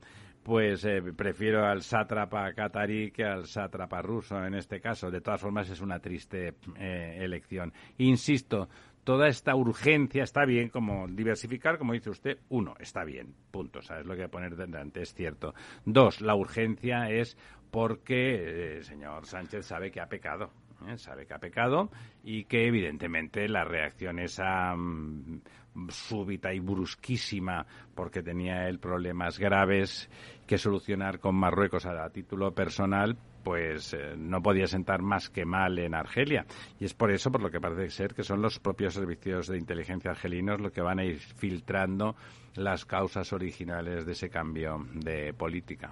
pues 0.44 0.84
eh, 0.84 1.02
prefiero 1.16 1.66
al 1.66 1.84
sátrapa 1.84 2.52
catarí 2.54 3.12
que 3.12 3.24
al 3.24 3.46
sátrapa 3.48 4.02
ruso 4.02 4.44
en 4.46 4.56
este 4.56 4.82
caso. 4.82 5.10
De 5.10 5.22
todas 5.22 5.40
formas 5.40 5.70
es 5.70 5.80
una 5.80 6.00
triste 6.00 6.54
eh, 6.78 7.18
elección. 7.22 7.72
Insisto, 7.98 8.68
toda 9.04 9.28
esta 9.28 9.56
urgencia 9.56 10.24
está 10.24 10.46
bien, 10.46 10.70
como 10.70 11.08
diversificar, 11.08 11.78
como 11.78 11.94
dice 11.94 12.10
usted, 12.10 12.40
uno, 12.50 12.76
está 12.80 13.04
bien, 13.04 13.34
punto, 13.52 13.82
¿sabes 13.82 14.06
lo 14.06 14.14
que 14.14 14.22
voy 14.22 14.26
a 14.26 14.32
poner 14.32 14.56
delante? 14.56 15.02
Es 15.02 15.14
cierto. 15.14 15.54
Dos, 15.86 16.22
la 16.22 16.36
urgencia 16.36 17.10
es 17.10 17.38
porque 17.72 18.36
eh, 18.36 18.78
el 18.78 18.84
señor 18.84 19.26
Sánchez 19.26 19.66
sabe 19.66 19.92
que 19.92 20.00
ha 20.00 20.08
pecado. 20.08 20.52
¿eh? 20.88 20.98
Sabe 20.98 21.26
que 21.26 21.34
ha 21.34 21.40
pecado 21.40 21.90
y 22.24 22.46
que 22.46 22.68
evidentemente 22.68 23.48
la 23.48 23.64
reacción 23.64 24.20
esa 24.20 24.76
mm, 24.76 25.42
súbita 25.90 26.54
y 26.54 26.60
brusquísima 26.60 27.66
porque 27.96 28.22
tenía 28.22 28.68
él 28.68 28.80
problemas 28.80 29.40
graves 29.40 30.10
que 30.46 30.58
solucionar 30.58 31.20
con 31.20 31.36
Marruecos 31.36 31.86
a 31.86 32.10
título 32.10 32.54
personal 32.54 33.18
pues 33.44 33.94
eh, 33.94 34.16
no 34.18 34.42
podía 34.42 34.68
sentar 34.68 35.02
más 35.02 35.30
que 35.30 35.46
mal 35.46 35.78
en 35.80 35.94
Argelia. 35.94 36.46
Y 36.80 36.86
es 36.86 36.94
por 36.94 37.12
eso, 37.12 37.32
por 37.32 37.42
lo 37.42 37.52
que 37.52 37.60
parece 37.60 37.90
ser, 37.90 38.14
que 38.14 38.24
son 38.24 38.42
los 38.42 38.60
propios 38.60 38.94
servicios 38.94 39.48
de 39.48 39.58
inteligencia 39.58 40.12
argelinos 40.12 40.62
los 40.62 40.72
que 40.72 40.82
van 40.82 41.00
a 41.00 41.06
ir 41.06 41.20
filtrando 41.20 42.16
las 42.56 42.86
causas 42.86 43.34
originales 43.34 44.06
de 44.06 44.12
ese 44.14 44.30
cambio 44.30 44.86
de 44.94 45.34
política. 45.34 45.92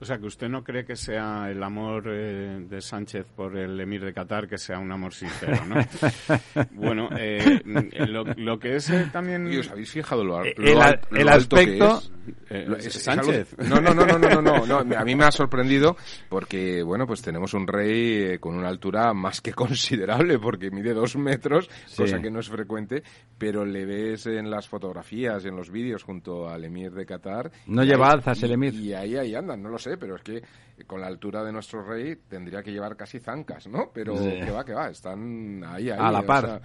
O 0.00 0.04
sea, 0.04 0.18
que 0.18 0.26
usted 0.26 0.48
no 0.48 0.64
cree 0.64 0.84
que 0.84 0.96
sea 0.96 1.50
el 1.50 1.62
amor 1.62 2.04
eh, 2.08 2.58
de 2.68 2.80
Sánchez 2.80 3.26
por 3.36 3.56
el 3.58 3.78
emir 3.80 4.02
de 4.04 4.14
Qatar 4.14 4.48
que 4.48 4.56
sea 4.56 4.78
un 4.78 4.90
amor 4.90 5.12
sincero, 5.12 5.62
¿no? 5.66 5.76
bueno, 6.72 7.08
eh, 7.18 7.60
lo, 8.08 8.24
lo 8.24 8.58
que 8.58 8.76
es 8.76 8.88
eh, 8.90 9.08
también... 9.12 9.52
¿Y 9.52 9.58
os 9.58 9.70
habéis 9.70 9.90
fijado 9.90 10.24
lo, 10.24 10.42
Eh, 10.44 10.54
lo 10.56 10.66
el 10.72 10.80
a- 10.80 10.84
al- 10.86 11.00
lo 11.10 11.20
el 11.20 11.28
alto 11.28 11.56
que 11.56 11.62
aspecto- 11.62 11.98
es? 11.98 12.12
Eh, 12.48 12.64
Lo- 12.66 12.76
es- 12.76 12.86
es 12.86 13.02
Sánchez. 13.02 13.54
algo- 13.58 13.68
No, 13.74 13.80
no, 13.80 13.94
no, 13.94 14.06
no, 14.06 14.18
no, 14.18 14.42
no, 14.42 14.66
no. 14.84 14.94
A 14.98 15.04
mí 15.04 15.14
me 15.14 15.24
ha 15.24 15.30
sorprendido 15.32 15.96
porque, 16.28 16.82
bueno, 16.82 17.06
pues 17.06 17.22
tenemos 17.22 17.54
un 17.54 17.66
rey 17.66 18.32
eh, 18.34 18.38
con 18.38 18.54
una 18.56 18.68
altura 18.68 19.12
más 19.14 19.40
que 19.40 19.52
considerable 19.52 20.38
porque 20.38 20.70
mide 20.70 20.94
dos 20.94 21.16
metros, 21.16 21.68
Sí. 21.86 22.02
cosa 22.02 22.20
que 22.20 22.30
no 22.30 22.40
es 22.40 22.48
frecuente, 22.48 23.02
pero 23.36 23.64
le 23.64 23.84
ves 23.84 24.26
en 24.26 24.50
las 24.50 24.68
fotografías, 24.68 25.44
en 25.44 25.56
los 25.56 25.70
vídeos 25.70 26.02
junto 26.04 26.48
al 26.48 26.64
emir 26.64 26.92
de 26.92 27.04
Qatar. 27.06 27.50
No 27.66 27.82
y 27.82 27.86
lleva 27.86 28.06
ahí- 28.08 28.12
alzas 28.14 28.42
el 28.42 28.50
y- 28.50 28.54
emir. 28.54 28.74
Y 28.74 28.94
ahí, 28.94 29.16
ahí 29.16 29.34
andan, 29.34 29.62
no 29.62 29.68
lo 29.68 29.78
sé, 29.78 29.89
pero 29.96 30.16
es 30.16 30.22
que 30.22 30.42
con 30.86 31.00
la 31.00 31.06
altura 31.06 31.42
de 31.44 31.52
nuestro 31.52 31.82
rey 31.82 32.16
tendría 32.28 32.62
que 32.62 32.72
llevar 32.72 32.96
casi 32.96 33.18
zancas, 33.20 33.66
¿no? 33.68 33.90
Pero 33.92 34.16
Sí. 34.16 34.30
que 34.44 34.50
va, 34.50 34.64
que 34.64 34.72
va, 34.74 34.88
están 34.90 35.62
ahí, 35.64 35.90
ahí. 35.90 35.98
A 36.00 36.10
la 36.10 36.20
o 36.20 36.26
par. 36.26 36.44
sea, 36.46 36.60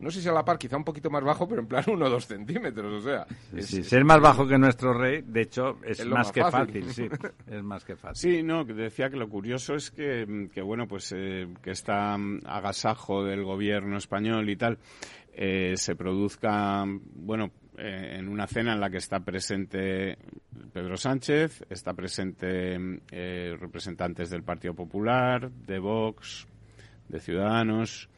no 0.00 0.10
sé 0.10 0.22
si 0.22 0.28
a 0.28 0.32
la 0.32 0.42
par, 0.44 0.56
quizá 0.56 0.78
un 0.78 0.84
poquito 0.84 1.10
más 1.10 1.22
bajo, 1.22 1.46
pero 1.46 1.60
en 1.60 1.66
plan 1.68 1.84
uno 1.92 2.06
o 2.06 2.10
dos 2.10 2.26
centímetros, 2.26 2.92
o 2.92 3.00
sea. 3.06 3.26
es- 3.54 3.66
Sí, 3.66 3.84
ser 3.84 4.04
más 4.04 4.18
bajo 4.20 4.46
que 4.48 4.56
nuestro 4.58 4.94
rey, 4.94 5.22
de 5.26 5.42
hecho, 5.42 5.76
es, 5.84 6.04
más, 6.06 6.18
más 6.26 6.32
que 6.32 6.40
fácil. 6.40 6.84
fácil, 6.84 6.92
sí. 6.94 7.08
Es 7.46 7.62
más 7.62 7.84
que 7.84 7.96
fácil. 7.96 8.36
Sí, 8.36 8.42
no, 8.42 8.64
que 8.66 8.72
decía 8.72 9.10
que 9.10 9.16
lo 9.16 9.28
curioso 9.28 9.74
es 9.74 9.90
que, 9.90 10.48
que 10.54 10.62
bueno, 10.62 10.88
pues 10.88 11.12
eh, 11.14 11.48
que 11.62 11.70
está 11.72 12.16
mm, 12.16 12.40
agasajo 12.46 13.24
del 13.24 13.44
gobierno 13.44 13.98
español 13.98 14.48
y 14.48 14.56
tal, 14.56 14.78
eh, 15.34 15.74
se 15.76 15.94
produzca, 15.94 16.84
bueno, 17.14 17.50
en 17.80 18.28
una 18.28 18.46
cena 18.46 18.74
en 18.74 18.80
la 18.80 18.90
que 18.90 18.98
está 18.98 19.20
presente 19.20 20.18
Pedro 20.72 20.96
Sánchez, 20.96 21.64
está 21.70 21.94
presente 21.94 22.76
eh, 23.10 23.56
representantes 23.58 24.30
del 24.30 24.42
Partido 24.42 24.74
Popular, 24.74 25.50
de 25.50 25.78
Vox, 25.78 26.46
de 27.08 27.20
Ciudadanos, 27.20 28.08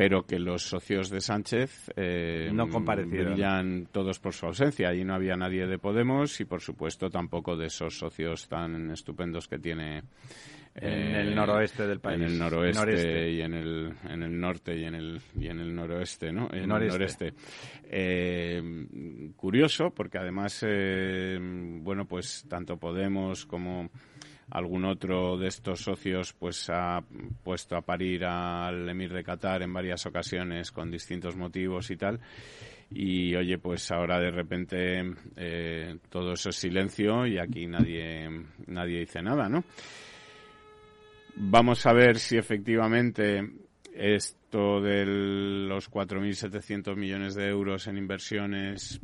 pero 0.00 0.24
que 0.24 0.38
los 0.38 0.62
socios 0.62 1.10
de 1.10 1.20
Sánchez 1.20 1.90
eh, 1.94 2.50
No 2.54 2.70
comparecieron. 2.70 3.86
todos 3.92 4.18
por 4.18 4.32
su 4.32 4.46
ausencia. 4.46 4.88
Allí 4.88 5.04
no 5.04 5.12
había 5.14 5.36
nadie 5.36 5.66
de 5.66 5.76
Podemos 5.76 6.40
y, 6.40 6.46
por 6.46 6.62
supuesto, 6.62 7.10
tampoco 7.10 7.54
de 7.54 7.66
esos 7.66 7.98
socios 7.98 8.48
tan 8.48 8.90
estupendos 8.92 9.46
que 9.46 9.58
tiene 9.58 10.04
En 10.74 11.16
el 11.16 11.34
noroeste 11.34 11.86
del 11.86 12.00
país. 12.00 12.16
En 12.18 12.22
el 12.28 12.38
noroeste 12.38 12.80
Noreste. 12.80 13.30
y 13.30 13.42
en 13.42 13.52
el, 13.52 13.92
en 14.08 14.22
el 14.22 14.40
norte 14.40 14.74
y 14.74 14.84
en 14.84 14.94
el, 14.94 15.20
y 15.38 15.48
en 15.48 15.60
el 15.60 15.74
noroeste, 15.74 16.32
¿no? 16.32 16.48
En 16.50 16.66
Noreste. 16.66 17.26
el 17.26 17.32
noreste. 17.32 17.32
Eh, 17.84 19.32
curioso, 19.36 19.90
porque 19.90 20.16
además, 20.16 20.64
eh, 20.66 21.38
bueno, 21.38 22.06
pues 22.06 22.46
tanto 22.48 22.78
Podemos 22.78 23.44
como 23.44 23.90
algún 24.50 24.84
otro 24.84 25.36
de 25.36 25.48
estos 25.48 25.80
socios 25.80 26.32
pues 26.32 26.68
ha 26.70 27.02
puesto 27.42 27.76
a 27.76 27.82
parir 27.82 28.24
al 28.24 28.88
emir 28.88 29.12
de 29.12 29.24
Qatar 29.24 29.62
en 29.62 29.72
varias 29.72 30.04
ocasiones 30.06 30.70
con 30.72 30.90
distintos 30.90 31.36
motivos 31.36 31.90
y 31.90 31.96
tal. 31.96 32.20
Y 32.92 33.34
oye 33.36 33.58
pues 33.58 33.90
ahora 33.92 34.18
de 34.18 34.30
repente 34.30 35.14
eh, 35.36 35.96
todo 36.08 36.32
eso 36.32 36.50
es 36.50 36.56
silencio 36.56 37.26
y 37.26 37.38
aquí 37.38 37.66
nadie 37.66 38.28
nadie 38.66 39.00
dice 39.00 39.22
nada 39.22 39.48
no 39.48 39.62
vamos 41.36 41.86
a 41.86 41.92
ver 41.92 42.18
si 42.18 42.36
efectivamente 42.36 43.48
esto 43.94 44.80
de 44.80 45.04
los 45.06 45.90
4.700 45.90 46.96
millones 46.96 47.34
de 47.34 47.48
euros 47.48 47.86
en 47.86 47.98
inversiones 47.98 49.00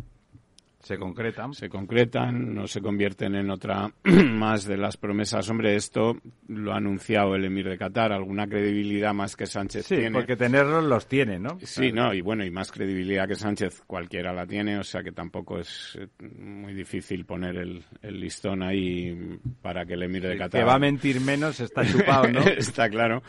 Se 0.86 0.98
concretan. 0.98 1.52
se 1.52 1.68
concretan, 1.68 2.54
no 2.54 2.68
se 2.68 2.80
convierten 2.80 3.34
en 3.34 3.50
otra 3.50 3.90
más 4.04 4.64
de 4.66 4.76
las 4.76 4.96
promesas. 4.96 5.50
Hombre, 5.50 5.74
esto 5.74 6.16
lo 6.46 6.72
ha 6.72 6.76
anunciado 6.76 7.34
el 7.34 7.44
emir 7.44 7.68
de 7.68 7.76
Qatar, 7.76 8.12
alguna 8.12 8.46
credibilidad 8.46 9.12
más 9.12 9.34
que 9.34 9.46
Sánchez 9.46 9.86
Sí, 9.86 9.96
tiene. 9.96 10.12
porque 10.12 10.36
tenerlos 10.36 10.84
los 10.84 11.08
tiene, 11.08 11.40
¿no? 11.40 11.58
Sí, 11.60 11.90
no, 11.90 12.14
y 12.14 12.20
bueno, 12.20 12.44
y 12.44 12.50
más 12.52 12.70
credibilidad 12.70 13.26
que 13.26 13.34
Sánchez 13.34 13.82
cualquiera 13.86 14.32
la 14.32 14.46
tiene, 14.46 14.78
o 14.78 14.84
sea 14.84 15.02
que 15.02 15.10
tampoco 15.10 15.58
es 15.58 15.98
eh, 16.00 16.06
muy 16.38 16.72
difícil 16.72 17.24
poner 17.24 17.56
el, 17.56 17.82
el 18.02 18.20
listón 18.20 18.62
ahí 18.62 19.38
para 19.62 19.84
que 19.86 19.94
el 19.94 20.04
emir 20.04 20.22
de 20.22 20.32
El 20.34 20.38
Qatar... 20.38 20.60
que 20.60 20.64
va 20.66 20.74
a 20.74 20.78
mentir 20.78 21.20
menos 21.20 21.58
está 21.58 21.84
chupado, 21.84 22.28
¿no? 22.30 22.40
Está 22.46 22.88
claro. 22.88 23.24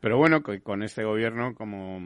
Pero 0.00 0.16
bueno, 0.18 0.42
co- 0.42 0.58
con 0.62 0.82
este 0.82 1.04
gobierno, 1.04 1.54
como 1.54 1.98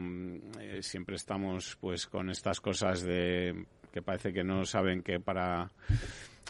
eh, 0.59 0.79
siempre 0.81 1.15
estamos 1.15 1.77
pues 1.79 2.05
con 2.07 2.29
estas 2.29 2.59
cosas 2.61 3.01
de 3.03 3.65
que 3.91 4.01
parece 4.01 4.33
que 4.33 4.43
no 4.43 4.65
saben 4.65 5.01
que 5.01 5.19
para... 5.19 5.71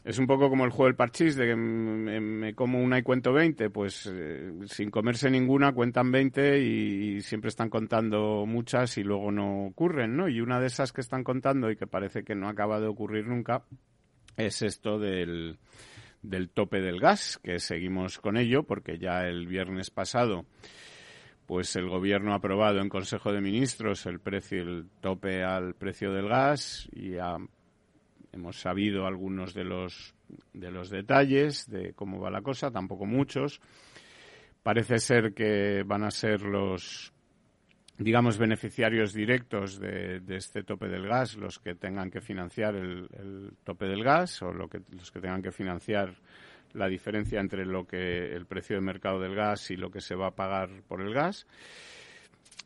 Es 0.05 0.17
un 0.17 0.27
poco 0.27 0.49
como 0.49 0.63
el 0.63 0.71
juego 0.71 0.85
del 0.85 0.95
parchís, 0.95 1.35
de 1.35 1.47
que 1.47 1.55
me, 1.57 2.53
como 2.53 2.81
una 2.81 2.97
y 2.97 3.03
cuento 3.03 3.33
20, 3.33 3.69
pues 3.69 4.09
eh, 4.09 4.53
sin 4.67 4.89
comerse 4.89 5.29
ninguna 5.29 5.73
cuentan 5.73 6.09
20 6.09 6.59
y, 6.59 7.17
y 7.17 7.21
siempre 7.21 7.49
están 7.49 7.69
contando 7.69 8.45
muchas 8.47 8.97
y 8.97 9.03
luego 9.03 9.29
no 9.29 9.65
ocurren, 9.65 10.15
¿no? 10.15 10.29
Y 10.29 10.39
una 10.39 10.61
de 10.61 10.67
esas 10.67 10.93
que 10.93 11.01
están 11.01 11.25
contando 11.25 11.69
y 11.69 11.75
que 11.75 11.85
parece 11.85 12.23
que 12.23 12.33
no 12.33 12.47
acaba 12.47 12.79
de 12.79 12.87
ocurrir 12.87 13.27
nunca 13.27 13.63
es 14.37 14.61
esto 14.61 14.99
del, 14.99 15.59
del 16.21 16.49
tope 16.49 16.81
del 16.81 16.99
gas, 16.99 17.39
que 17.43 17.59
seguimos 17.59 18.19
con 18.19 18.37
ello 18.37 18.63
porque 18.63 18.97
ya 18.97 19.25
el 19.25 19.47
viernes 19.47 19.89
pasado 19.89 20.45
pues 21.49 21.75
el 21.75 21.89
gobierno 21.89 22.33
ha 22.33 22.35
aprobado 22.35 22.79
en 22.79 22.89
Consejo 22.89 23.33
de 23.33 23.41
Ministros 23.41 24.05
el 24.05 24.19
precio 24.19 24.61
el 24.61 24.85
tope 25.01 25.43
al 25.43 25.73
precio 25.73 26.13
del 26.13 26.29
gas 26.29 26.87
y 26.93 27.15
hemos 28.31 28.61
sabido 28.61 29.07
algunos 29.07 29.55
de 29.55 29.63
los 29.63 30.13
de 30.53 30.69
los 30.69 30.91
detalles 30.91 31.67
de 31.67 31.93
cómo 31.93 32.19
va 32.19 32.29
la 32.29 32.43
cosa, 32.43 32.69
tampoco 32.69 33.07
muchos. 33.07 33.61
Parece 34.61 34.99
ser 34.99 35.33
que 35.33 35.81
van 35.83 36.03
a 36.03 36.11
ser 36.11 36.43
los 36.43 37.11
digamos 37.97 38.37
beneficiarios 38.37 39.11
directos 39.11 39.79
de, 39.79 40.19
de 40.19 40.35
este 40.35 40.61
tope 40.61 40.87
del 40.87 41.07
gas 41.07 41.35
los 41.35 41.57
que 41.57 41.73
tengan 41.73 42.11
que 42.11 42.21
financiar 42.21 42.75
el, 42.75 43.09
el 43.17 43.53
tope 43.63 43.87
del 43.87 44.03
gas 44.03 44.39
o 44.43 44.53
lo 44.53 44.67
que, 44.67 44.81
los 44.91 45.09
que 45.09 45.19
tengan 45.19 45.41
que 45.41 45.51
financiar 45.51 46.13
la 46.73 46.87
diferencia 46.87 47.39
entre 47.39 47.65
lo 47.65 47.85
que 47.85 48.33
el 48.33 48.45
precio 48.45 48.75
de 48.75 48.81
mercado 48.81 49.19
del 49.19 49.35
gas 49.35 49.71
y 49.71 49.75
lo 49.75 49.91
que 49.91 50.01
se 50.01 50.15
va 50.15 50.27
a 50.27 50.35
pagar 50.35 50.69
por 50.87 51.01
el 51.01 51.13
gas. 51.13 51.47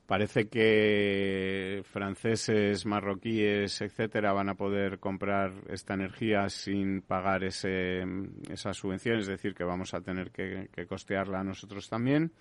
Parece 0.06 0.50
que 0.50 1.82
franceses, 1.86 2.86
marroquíes, 2.86 3.82
etcétera, 3.82 4.34
van 4.34 4.50
a 4.50 4.56
poder 4.56 5.00
comprar 5.00 5.54
esta 5.70 5.94
energía 5.94 6.50
sin 6.50 7.02
pagar 7.02 7.46
ese, 7.46 8.04
esa 8.50 8.74
subvención, 8.74 9.20
es 9.20 9.28
decir, 9.28 9.56
que 9.56 9.64
vamos 9.64 9.94
a 9.94 10.02
tener 10.02 10.32
que, 10.32 10.68
que 10.74 10.86
costearla 10.86 11.44
nosotros 11.44 11.90
también. 11.90 12.34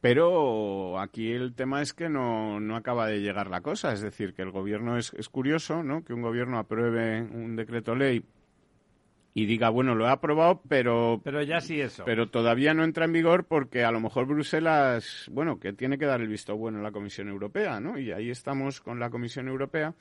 Pero 0.00 1.00
aquí 1.00 1.32
el 1.32 1.54
tema 1.54 1.82
es 1.82 1.94
que 1.94 2.08
no, 2.08 2.60
no 2.60 2.76
acaba 2.76 3.06
de 3.06 3.20
llegar 3.20 3.48
la 3.48 3.60
cosa, 3.60 3.92
es 3.92 4.00
decir, 4.00 4.34
que 4.34 4.42
el 4.42 4.50
gobierno 4.50 4.98
es, 4.98 5.12
es 5.14 5.28
curioso, 5.28 5.82
¿no? 5.82 6.04
Que 6.04 6.12
un 6.12 6.22
gobierno 6.22 6.58
apruebe 6.58 7.22
un 7.22 7.56
decreto 7.56 7.94
ley 7.94 8.24
y 9.38 9.44
diga, 9.44 9.68
bueno, 9.68 9.94
lo 9.94 10.06
he 10.06 10.08
aprobado, 10.08 10.62
pero... 10.66 11.20
Pero 11.22 11.42
ya 11.42 11.60
sí 11.60 11.78
eso. 11.78 12.06
Pero 12.06 12.30
todavía 12.30 12.72
no 12.72 12.84
entra 12.84 13.04
en 13.04 13.12
vigor 13.12 13.44
porque 13.44 13.84
a 13.84 13.90
lo 13.90 14.00
mejor 14.00 14.24
Bruselas, 14.24 15.28
bueno, 15.30 15.60
que 15.60 15.74
tiene 15.74 15.98
que 15.98 16.06
dar 16.06 16.22
el 16.22 16.28
visto 16.28 16.56
bueno 16.56 16.78
a 16.78 16.82
la 16.82 16.90
Comisión 16.90 17.28
Europea, 17.28 17.78
¿no? 17.78 17.98
Y 17.98 18.12
ahí 18.12 18.30
estamos 18.30 18.80
con 18.80 18.98
la 18.98 19.10
Comisión 19.10 19.48
Europea. 19.48 19.92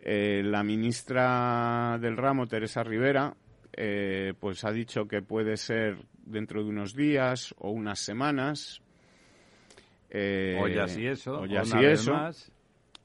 Eh, 0.00 0.42
la 0.44 0.62
ministra 0.62 1.98
del 2.00 2.16
ramo, 2.16 2.46
Teresa 2.46 2.84
Rivera, 2.84 3.34
eh, 3.72 4.32
pues 4.38 4.62
ha 4.62 4.70
dicho 4.70 5.08
que 5.08 5.22
puede 5.22 5.56
ser 5.56 5.96
dentro 6.24 6.62
de 6.62 6.70
unos 6.70 6.94
días 6.94 7.56
o 7.58 7.72
unas 7.72 7.98
semanas. 7.98 8.80
Eh, 10.08 10.56
o 10.62 10.68
ya 10.68 10.86
sí 10.86 11.04
eso. 11.04 11.40
O 11.40 11.46
ya 11.46 11.64
sí 11.64 11.78
eso. 11.84 12.14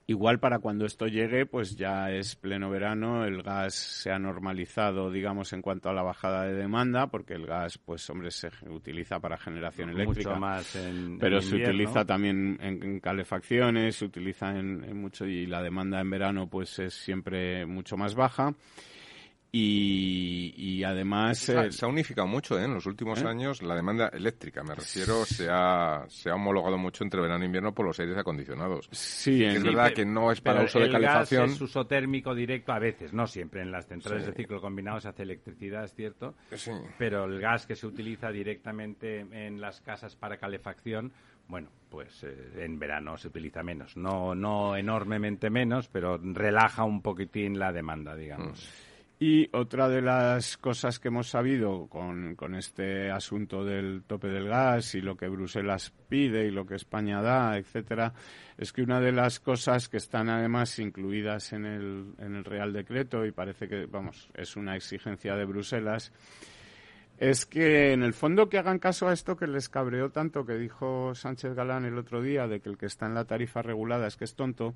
Igual 0.09 0.39
para 0.39 0.59
cuando 0.59 0.85
esto 0.85 1.07
llegue, 1.07 1.45
pues 1.45 1.75
ya 1.75 2.11
es 2.11 2.37
pleno 2.37 2.69
verano, 2.69 3.25
el 3.25 3.43
gas 3.43 3.73
se 3.73 4.09
ha 4.09 4.17
normalizado, 4.17 5.11
digamos, 5.11 5.51
en 5.51 5.61
cuanto 5.61 5.89
a 5.89 5.93
la 5.93 6.01
bajada 6.01 6.43
de 6.43 6.53
demanda, 6.53 7.07
porque 7.07 7.33
el 7.33 7.45
gas, 7.45 7.77
pues 7.77 8.09
hombre, 8.09 8.31
se 8.31 8.49
utiliza 8.69 9.19
para 9.19 9.37
generación 9.37 9.89
eléctrica. 9.89 10.29
Mucho 10.29 10.39
más 10.39 10.75
en, 10.77 11.19
Pero 11.19 11.41
se 11.41 11.57
utiliza 11.57 12.05
también 12.05 12.57
en, 12.61 13.01
calefacciones, 13.01 13.97
se 13.97 14.05
utiliza 14.05 14.57
en, 14.57 14.97
mucho, 14.97 15.25
y 15.25 15.45
la 15.45 15.61
demanda 15.61 15.99
en 15.99 16.09
verano, 16.09 16.49
pues 16.49 16.79
es 16.79 16.93
siempre 16.93 17.65
mucho 17.65 17.97
más 17.97 18.15
baja. 18.15 18.55
Y, 19.51 20.83
además... 20.83 21.39
Se 21.39 21.85
ha, 21.85 21.87
unificado 21.87 22.27
mucho 22.27 22.59
¿eh? 22.59 22.65
en 22.65 22.73
los 22.73 22.85
últimos 22.85 23.21
¿Eh? 23.21 23.27
años 23.27 23.61
la 23.61 23.75
demanda 23.75 24.09
eléctrica, 24.09 24.63
me 24.63 24.75
refiero, 24.75 25.25
se 25.25 25.47
ha, 25.49 26.05
se 26.07 26.29
ha 26.29 26.35
homologado 26.35 26.77
mucho 26.77 27.03
entre 27.03 27.21
verano 27.21 27.43
e 27.43 27.47
invierno 27.47 27.73
por 27.73 27.85
los 27.85 27.99
aires 27.99 28.17
acondicionados. 28.17 28.87
Sí, 28.91 29.43
es 29.43 29.63
verdad 29.63 29.93
que 29.93 30.05
no 30.05 30.31
es 30.31 30.41
para 30.41 30.63
uso 30.63 30.79
de 30.79 30.91
calefacción. 30.91 31.47
Gas 31.47 31.55
es 31.55 31.61
uso 31.61 31.87
térmico 31.87 32.35
directo 32.35 32.71
a 32.71 32.79
veces, 32.79 33.13
no 33.13 33.25
siempre. 33.25 33.61
En 33.61 33.71
las 33.71 33.87
centrales 33.87 34.25
de 34.25 34.33
ciclo 34.33 34.61
combinado 34.61 34.99
se 34.99 35.09
hace 35.09 35.23
electricidad, 35.23 35.83
es 35.83 35.93
cierto. 35.93 36.35
Sí. 36.53 36.71
Pero 36.97 37.25
el 37.25 37.39
gas 37.39 37.65
que 37.65 37.75
se 37.75 37.87
utiliza 37.87 38.29
directamente 38.29 39.19
en 39.19 39.59
las 39.59 39.81
casas 39.81 40.15
para 40.15 40.37
calefacción 40.37 41.11
bueno, 41.47 41.69
pues 41.89 42.23
eh, 42.23 42.35
en 42.57 42.77
verano 42.77 43.17
se 43.17 43.29
utiliza 43.29 43.63
menos. 43.63 43.95
No, 43.95 44.35
no 44.35 44.75
enormemente 44.75 45.49
menos, 45.49 45.87
pero 45.87 46.17
relaja 46.17 46.83
un 46.83 47.01
poquitín 47.01 47.57
la 47.57 47.71
demanda, 47.71 48.15
digamos. 48.15 48.61
Mm. 48.61 48.96
Y 49.19 49.49
otra 49.51 49.89
de 49.89 50.03
las 50.03 50.57
cosas 50.57 50.99
que 50.99 51.07
hemos 51.07 51.29
sabido 51.29 51.87
con, 51.87 52.35
este 52.55 53.09
asunto 53.09 53.65
del 53.65 54.03
tope 54.05 54.27
del 54.27 54.47
gas 54.47 54.93
y 54.93 55.01
lo 55.01 55.17
que 55.17 55.27
Bruselas 55.27 55.91
pide 56.07 56.45
y 56.45 56.51
lo 56.51 56.67
que 56.67 56.75
España 56.75 57.19
da, 57.23 57.57
etcétera, 57.57 58.13
es 58.59 58.71
que 58.71 58.83
una 58.83 59.01
de 59.01 59.11
las 59.11 59.39
cosas 59.39 59.89
que 59.89 59.97
están 59.97 60.29
además 60.29 60.77
incluidas 60.77 61.51
en 61.53 61.65
el, 61.65 62.13
en 62.19 62.35
el 62.35 62.45
Real 62.45 62.73
Decreto 62.73 63.25
y 63.25 63.31
parece 63.31 63.67
que, 63.67 63.87
vamos, 63.87 64.29
es 64.35 64.55
una 64.55 64.75
exigencia 64.75 65.35
de 65.35 65.45
Bruselas, 65.45 66.13
es 67.17 67.47
que 67.47 67.93
en 67.93 68.03
el 68.03 68.13
fondo 68.13 68.49
que 68.49 68.59
hagan 68.59 68.77
caso 68.77 69.07
a 69.07 69.13
esto 69.13 69.35
que 69.35 69.47
les 69.47 69.69
cabreó 69.69 70.11
tanto 70.11 70.45
que 70.45 70.53
dijo 70.53 71.15
Sánchez 71.15 71.55
Galán 71.55 71.85
el 71.85 71.97
otro 71.97 72.21
día 72.21 72.47
de 72.47 72.59
que 72.59 72.69
el 72.69 72.77
que 72.77 72.85
está 72.85 73.07
en 73.07 73.15
la 73.15 73.25
tarifa 73.25 73.63
regulada 73.63 74.05
es 74.05 74.15
que 74.15 74.25
es 74.25 74.35
tonto 74.35 74.75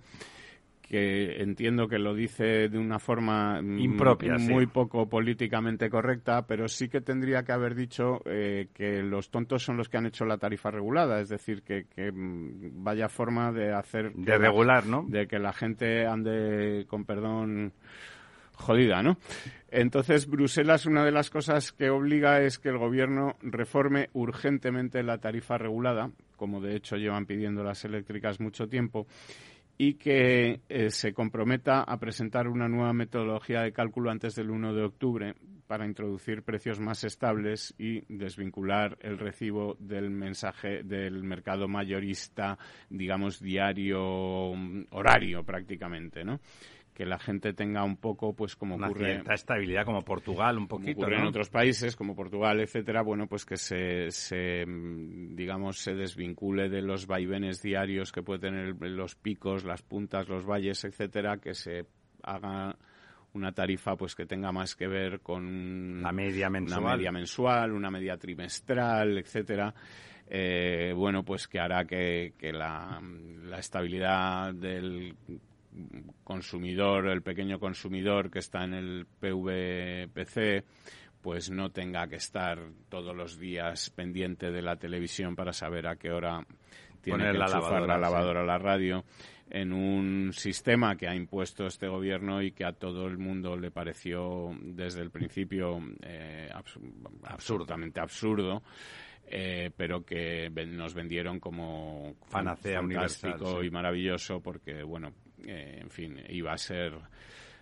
que 0.91 1.41
entiendo 1.41 1.87
que 1.87 1.97
lo 1.97 2.13
dice 2.13 2.67
de 2.67 2.77
una 2.77 2.99
forma 2.99 3.61
mm, 3.61 3.79
impropia, 3.79 4.37
muy 4.37 4.65
poco 4.65 5.07
políticamente 5.07 5.89
correcta, 5.89 6.45
pero 6.45 6.67
sí 6.67 6.89
que 6.89 6.99
tendría 6.99 7.43
que 7.43 7.53
haber 7.53 7.75
dicho 7.75 8.19
eh, 8.25 8.67
que 8.73 9.01
los 9.01 9.29
tontos 9.29 9.63
son 9.63 9.77
los 9.77 9.87
que 9.87 9.95
han 9.95 10.07
hecho 10.07 10.25
la 10.25 10.37
tarifa 10.37 10.69
regulada, 10.69 11.21
es 11.21 11.29
decir, 11.29 11.63
que, 11.63 11.85
mm, 12.11 12.83
vaya 12.83 13.07
forma 13.07 13.53
de 13.53 13.71
hacer 13.71 14.11
de 14.11 14.37
regular, 14.37 14.85
¿no? 14.85 15.05
De 15.07 15.27
que 15.27 15.39
la 15.39 15.53
gente 15.53 16.05
ande 16.05 16.85
con 16.89 17.05
perdón 17.05 17.71
jodida, 18.55 19.01
¿no? 19.01 19.17
Entonces, 19.69 20.27
Bruselas, 20.27 20.85
una 20.85 21.05
de 21.05 21.11
las 21.11 21.29
cosas 21.29 21.71
que 21.71 21.89
obliga 21.89 22.41
es 22.41 22.59
que 22.59 22.67
el 22.67 22.77
gobierno 22.77 23.37
reforme 23.41 24.09
urgentemente 24.11 25.03
la 25.03 25.19
tarifa 25.19 25.57
regulada, 25.57 26.11
como 26.35 26.59
de 26.59 26.75
hecho 26.75 26.97
llevan 26.97 27.25
pidiendo 27.25 27.63
las 27.63 27.85
eléctricas 27.85 28.41
mucho 28.41 28.67
tiempo, 28.67 29.07
y 29.83 29.95
que 29.95 30.61
eh, 30.69 30.91
se 30.91 31.11
comprometa 31.11 31.81
a 31.81 31.97
presentar 31.97 32.47
una 32.47 32.67
nueva 32.67 32.93
metodología 32.93 33.61
de 33.61 33.73
cálculo 33.73 34.11
antes 34.11 34.35
del 34.35 34.51
1 34.51 34.75
de 34.75 34.83
octubre 34.83 35.35
para 35.65 35.87
introducir 35.87 36.43
precios 36.43 36.79
más 36.79 37.03
estables 37.03 37.73
y 37.79 38.01
desvincular 38.07 38.95
el 39.01 39.17
recibo 39.17 39.77
del 39.79 40.11
mensaje 40.11 40.83
del 40.83 41.23
mercado 41.23 41.67
mayorista, 41.67 42.59
digamos, 42.91 43.39
diario, 43.39 44.53
mm, 44.55 44.83
horario 44.91 45.43
prácticamente, 45.43 46.23
¿no? 46.23 46.39
Que 46.93 47.05
la 47.05 47.19
gente 47.19 47.53
tenga 47.53 47.83
un 47.83 47.97
poco, 47.97 48.33
pues 48.33 48.55
como 48.55 48.75
Una 48.75 48.87
ocurre... 48.87 49.13
cierta 49.13 49.33
estabilidad, 49.33 49.85
como 49.85 50.03
Portugal, 50.03 50.57
un 50.57 50.67
poquito, 50.67 51.01
ocurre 51.01 51.17
en 51.17 51.25
otros 51.25 51.49
países, 51.49 51.95
como 51.95 52.15
Portugal, 52.15 52.59
etcétera, 52.59 53.01
bueno, 53.01 53.27
pues 53.27 53.45
que 53.45 53.57
se, 53.57 54.11
se, 54.11 54.65
mm, 54.65 55.35
digamos, 55.35 55.77
se 55.79 55.93
desvincule 55.95 56.69
de 56.69 56.81
los 56.81 57.07
vaivenes 57.07 57.61
diarios 57.61 58.11
que 58.11 58.21
puede 58.23 58.39
tener 58.39 58.75
los 58.79 59.15
picos, 59.15 59.63
las 59.63 59.81
puntas, 59.81 60.27
los 60.27 60.45
valles, 60.45 60.83
etcétera, 60.83 61.37
que 61.37 61.53
se 61.53 61.85
haga 62.23 62.75
una 63.33 63.51
tarifa 63.53 63.95
pues 63.95 64.13
que 64.13 64.25
tenga 64.25 64.51
más 64.51 64.75
que 64.75 64.87
ver 64.87 65.21
con 65.21 66.01
la 66.01 66.11
media 66.11 66.49
mensual, 66.49 66.81
una 66.81 66.95
media 66.95 67.11
mensual, 67.11 67.71
una 67.71 67.89
media 67.89 68.17
trimestral, 68.17 69.17
etcétera. 69.17 69.73
Eh, 70.27 70.93
bueno, 70.95 71.23
pues 71.23 71.47
que 71.47 71.59
hará 71.59 71.85
que, 71.85 72.33
que 72.37 72.51
la, 72.53 73.01
la 73.43 73.59
estabilidad 73.59 74.53
del 74.53 75.15
consumidor, 76.31 77.07
el 77.07 77.21
pequeño 77.21 77.59
consumidor 77.59 78.31
que 78.31 78.39
está 78.39 78.63
en 78.63 78.73
el 78.73 79.05
PVPC, 79.05 80.63
pues 81.21 81.51
no 81.51 81.71
tenga 81.71 82.07
que 82.07 82.15
estar 82.15 82.57
todos 82.87 83.13
los 83.13 83.37
días 83.37 83.89
pendiente 83.89 84.49
de 84.49 84.61
la 84.61 84.77
televisión 84.77 85.35
para 85.35 85.51
saber 85.51 85.87
a 85.87 85.97
qué 85.97 86.09
hora 86.11 86.45
tiene 87.01 87.31
que 87.31 87.37
la 87.37 87.47
lavadora, 87.47 87.85
la 87.85 87.97
lavadora 87.97 88.45
la 88.45 88.57
radio 88.57 89.03
en 89.49 89.73
un 89.73 90.31
sistema 90.31 90.95
que 90.95 91.09
ha 91.09 91.15
impuesto 91.15 91.65
este 91.65 91.89
gobierno 91.89 92.41
y 92.41 92.53
que 92.53 92.63
a 92.63 92.71
todo 92.71 93.07
el 93.07 93.17
mundo 93.17 93.57
le 93.57 93.69
pareció 93.69 94.55
desde 94.61 95.01
el 95.01 95.11
principio 95.11 95.81
eh, 96.01 96.49
absolutamente 97.25 97.99
absurdo. 97.99 98.63
Eh, 99.33 99.71
pero 99.77 100.03
que 100.03 100.49
nos 100.49 100.93
vendieron 100.93 101.39
como 101.39 102.15
fantástico 102.27 103.63
y 103.63 103.69
maravilloso 103.69 104.41
porque, 104.41 104.83
bueno, 104.83 105.13
eh, 105.45 105.79
en 105.81 105.89
fin, 105.89 106.19
iba 106.29 106.53
a 106.53 106.57
ser 106.57 106.93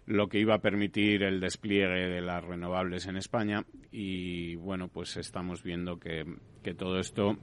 lo 0.06 0.28
que 0.28 0.40
iba 0.40 0.56
a 0.56 0.62
permitir 0.62 1.22
el 1.22 1.40
despliegue 1.40 2.10
de 2.10 2.22
las 2.22 2.44
renovables 2.44 3.06
en 3.06 3.16
España. 3.16 3.64
Y 3.92 4.56
bueno, 4.56 4.88
pues 4.88 5.18
estamos 5.18 5.62
viendo 5.62 6.00
que, 6.00 6.26
todo 6.76 7.00
esto, 7.00 7.38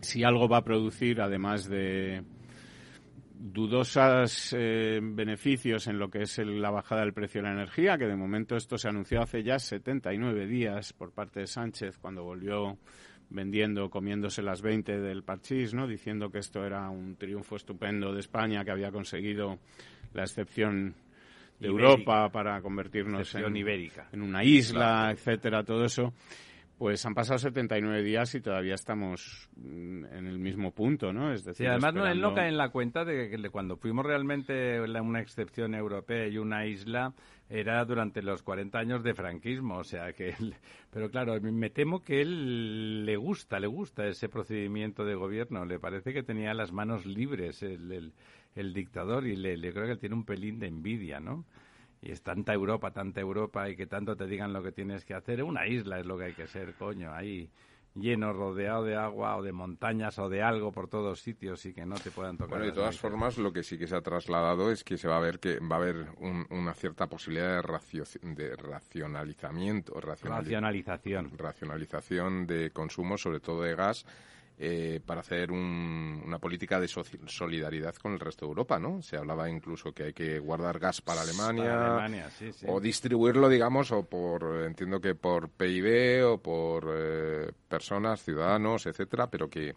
si 0.00 0.22
algo 0.22 0.48
va 0.48 0.58
a 0.58 0.64
producir, 0.64 1.20
además 1.20 1.68
de 1.68 2.22
dudosos 3.36 4.54
eh, 4.56 5.00
beneficios 5.02 5.86
en 5.86 5.98
lo 5.98 6.10
que 6.10 6.22
es 6.22 6.38
la 6.38 6.70
bajada 6.70 7.02
del 7.02 7.14
precio 7.14 7.40
de 7.40 7.48
la 7.48 7.54
energía, 7.54 7.96
que 7.96 8.06
de 8.06 8.16
momento 8.16 8.56
esto 8.56 8.76
se 8.76 8.88
anunció 8.88 9.22
hace 9.22 9.42
ya 9.42 9.58
79 9.58 10.46
días 10.46 10.92
por 10.92 11.12
parte 11.12 11.40
de 11.40 11.46
Sánchez 11.46 11.98
cuando 11.98 12.22
volvió 12.22 12.78
vendiendo, 13.34 13.90
comiéndose 13.90 14.42
las 14.42 14.62
20 14.62 15.00
del 15.00 15.24
parchís, 15.24 15.74
¿no? 15.74 15.86
diciendo 15.86 16.30
que 16.30 16.38
esto 16.38 16.64
era 16.64 16.88
un 16.88 17.16
triunfo 17.16 17.56
estupendo 17.56 18.14
de 18.14 18.20
España, 18.20 18.64
que 18.64 18.70
había 18.70 18.92
conseguido 18.92 19.58
la 20.14 20.22
excepción 20.22 20.94
de 21.58 21.68
Europa 21.68 22.30
para 22.30 22.60
convertirnos 22.62 23.34
en, 23.34 23.56
ibérica. 23.56 24.08
en 24.12 24.22
una 24.22 24.44
isla, 24.44 25.10
etcétera, 25.10 25.64
todo 25.64 25.84
eso. 25.84 26.14
Pues 26.78 27.06
han 27.06 27.14
pasado 27.14 27.38
79 27.38 28.02
días 28.02 28.34
y 28.34 28.40
todavía 28.40 28.74
estamos 28.74 29.48
mm, 29.56 30.06
en 30.06 30.26
el 30.26 30.38
mismo 30.40 30.72
punto, 30.72 31.12
¿no? 31.12 31.32
Es 31.32 31.44
decir, 31.44 31.66
sí, 31.66 31.70
además 31.70 31.94
no, 31.94 32.06
él 32.06 32.20
no 32.20 32.34
cae 32.34 32.48
en 32.48 32.56
la 32.56 32.70
cuenta 32.70 33.04
de 33.04 33.30
que 33.30 33.50
cuando 33.50 33.76
fuimos 33.76 34.04
realmente 34.04 34.80
una 34.80 35.20
excepción 35.20 35.74
europea 35.74 36.26
y 36.26 36.38
una 36.38 36.66
isla, 36.66 37.14
era 37.48 37.84
durante 37.84 38.22
los 38.22 38.42
40 38.42 38.78
años 38.78 39.04
de 39.04 39.14
franquismo, 39.14 39.78
o 39.78 39.84
sea 39.84 40.12
que... 40.12 40.34
pero 40.90 41.10
claro, 41.10 41.40
me 41.40 41.70
temo 41.70 42.02
que 42.02 42.22
él 42.22 43.04
le 43.04 43.16
gusta, 43.16 43.60
le 43.60 43.66
gusta 43.66 44.06
ese 44.06 44.28
procedimiento 44.28 45.04
de 45.04 45.14
gobierno, 45.14 45.64
le 45.64 45.78
parece 45.78 46.12
que 46.12 46.22
tenía 46.22 46.54
las 46.54 46.72
manos 46.72 47.06
libres 47.06 47.62
el, 47.62 48.12
el, 48.54 48.74
dictador 48.74 49.26
y 49.26 49.36
le, 49.36 49.56
le 49.56 49.72
creo 49.72 49.86
que 49.86 49.92
él 49.92 49.98
tiene 49.98 50.14
un 50.14 50.24
pelín 50.24 50.58
de 50.58 50.68
envidia, 50.68 51.20
¿no? 51.20 51.44
Y 52.04 52.12
es 52.12 52.22
tanta 52.22 52.52
Europa, 52.52 52.90
tanta 52.90 53.20
Europa 53.20 53.68
y 53.70 53.76
que 53.76 53.86
tanto 53.86 54.14
te 54.14 54.26
digan 54.26 54.52
lo 54.52 54.62
que 54.62 54.72
tienes 54.72 55.04
que 55.06 55.14
hacer. 55.14 55.42
Una 55.42 55.66
isla 55.66 55.98
es 55.98 56.06
lo 56.06 56.18
que 56.18 56.24
hay 56.24 56.32
que 56.34 56.46
ser, 56.46 56.74
coño, 56.74 57.12
ahí 57.14 57.48
lleno, 57.94 58.32
rodeado 58.32 58.84
de 58.84 58.96
agua 58.96 59.36
o 59.36 59.42
de 59.42 59.52
montañas 59.52 60.18
o 60.18 60.28
de 60.28 60.42
algo 60.42 60.70
por 60.70 60.88
todos 60.88 61.20
sitios 61.20 61.64
y 61.64 61.72
que 61.72 61.86
no 61.86 61.94
te 61.94 62.10
puedan 62.10 62.36
tocar. 62.36 62.58
Bueno, 62.58 62.66
de 62.66 62.72
todas 62.72 62.98
formas, 62.98 63.38
lo 63.38 63.52
que 63.52 63.62
sí 63.62 63.78
que 63.78 63.86
se 63.86 63.96
ha 63.96 64.02
trasladado 64.02 64.70
es 64.70 64.84
que 64.84 64.98
se 64.98 65.08
va 65.08 65.16
a 65.16 65.20
ver 65.20 65.38
que 65.38 65.60
va 65.60 65.76
a 65.76 65.78
haber 65.78 66.08
una 66.50 66.74
cierta 66.74 67.06
posibilidad 67.06 67.62
de, 67.62 68.34
de 68.34 68.56
racionalizamiento, 68.56 69.98
racionalización. 69.98 71.30
Racionalización 71.38 72.46
de 72.46 72.70
consumo, 72.70 73.16
sobre 73.16 73.40
todo 73.40 73.62
de 73.62 73.74
gas, 73.76 74.04
eh, 74.58 75.00
para 75.04 75.20
hacer 75.20 75.50
un- 75.50 76.22
una 76.24 76.38
política 76.38 76.78
de 76.78 76.86
solidaridad 76.88 77.94
con 77.96 78.12
el 78.12 78.20
resto 78.20 78.46
de 78.46 78.50
Europa, 78.50 78.78
¿no? 78.78 79.02
Se 79.02 79.16
hablaba 79.16 79.50
incluso 79.50 79.92
que 79.92 80.04
hay 80.04 80.12
que 80.12 80.38
guardar 80.38 80.78
gas 80.78 81.00
para 81.00 81.22
Alemania, 81.22 81.64
Para 81.64 81.86
Alemania, 81.86 82.30
sí, 82.30 82.52
sí. 82.52 82.64
o 82.68 82.80
distribuirlo, 82.80 83.48
digamos, 83.48 83.90
o 83.90 84.04
por, 84.04 84.64
entiendo 84.64 85.00
que 85.00 85.14
por 85.16 85.48
PIB 85.50 86.24
o 86.24 86.38
por 86.38 86.88
eh, 86.94 87.50
personas, 87.68 88.22
ciudadanos, 88.22 88.86
etcétera, 88.86 89.28
pero 89.28 89.48
que 89.50 89.74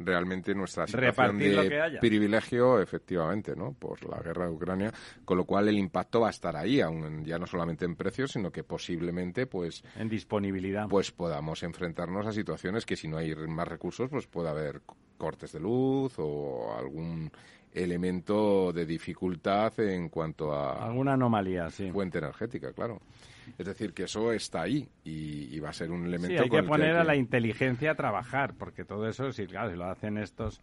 realmente 0.00 0.54
nuestra 0.54 0.86
situación 0.86 1.38
de 1.38 1.98
privilegio, 2.00 2.80
efectivamente, 2.80 3.54
¿no? 3.54 3.72
Por 3.72 4.04
la 4.08 4.20
guerra 4.20 4.46
de 4.46 4.52
Ucrania, 4.52 4.92
con 5.24 5.36
lo 5.36 5.44
cual 5.44 5.68
el 5.68 5.78
impacto 5.78 6.20
va 6.20 6.28
a 6.28 6.30
estar 6.30 6.56
ahí, 6.56 6.80
aún 6.80 7.24
ya 7.24 7.38
no 7.38 7.46
solamente 7.46 7.84
en 7.84 7.96
precios, 7.96 8.32
sino 8.32 8.50
que 8.50 8.64
posiblemente, 8.64 9.46
pues, 9.46 9.84
En 9.96 10.08
disponibilidad. 10.08 10.88
pues 10.88 11.10
podamos 11.12 11.62
enfrentarnos 11.62 12.26
a 12.26 12.32
situaciones 12.32 12.86
que 12.86 12.96
si 12.96 13.08
no 13.08 13.16
hay 13.18 13.34
más 13.34 13.68
recursos, 13.68 14.08
pues 14.10 14.26
puede 14.26 14.48
haber 14.48 14.80
cortes 15.18 15.52
de 15.52 15.60
luz 15.60 16.14
o 16.18 16.74
algún 16.76 17.30
elemento 17.72 18.72
de 18.72 18.84
dificultad 18.84 19.78
en 19.80 20.08
cuanto 20.08 20.52
a 20.52 20.84
Alguna 20.86 21.12
anomalía, 21.12 21.70
sí. 21.70 21.90
fuente 21.92 22.18
energética, 22.18 22.72
claro. 22.72 23.00
Es 23.58 23.66
decir, 23.66 23.92
que 23.92 24.04
eso 24.04 24.32
está 24.32 24.62
ahí 24.62 24.88
y, 25.04 25.54
y 25.54 25.60
va 25.60 25.70
a 25.70 25.72
ser 25.72 25.90
un 25.90 26.06
elemento 26.06 26.36
Sí, 26.36 26.42
hay 26.42 26.50
que 26.50 26.62
poner 26.62 26.94
hay 26.94 27.00
a 27.00 27.04
la 27.04 27.16
inteligencia 27.16 27.92
a 27.92 27.94
trabajar, 27.94 28.54
porque 28.54 28.84
todo 28.84 29.08
eso, 29.08 29.32
si, 29.32 29.46
claro, 29.46 29.70
si 29.70 29.76
lo 29.76 29.84
hacen 29.86 30.18
estos 30.18 30.60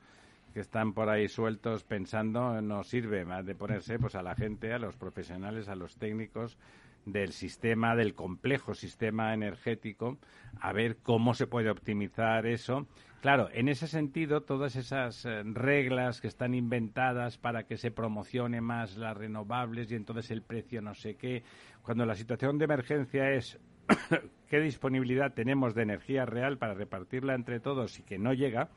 que 0.54 0.62
están 0.62 0.94
por 0.94 1.10
ahí 1.10 1.28
sueltos 1.28 1.84
pensando, 1.84 2.62
no 2.62 2.84
sirve 2.84 3.26
más 3.26 3.46
de 3.46 3.54
ponerse 3.54 4.00
pues 4.00 4.16
a 4.16 4.24
la 4.24 4.36
gente, 4.36 4.74
a 4.74 4.80
los 4.80 4.96
profesionales, 4.96 5.68
a 5.68 5.76
los 5.76 5.98
técnicos 5.98 6.58
del 7.06 7.32
sistema, 7.32 7.96
del 7.96 8.14
complejo 8.14 8.74
sistema 8.74 9.34
energético, 9.34 10.18
a 10.60 10.74
ver 10.74 10.98
cómo 10.98 11.34
se 11.34 11.48
puede 11.48 11.70
optimizar 11.70 12.46
eso. 12.46 12.88
Claro, 13.22 13.50
en 13.52 13.68
ese 13.68 13.88
sentido, 13.88 14.42
todas 14.42 14.76
esas 14.76 15.26
eh, 15.26 15.42
reglas 15.44 16.22
que 16.22 16.28
están 16.28 16.54
inventadas 16.54 17.40
para 17.40 17.64
que 17.64 17.76
se 17.76 17.90
promocione 17.90 18.62
más 18.62 18.96
las 18.96 19.18
renovables 19.18 19.92
y 19.92 19.96
entonces 19.96 20.30
el 20.30 20.44
precio 20.44 20.84
no 20.84 20.94
sé 20.94 21.16
qué, 21.16 21.44
cuando 21.82 22.06
la 22.06 22.14
situación 22.14 22.60
de 22.60 22.66
emergencia 22.66 23.32
es 23.32 23.60
qué 24.50 24.60
disponibilidad 24.60 25.34
tenemos 25.34 25.74
de 25.74 25.82
energía 25.82 26.28
real 26.28 26.60
para 26.60 26.76
repartirla 26.76 27.34
entre 27.34 27.60
todos 27.60 27.98
y 27.98 28.04
que 28.04 28.20
no 28.20 28.34
llega, 28.34 28.70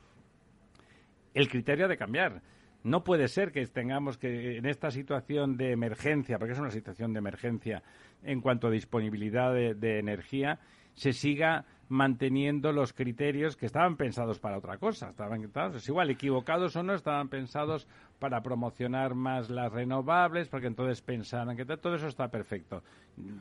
el 1.34 1.48
criterio 1.48 1.84
ha 1.84 1.88
de 1.88 1.98
cambiar. 1.98 2.42
No 2.82 3.04
puede 3.04 3.28
ser 3.28 3.52
que 3.52 3.66
tengamos 3.66 4.16
que 4.16 4.56
en 4.56 4.64
esta 4.64 4.90
situación 4.90 5.58
de 5.58 5.72
emergencia, 5.72 6.38
porque 6.38 6.54
es 6.54 6.58
una 6.58 6.70
situación 6.70 7.12
de 7.12 7.18
emergencia 7.18 7.82
en 8.22 8.40
cuanto 8.40 8.68
a 8.68 8.70
disponibilidad 8.70 9.52
de, 9.52 9.74
de 9.74 9.98
energía, 9.98 10.60
se 10.94 11.12
siga 11.12 11.66
manteniendo 11.90 12.70
los 12.70 12.92
criterios 12.92 13.56
que 13.56 13.66
estaban 13.66 13.96
pensados 13.96 14.38
para 14.38 14.56
otra 14.56 14.78
cosa. 14.78 15.10
Estaban 15.10 15.50
es 15.74 15.88
igual, 15.88 16.08
equivocados 16.08 16.76
o 16.76 16.82
no, 16.84 16.94
estaban 16.94 17.28
pensados 17.28 17.88
para 18.20 18.42
promocionar 18.42 19.14
más 19.14 19.50
las 19.50 19.72
renovables, 19.72 20.48
porque 20.48 20.68
entonces 20.68 21.02
pensaran 21.02 21.56
que 21.56 21.64
todo 21.64 21.96
eso 21.96 22.06
está 22.06 22.28
perfecto. 22.28 22.84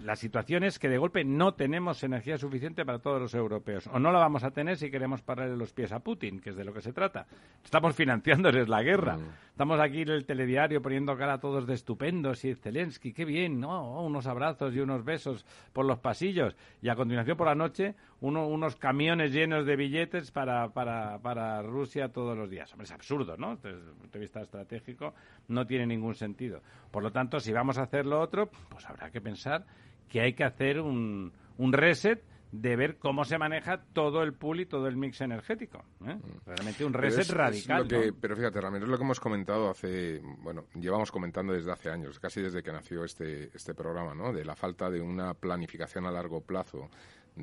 La 0.03 0.15
situación 0.15 0.63
es 0.63 0.79
que 0.79 0.89
de 0.89 0.97
golpe 0.97 1.23
no 1.23 1.53
tenemos 1.53 2.03
energía 2.03 2.37
suficiente 2.37 2.85
para 2.85 2.99
todos 2.99 3.21
los 3.21 3.33
europeos. 3.35 3.87
O 3.87 3.99
no 3.99 4.11
la 4.11 4.19
vamos 4.19 4.43
a 4.43 4.51
tener 4.51 4.77
si 4.77 4.89
queremos 4.89 5.21
pararle 5.21 5.55
los 5.55 5.73
pies 5.73 5.91
a 5.91 5.99
Putin, 5.99 6.39
que 6.39 6.49
es 6.49 6.55
de 6.55 6.63
lo 6.63 6.73
que 6.73 6.81
se 6.81 6.91
trata. 6.91 7.27
Estamos 7.63 7.95
financiándoles 7.95 8.67
la 8.67 8.81
guerra. 8.81 9.17
Estamos 9.51 9.79
aquí 9.79 10.01
en 10.01 10.09
el 10.09 10.25
telediario 10.25 10.81
poniendo 10.81 11.15
cara 11.17 11.33
a 11.33 11.39
todos 11.39 11.67
de 11.67 11.73
estupendos 11.75 12.43
y 12.45 12.55
Zelensky, 12.55 13.13
qué 13.13 13.25
bien, 13.25 13.59
¿no? 13.59 14.01
Unos 14.01 14.25
abrazos 14.25 14.73
y 14.73 14.79
unos 14.79 15.03
besos 15.03 15.45
por 15.73 15.85
los 15.85 15.99
pasillos. 15.99 16.55
Y 16.81 16.89
a 16.89 16.95
continuación 16.95 17.37
por 17.37 17.47
la 17.47 17.55
noche 17.55 17.95
uno- 18.21 18.47
unos 18.47 18.75
camiones 18.75 19.31
llenos 19.31 19.65
de 19.65 19.75
billetes 19.75 20.31
para, 20.31 20.69
para, 20.69 21.19
para 21.19 21.61
Rusia 21.61 22.09
todos 22.09 22.37
los 22.37 22.49
días. 22.49 22.71
Hombre, 22.73 22.85
es 22.85 22.91
absurdo, 22.91 23.37
¿no? 23.37 23.55
Desde 23.55 23.69
el 23.69 23.95
punto 23.95 24.09
de 24.13 24.19
vista 24.19 24.41
estratégico 24.41 25.13
no 25.47 25.65
tiene 25.65 25.85
ningún 25.87 26.15
sentido. 26.15 26.61
Por 26.91 27.03
lo 27.03 27.11
tanto, 27.11 27.39
si 27.39 27.51
vamos 27.51 27.77
a 27.77 27.83
hacer 27.83 28.05
lo 28.05 28.19
otro, 28.19 28.49
pues 28.69 28.85
habrá 28.89 29.09
que 29.11 29.21
pensar 29.21 29.65
que 30.07 30.21
hay 30.21 30.33
que 30.33 30.43
hacer 30.43 30.79
un, 30.79 31.31
un 31.57 31.73
reset 31.73 32.23
de 32.51 32.75
ver 32.75 32.97
cómo 32.97 33.25
se 33.25 33.37
maneja 33.37 33.83
todo 33.93 34.23
el 34.23 34.33
pool 34.33 34.61
y 34.61 34.65
todo 34.65 34.87
el 34.87 34.97
mix 34.97 35.21
energético. 35.21 35.85
¿eh? 36.03 36.17
Realmente 36.47 36.83
un 36.83 36.93
reset 36.93 37.19
es- 37.21 37.29
es 37.29 37.35
radical. 37.35 37.83
lo 37.83 37.87
que- 37.87 38.07
¿no? 38.07 38.17
Pero 38.19 38.35
fíjate, 38.35 38.59
Ramiro, 38.59 38.85
es 38.85 38.89
lo 38.91 38.97
que 38.97 39.03
hemos 39.03 39.19
comentado 39.19 39.69
hace, 39.69 40.19
bueno, 40.39 40.65
llevamos 40.73 41.11
comentando 41.11 41.53
desde 41.53 41.71
hace 41.71 41.91
años, 41.91 42.19
casi 42.19 42.41
desde 42.41 42.63
que 42.63 42.71
nació 42.71 43.03
este, 43.03 43.55
este 43.55 43.75
programa, 43.75 44.15
¿no? 44.15 44.33
De 44.33 44.43
la 44.43 44.55
falta 44.55 44.89
de 44.89 44.99
una 44.99 45.35
planificación 45.35 46.07
a 46.07 46.11
largo 46.11 46.41
plazo, 46.41 46.89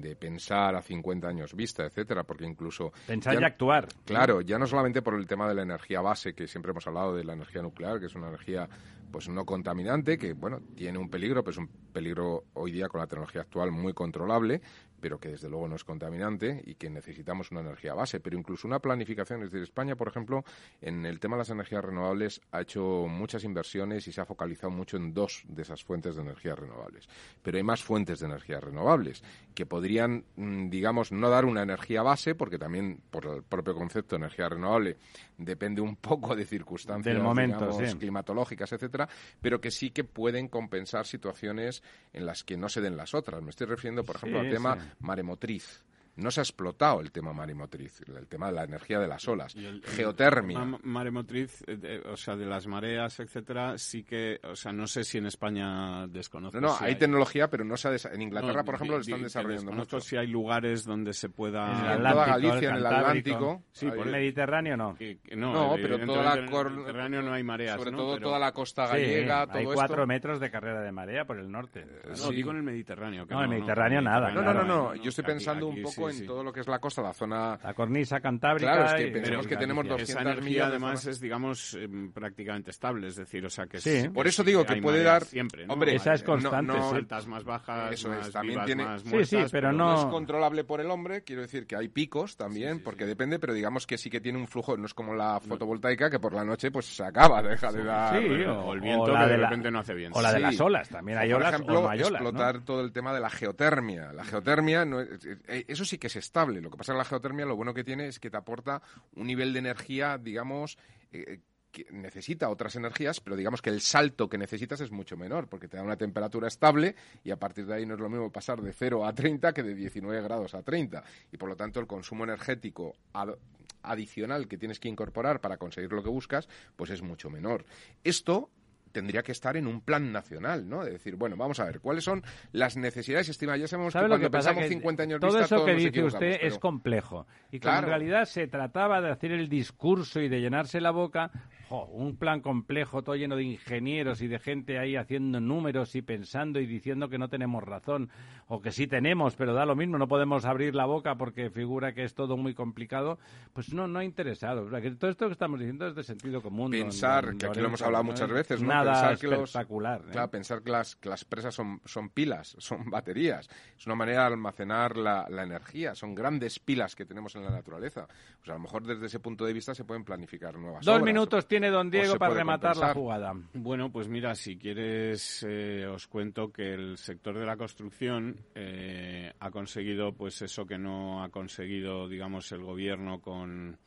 de 0.00 0.16
pensar 0.16 0.74
a 0.74 0.82
50 0.82 1.28
años 1.28 1.54
vista, 1.54 1.84
etcétera, 1.84 2.24
porque 2.24 2.44
incluso... 2.44 2.92
Pensar 3.06 3.40
y 3.40 3.44
actuar. 3.44 3.88
Claro, 4.04 4.40
ya 4.40 4.58
no 4.58 4.66
solamente 4.66 5.02
por 5.02 5.14
el 5.14 5.26
tema 5.26 5.48
de 5.48 5.54
la 5.54 5.62
energía 5.62 6.00
base, 6.00 6.34
que 6.34 6.46
siempre 6.46 6.70
hemos 6.70 6.86
hablado 6.86 7.14
de 7.14 7.24
la 7.24 7.32
energía 7.32 7.62
nuclear, 7.62 7.98
que 7.98 8.06
es 8.06 8.14
una 8.14 8.28
energía 8.28 8.68
pues 9.10 9.28
no 9.28 9.44
contaminante, 9.44 10.18
que 10.18 10.32
bueno, 10.32 10.60
tiene 10.74 10.98
un 10.98 11.08
peligro, 11.08 11.42
pero 11.42 11.52
es 11.52 11.58
un 11.58 11.68
peligro 11.92 12.44
hoy 12.54 12.72
día 12.72 12.88
con 12.88 13.00
la 13.00 13.06
tecnología 13.06 13.42
actual 13.42 13.70
muy 13.70 13.92
controlable, 13.92 14.60
pero 15.00 15.18
que 15.18 15.30
desde 15.30 15.48
luego 15.48 15.68
no 15.68 15.76
es 15.76 15.84
contaminante 15.84 16.62
y 16.64 16.74
que 16.74 16.90
necesitamos 16.90 17.50
una 17.50 17.60
energía 17.60 17.94
base, 17.94 18.20
pero 18.20 18.38
incluso 18.38 18.66
una 18.66 18.78
planificación, 18.78 19.42
es 19.42 19.50
decir, 19.50 19.62
España, 19.62 19.96
por 19.96 20.08
ejemplo, 20.08 20.44
en 20.80 21.06
el 21.06 21.20
tema 21.20 21.36
de 21.36 21.40
las 21.40 21.50
energías 21.50 21.84
renovables 21.84 22.40
ha 22.52 22.60
hecho 22.60 23.06
muchas 23.08 23.44
inversiones 23.44 24.06
y 24.08 24.12
se 24.12 24.20
ha 24.20 24.26
focalizado 24.26 24.70
mucho 24.70 24.96
en 24.96 25.12
dos 25.12 25.42
de 25.48 25.62
esas 25.62 25.82
fuentes 25.84 26.16
de 26.16 26.22
energías 26.22 26.58
renovables. 26.58 27.08
Pero 27.42 27.56
hay 27.56 27.62
más 27.62 27.82
fuentes 27.82 28.20
de 28.20 28.26
energías 28.26 28.62
renovables 28.62 29.22
que 29.54 29.66
podrían, 29.66 30.24
mm, 30.36 30.68
digamos, 30.68 31.12
no 31.12 31.30
dar 31.30 31.44
una 31.44 31.62
energía 31.62 32.02
base, 32.02 32.34
porque 32.34 32.58
también 32.58 33.00
por 33.10 33.26
el 33.26 33.42
propio 33.42 33.74
concepto 33.74 34.16
de 34.16 34.22
energía 34.24 34.48
renovable 34.48 34.96
depende 35.38 35.80
un 35.80 35.96
poco 35.96 36.34
de 36.34 36.44
circunstancias 36.44 37.14
Del 37.14 37.22
momento, 37.22 37.66
digamos, 37.66 37.90
sí. 37.90 37.98
climatológicas, 37.98 38.72
etcétera, 38.72 39.08
pero 39.40 39.60
que 39.60 39.70
sí 39.70 39.90
que 39.90 40.04
pueden 40.04 40.48
compensar 40.48 41.06
situaciones 41.06 41.82
en 42.12 42.26
las 42.26 42.44
que 42.44 42.56
no 42.56 42.68
se 42.68 42.80
den 42.80 42.96
las 42.96 43.14
otras. 43.14 43.42
Me 43.42 43.50
estoy 43.50 43.66
refiriendo, 43.66 44.04
por 44.04 44.16
ejemplo, 44.16 44.40
Sí, 44.40 44.46
al 44.46 44.52
tema 44.52 44.74
sí. 44.74 44.85
Maremotriz. 45.00 45.82
No 46.16 46.30
se 46.30 46.40
ha 46.40 46.42
explotado 46.42 47.00
el 47.00 47.12
tema 47.12 47.32
maremotriz, 47.32 48.00
el 48.08 48.26
tema 48.26 48.46
de 48.46 48.52
la 48.54 48.64
energía 48.64 48.98
de 48.98 49.06
las 49.08 49.26
olas. 49.28 49.54
Y 49.54 49.66
el- 49.66 49.82
Geotermia. 49.84 50.58
ma- 50.64 50.78
maremotriz, 50.82 51.62
eh, 51.66 52.02
o 52.10 52.16
sea, 52.16 52.36
de 52.36 52.46
las 52.46 52.66
mareas, 52.66 53.20
etcétera, 53.20 53.76
sí 53.78 54.02
que, 54.02 54.40
o 54.44 54.56
sea, 54.56 54.72
no 54.72 54.86
sé 54.86 55.04
si 55.04 55.18
en 55.18 55.26
España 55.26 56.06
desconozco. 56.06 56.60
No, 56.60 56.68
no, 56.68 56.74
si 56.78 56.84
hay 56.84 56.94
tecnología, 56.96 57.48
pero 57.50 57.64
no 57.64 57.76
se 57.76 57.88
ha 57.88 57.96
En 58.12 58.22
Inglaterra, 58.22 58.60
No, 58.60 58.64
por 58.64 58.74
ejemplo, 58.76 58.96
lo 58.96 59.00
están 59.02 59.22
desarrollando 59.22 59.72
mucho. 59.72 60.00
si 60.00 60.16
hay 60.16 60.26
lugares 60.26 60.84
donde 60.84 61.12
se 61.12 61.28
pueda... 61.28 61.66
En 61.66 61.84
el 61.86 61.92
en 61.92 61.98
toda 62.10 62.22
Atlántico, 62.22 62.48
Galicia, 62.48 62.68
en 62.70 62.76
el. 62.76 62.86
Atlántico. 62.86 63.62
Sí, 63.72 63.86
hay- 63.86 63.92
por 63.92 64.06
¿El 64.06 64.12
Mediterráneo 64.12 64.76
no? 64.76 64.96
no, 65.36 65.52
No, 65.52 65.74
pero 65.76 65.98
toda 66.06 66.22
la 66.22 66.32
en 66.34 66.38
el 66.44 66.70
Mediterráneo 66.76 67.22
no 67.22 67.32
hay 67.32 67.42
mareas, 67.42 67.76
sobre 67.78 67.90
¿no? 67.90 67.96
todo 67.98 68.14
Pero- 68.14 68.26
toda 68.28 68.38
la 68.38 68.52
costa 68.52 68.86
Sí, 68.86 68.92
gallega, 68.92 69.46
todo 69.46 69.56
hay 69.58 69.64
esto. 69.64 69.74
cuatro 69.74 70.06
metros 70.06 70.40
de 70.40 70.50
carrera 70.50 70.80
de 70.82 70.92
marea 70.92 71.24
por 71.24 71.38
el 71.38 71.50
norte. 71.50 71.86
No, 72.08 72.14
sí. 72.16 72.34
digo 72.34 72.50
en 72.52 72.56
el 72.58 72.62
Mediterráneo. 72.62 73.26
que 73.26 73.34
No, 73.34 73.42
el 73.42 73.48
Mediterráneo 73.48 74.00
nada, 74.02 74.30
No, 74.30 74.42
no, 74.42 74.52
no, 74.54 74.64
no. 74.64 74.94
Yo 74.94 75.08
estoy 75.10 75.24
pensando 75.24 75.66
un 75.68 75.82
poco 75.82 76.05
sí, 76.10 76.16
en 76.16 76.20
sí. 76.22 76.26
todo 76.26 76.42
lo 76.44 76.52
que 76.52 76.60
es 76.60 76.68
la 76.68 76.78
costa, 76.78 77.02
la 77.02 77.12
zona. 77.12 77.58
La 77.62 77.74
cornisa 77.74 78.20
cantábrica. 78.20 78.72
Claro, 78.72 78.86
es 78.88 78.94
que 79.02 79.08
y- 79.08 79.10
pensemos 79.12 79.46
que 79.46 79.56
tenemos 79.56 79.84
Galicia. 79.86 80.14
200 80.14 80.16
Esa 80.16 80.20
millas 80.24 80.38
energía 80.38 80.62
de 80.64 80.68
además 80.70 81.06
es, 81.06 81.20
digamos, 81.20 81.74
em, 81.74 82.12
prácticamente 82.12 82.70
estable, 82.70 83.08
es 83.08 83.16
decir, 83.16 83.44
o 83.44 83.50
sea 83.50 83.66
que 83.66 83.80
Sí. 83.80 83.90
es- 83.90 84.08
Por 84.08 84.26
eso 84.26 84.42
digo 84.44 84.64
que 84.64 84.76
puede 84.80 85.02
dar- 85.02 85.24
siempre, 85.24 85.66
¿no? 85.66 85.72
Hombre, 85.74 85.94
Esa 85.94 86.14
es 86.14 86.22
constante, 86.22 86.72
no- 86.72 86.90
sí. 86.90 86.96
altas 86.96 87.26
más 87.26 87.44
bajas, 87.44 87.92
Eso 87.92 88.12
es, 88.14 88.30
también 88.32 88.54
vivas, 88.54 88.66
tiene- 88.66 88.84
más 88.84 89.02
Sí, 89.02 89.24
sí, 89.24 89.36
pero 89.50 89.72
no 89.72 89.92
no- 89.92 89.98
es 90.00 90.04
controlable 90.06 90.64
por 90.64 90.80
el 90.80 90.90
hombre, 90.90 91.22
quiero 91.22 91.42
decir 91.42 91.66
que 91.66 91.76
hay 91.76 91.88
picos 91.88 92.36
también, 92.36 92.72
Sí, 92.74 92.78
sí, 92.78 92.84
porque 92.84 93.04
sí. 93.04 93.08
depende, 93.08 93.38
pero 93.38 93.52
digamos 93.54 93.86
que 93.86 93.98
sí 93.98 94.10
que 94.10 94.20
tiene 94.20 94.38
un 94.38 94.46
flujo, 94.48 94.76
no 94.76 94.86
es 94.86 94.94
como 94.94 95.14
la 95.14 95.40
fotovoltaica 95.40 96.10
que 96.10 96.18
por 96.18 96.32
la 96.34 96.44
noche 96.44 96.70
pues 96.70 96.86
se 96.86 97.04
acaba, 97.04 97.42
deja 97.42 97.70
de 97.72 97.84
dar... 97.84 98.18
Sí, 98.20 98.28
o 98.44 98.72
el 98.74 98.80
viento 98.80 99.12
la 99.12 99.20
que 99.20 99.26
de 99.26 99.32
de 99.32 99.38
la- 99.38 99.48
repente 99.48 99.70
no 99.70 99.78
hace 99.80 99.94
viento. 99.94 100.18
O 100.18 100.22
la 100.22 100.32
de 100.32 100.40
las 100.40 100.60
olas, 100.60 100.88
también 100.88 101.18
hay 101.18 101.30
por 101.30 101.40
olas 101.40 101.54
ejemplo, 101.54 101.80
o 101.80 101.82
no 101.84 101.88
hay 101.90 101.98
olas, 102.02 102.10
¿no? 102.22 102.28
explotar 102.28 102.64
todo 102.64 102.80
el 102.80 102.92
tema 102.92 103.12
de 103.14 103.20
la 103.20 103.30
geotermia. 103.30 104.12
La 104.12 104.24
geotermia, 104.24 104.84
no 104.84 105.00
es- 105.00 105.08
eh, 105.48 105.64
eso 105.68 105.84
sí 105.84 105.95
que 105.98 106.06
es 106.08 106.16
estable. 106.16 106.60
Lo 106.60 106.70
que 106.70 106.76
pasa 106.76 106.92
que 106.92 106.98
la 106.98 107.04
geotermia 107.04 107.46
lo 107.46 107.56
bueno 107.56 107.74
que 107.74 107.84
tiene 107.84 108.08
es 108.08 108.18
que 108.20 108.30
te 108.30 108.36
aporta 108.36 108.82
un 109.14 109.26
nivel 109.26 109.52
de 109.52 109.58
energía, 109.60 110.18
digamos, 110.18 110.78
eh, 111.12 111.40
que 111.72 111.86
necesita 111.90 112.48
otras 112.48 112.74
energías, 112.76 113.20
pero 113.20 113.36
digamos 113.36 113.60
que 113.60 113.68
el 113.68 113.82
salto 113.82 114.28
que 114.30 114.38
necesitas 114.38 114.80
es 114.80 114.90
mucho 114.90 115.16
menor, 115.18 115.46
porque 115.48 115.68
te 115.68 115.76
da 115.76 115.82
una 115.82 115.96
temperatura 115.96 116.48
estable 116.48 116.94
y 117.22 117.30
a 117.32 117.38
partir 117.38 117.66
de 117.66 117.74
ahí 117.74 117.84
no 117.84 117.94
es 117.94 118.00
lo 118.00 118.08
mismo 118.08 118.32
pasar 118.32 118.62
de 118.62 118.72
0 118.72 119.04
a 119.04 119.12
30 119.14 119.52
que 119.52 119.62
de 119.62 119.74
19 119.74 120.22
grados 120.22 120.54
a 120.54 120.62
30. 120.62 121.04
Y 121.32 121.36
por 121.36 121.48
lo 121.50 121.56
tanto 121.56 121.78
el 121.78 121.86
consumo 121.86 122.24
energético 122.24 122.94
ad- 123.12 123.36
adicional 123.82 124.48
que 124.48 124.56
tienes 124.58 124.80
que 124.80 124.88
incorporar 124.88 125.40
para 125.40 125.58
conseguir 125.58 125.92
lo 125.92 126.02
que 126.02 126.08
buscas, 126.08 126.48
pues 126.76 126.90
es 126.90 127.02
mucho 127.02 127.28
menor. 127.30 127.66
Esto 128.04 128.50
tendría 128.96 129.22
que 129.22 129.32
estar 129.32 129.58
en 129.58 129.66
un 129.66 129.82
plan 129.82 130.10
nacional, 130.10 130.66
¿no? 130.66 130.82
De 130.82 130.92
decir, 130.92 131.16
bueno, 131.16 131.36
vamos 131.36 131.60
a 131.60 131.66
ver, 131.66 131.80
¿cuáles 131.80 132.02
son 132.02 132.22
las 132.52 132.78
necesidades 132.78 133.28
estimadas? 133.28 133.60
Ya 133.60 133.68
sabemos 133.68 133.92
que 133.92 133.98
¿Sabe 133.98 134.08
lo 134.08 134.12
cuando 134.14 134.26
que 134.28 134.30
pensamos 134.32 134.62
Que 134.62 134.68
50 134.70 135.02
años 135.02 135.20
todo 135.20 135.38
vista, 135.38 135.54
eso 135.56 135.64
que 135.66 135.74
dice 135.74 136.02
usted 136.02 136.38
es 136.40 136.58
complejo. 136.58 137.26
Y 137.52 137.60
Claro. 137.60 137.80
en 137.80 137.84
realidad 137.90 138.24
se 138.24 138.46
trataba 138.46 139.02
de 139.02 139.10
hacer 139.10 139.32
el 139.32 139.50
discurso 139.50 140.20
y 140.20 140.28
de 140.30 140.40
llenarse 140.40 140.80
la 140.80 140.92
boca, 140.92 141.30
jo, 141.68 141.84
un 141.86 142.16
plan 142.16 142.40
complejo, 142.40 143.02
todo 143.02 143.16
lleno 143.16 143.36
de 143.36 143.42
ingenieros 143.42 144.22
y 144.22 144.28
de 144.28 144.38
gente 144.38 144.78
ahí 144.78 144.96
haciendo 144.96 145.38
números 145.40 145.94
y 145.94 146.00
pensando 146.02 146.58
y 146.60 146.66
diciendo 146.66 147.08
que 147.10 147.18
no 147.18 147.28
tenemos 147.28 147.62
razón, 147.62 148.08
o 148.48 148.62
que 148.62 148.70
sí 148.72 148.86
tenemos, 148.86 149.34
pero 149.36 149.52
da 149.52 149.66
lo 149.66 149.76
mismo, 149.76 149.98
no 149.98 150.08
podemos 150.08 150.44
abrir 150.46 150.74
la 150.74 150.86
boca 150.86 151.16
porque 151.16 151.50
figura 151.50 151.92
que 151.92 152.04
es 152.04 152.14
todo 152.14 152.36
muy 152.36 152.54
complicado, 152.54 153.18
pues 153.52 153.72
no, 153.74 153.86
no 153.88 153.98
ha 153.98 154.04
interesado. 154.04 154.62
O 154.64 154.70
sea, 154.70 154.80
que 154.80 154.92
todo 154.92 155.10
esto 155.10 155.26
que 155.26 155.32
estamos 155.32 155.58
diciendo 155.58 155.86
es 155.88 155.94
de 155.94 156.02
sentido 156.04 156.40
común. 156.40 156.70
don- 156.70 156.80
pensar, 156.80 157.26
don 157.26 157.38
que 157.38 157.46
aquí 157.46 157.60
lo 157.60 157.66
hemos 157.66 157.82
hablado 157.82 158.04
muchas 158.04 158.30
veces, 158.30 158.62
¿no? 158.62 158.68
Nada 158.68 158.85
pensar 158.86 159.18
que 159.18 159.26
los, 159.28 159.50
espectacular. 159.50 160.00
¿eh? 160.00 160.10
Claro, 160.12 160.30
pensar 160.30 160.62
que 160.62 160.70
las, 160.70 160.96
que 160.96 161.08
las 161.08 161.24
presas 161.24 161.54
son, 161.54 161.80
son 161.84 162.10
pilas, 162.10 162.54
son 162.58 162.90
baterías. 162.90 163.48
Es 163.76 163.86
una 163.86 163.94
manera 163.96 164.20
de 164.22 164.26
almacenar 164.28 164.96
la, 164.96 165.26
la 165.28 165.42
energía. 165.42 165.94
Son 165.94 166.14
grandes 166.14 166.58
pilas 166.58 166.94
que 166.94 167.04
tenemos 167.06 167.34
en 167.36 167.44
la 167.44 167.50
naturaleza. 167.50 168.06
Pues 168.38 168.48
a 168.50 168.54
lo 168.54 168.60
mejor 168.60 168.84
desde 168.84 169.06
ese 169.06 169.20
punto 169.20 169.44
de 169.44 169.52
vista 169.52 169.74
se 169.74 169.84
pueden 169.84 170.04
planificar 170.04 170.58
nuevas 170.58 170.84
Dos 170.84 170.94
obras. 170.96 171.04
minutos 171.04 171.46
tiene 171.46 171.70
don 171.70 171.90
Diego 171.90 172.16
para 172.16 172.34
rematar 172.34 172.76
la 172.76 172.94
jugada. 172.94 173.34
Bueno, 173.54 173.90
pues 173.90 174.08
mira, 174.08 174.34
si 174.34 174.56
quieres, 174.56 175.44
eh, 175.48 175.86
os 175.86 176.06
cuento 176.06 176.52
que 176.52 176.74
el 176.74 176.96
sector 176.98 177.38
de 177.38 177.46
la 177.46 177.56
construcción 177.56 178.36
eh, 178.54 179.32
ha 179.38 179.50
conseguido, 179.50 180.12
pues 180.12 180.42
eso 180.42 180.66
que 180.66 180.78
no 180.78 181.22
ha 181.22 181.28
conseguido, 181.30 182.08
digamos, 182.08 182.50
el 182.52 182.62
gobierno 182.62 183.20
con, 183.20 183.78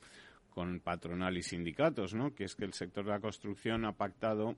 con 0.49 0.79
patronal 0.79 1.37
y 1.37 1.43
sindicatos, 1.43 2.13
¿no? 2.13 2.33
Que 2.33 2.45
es 2.45 2.55
que 2.55 2.65
el 2.65 2.73
sector 2.73 3.05
de 3.05 3.11
la 3.11 3.19
construcción 3.19 3.85
ha 3.85 3.93
pactado 3.93 4.55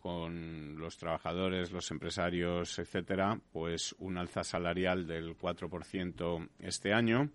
con 0.00 0.78
los 0.78 0.96
trabajadores, 0.96 1.70
los 1.72 1.90
empresarios, 1.90 2.78
etcétera, 2.78 3.38
pues 3.52 3.94
un 3.98 4.18
alza 4.18 4.42
salarial 4.42 5.06
del 5.06 5.36
4% 5.36 6.48
este 6.60 6.92
año. 6.92 7.30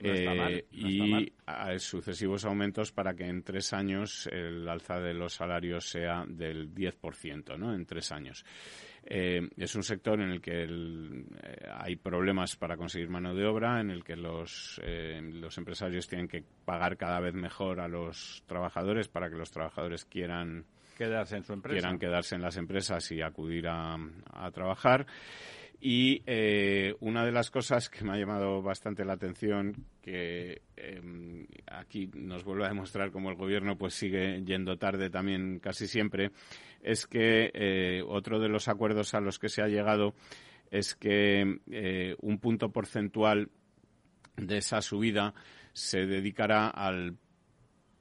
No 0.00 0.12
está 0.12 0.32
eh, 0.32 0.36
mal, 0.36 0.52
no 0.52 0.56
está 0.56 0.68
y 0.76 1.32
a- 1.46 1.78
sucesivos 1.78 2.44
aumentos 2.44 2.90
para 2.90 3.14
que 3.14 3.24
en 3.26 3.42
tres 3.44 3.72
años 3.72 4.26
el 4.32 4.68
alza 4.68 4.98
de 4.98 5.14
los 5.14 5.34
salarios 5.34 5.88
sea 5.88 6.24
del 6.26 6.74
10%, 6.74 7.56
¿no? 7.56 7.72
En 7.74 7.86
tres 7.86 8.10
años. 8.10 8.44
Eh, 9.04 9.48
es 9.56 9.74
un 9.76 9.82
sector 9.84 10.20
en 10.20 10.30
el 10.30 10.40
que 10.40 10.62
el- 10.62 11.24
eh, 11.42 11.68
hay 11.72 11.96
problemas 11.96 12.56
para 12.56 12.76
conseguir 12.76 13.10
mano 13.10 13.32
de 13.34 13.44
obra, 13.46 13.80
en 13.80 13.90
el 13.90 14.02
que 14.02 14.16
los, 14.16 14.80
eh, 14.82 15.20
los 15.34 15.56
empresarios 15.58 16.08
tienen 16.08 16.26
que 16.28 16.42
pagar 16.64 16.96
cada 16.96 17.20
vez 17.20 17.34
mejor 17.34 17.78
a 17.80 17.86
los 17.88 18.42
trabajadores 18.46 19.08
para 19.08 19.28
que 19.30 19.36
los 19.36 19.50
trabajadores 19.52 20.04
quieran 20.04 20.64
Quedarse 21.04 21.36
en 21.36 21.44
su 21.44 21.52
empresa. 21.52 21.80
quieran 21.80 21.98
quedarse 21.98 22.34
en 22.34 22.42
las 22.42 22.56
empresas 22.56 23.10
y 23.12 23.22
acudir 23.22 23.66
a, 23.68 23.98
trabajar. 24.52 25.06
Y 25.80 26.22
eh, 26.26 26.94
una 27.00 27.24
de 27.24 27.32
las 27.32 27.50
cosas 27.50 27.88
que 27.88 28.04
me 28.04 28.12
ha 28.12 28.16
llamado 28.16 28.62
bastante 28.62 29.04
la 29.04 29.14
atención, 29.14 29.84
que 30.00 30.62
eh, 30.76 31.46
aquí 31.66 32.08
nos 32.14 32.44
vuelve 32.44 32.66
a 32.66 32.68
demostrar 32.68 33.10
cómo 33.10 33.30
el 33.30 33.36
gobierno 33.36 33.76
pues 33.76 33.94
sigue 33.94 34.42
yendo 34.44 34.78
tarde 34.78 35.10
también 35.10 35.58
casi 35.58 35.88
siempre, 35.88 36.30
es 36.82 37.06
que 37.06 37.50
eh, 37.54 38.02
otro 38.06 38.38
de 38.38 38.48
los 38.48 38.68
acuerdos 38.68 39.14
a 39.14 39.20
los 39.20 39.38
que 39.38 39.48
se 39.48 39.62
ha 39.62 39.68
llegado 39.68 40.14
es 40.70 40.94
que 40.94 41.60
eh, 41.70 42.16
un 42.20 42.38
punto 42.38 42.70
porcentual 42.70 43.50
de 44.36 44.58
esa 44.58 44.80
subida 44.80 45.34
se 45.72 46.06
dedicará 46.06 46.68
al 46.68 47.16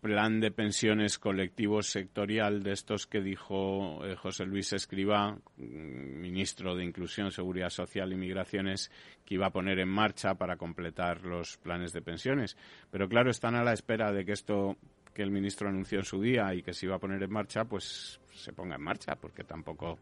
plan 0.02 0.40
de 0.40 0.50
pensiones 0.50 1.20
colectivo 1.20 1.84
sectorial 1.84 2.64
de 2.64 2.72
estos 2.74 3.06
que 3.06 3.22
dijo 3.22 4.04
eh, 4.04 4.16
José 4.16 4.46
Luis 4.46 4.74
Escribá, 4.74 5.38
mm, 5.58 6.20
ministro 6.20 6.76
de 6.76 6.84
Inclusión, 6.84 7.32
Seguridad 7.32 7.70
Social 7.70 8.12
y 8.12 8.16
Migraciones, 8.16 8.92
que 9.24 9.36
iba 9.36 9.46
a 9.46 9.52
poner 9.52 9.80
en 9.80 9.90
marcha 9.90 10.34
para 10.34 10.58
completar 10.58 11.24
los 11.24 11.58
planes 11.58 11.94
de 11.94 12.02
pensiones. 12.02 12.58
Pero 12.90 13.08
claro, 13.08 13.30
están 13.30 13.56
a 13.56 13.64
la 13.64 13.74
espera 13.74 14.12
de 14.12 14.26
que 14.26 14.34
esto 14.34 14.76
que 15.14 15.22
el 15.22 15.32
ministro 15.32 15.70
anunció 15.70 16.00
en 16.00 16.06
su 16.06 16.22
día 16.22 16.54
y 16.56 16.64
que 16.64 16.74
se 16.74 16.88
iba 16.88 16.96
a 16.96 17.00
poner 17.00 17.22
en 17.22 17.32
marcha, 17.32 17.66
pues 17.66 18.20
se 18.34 18.54
ponga 18.54 18.76
en 18.76 18.82
marcha, 18.82 19.16
porque 19.16 19.44
tampoco 19.44 20.00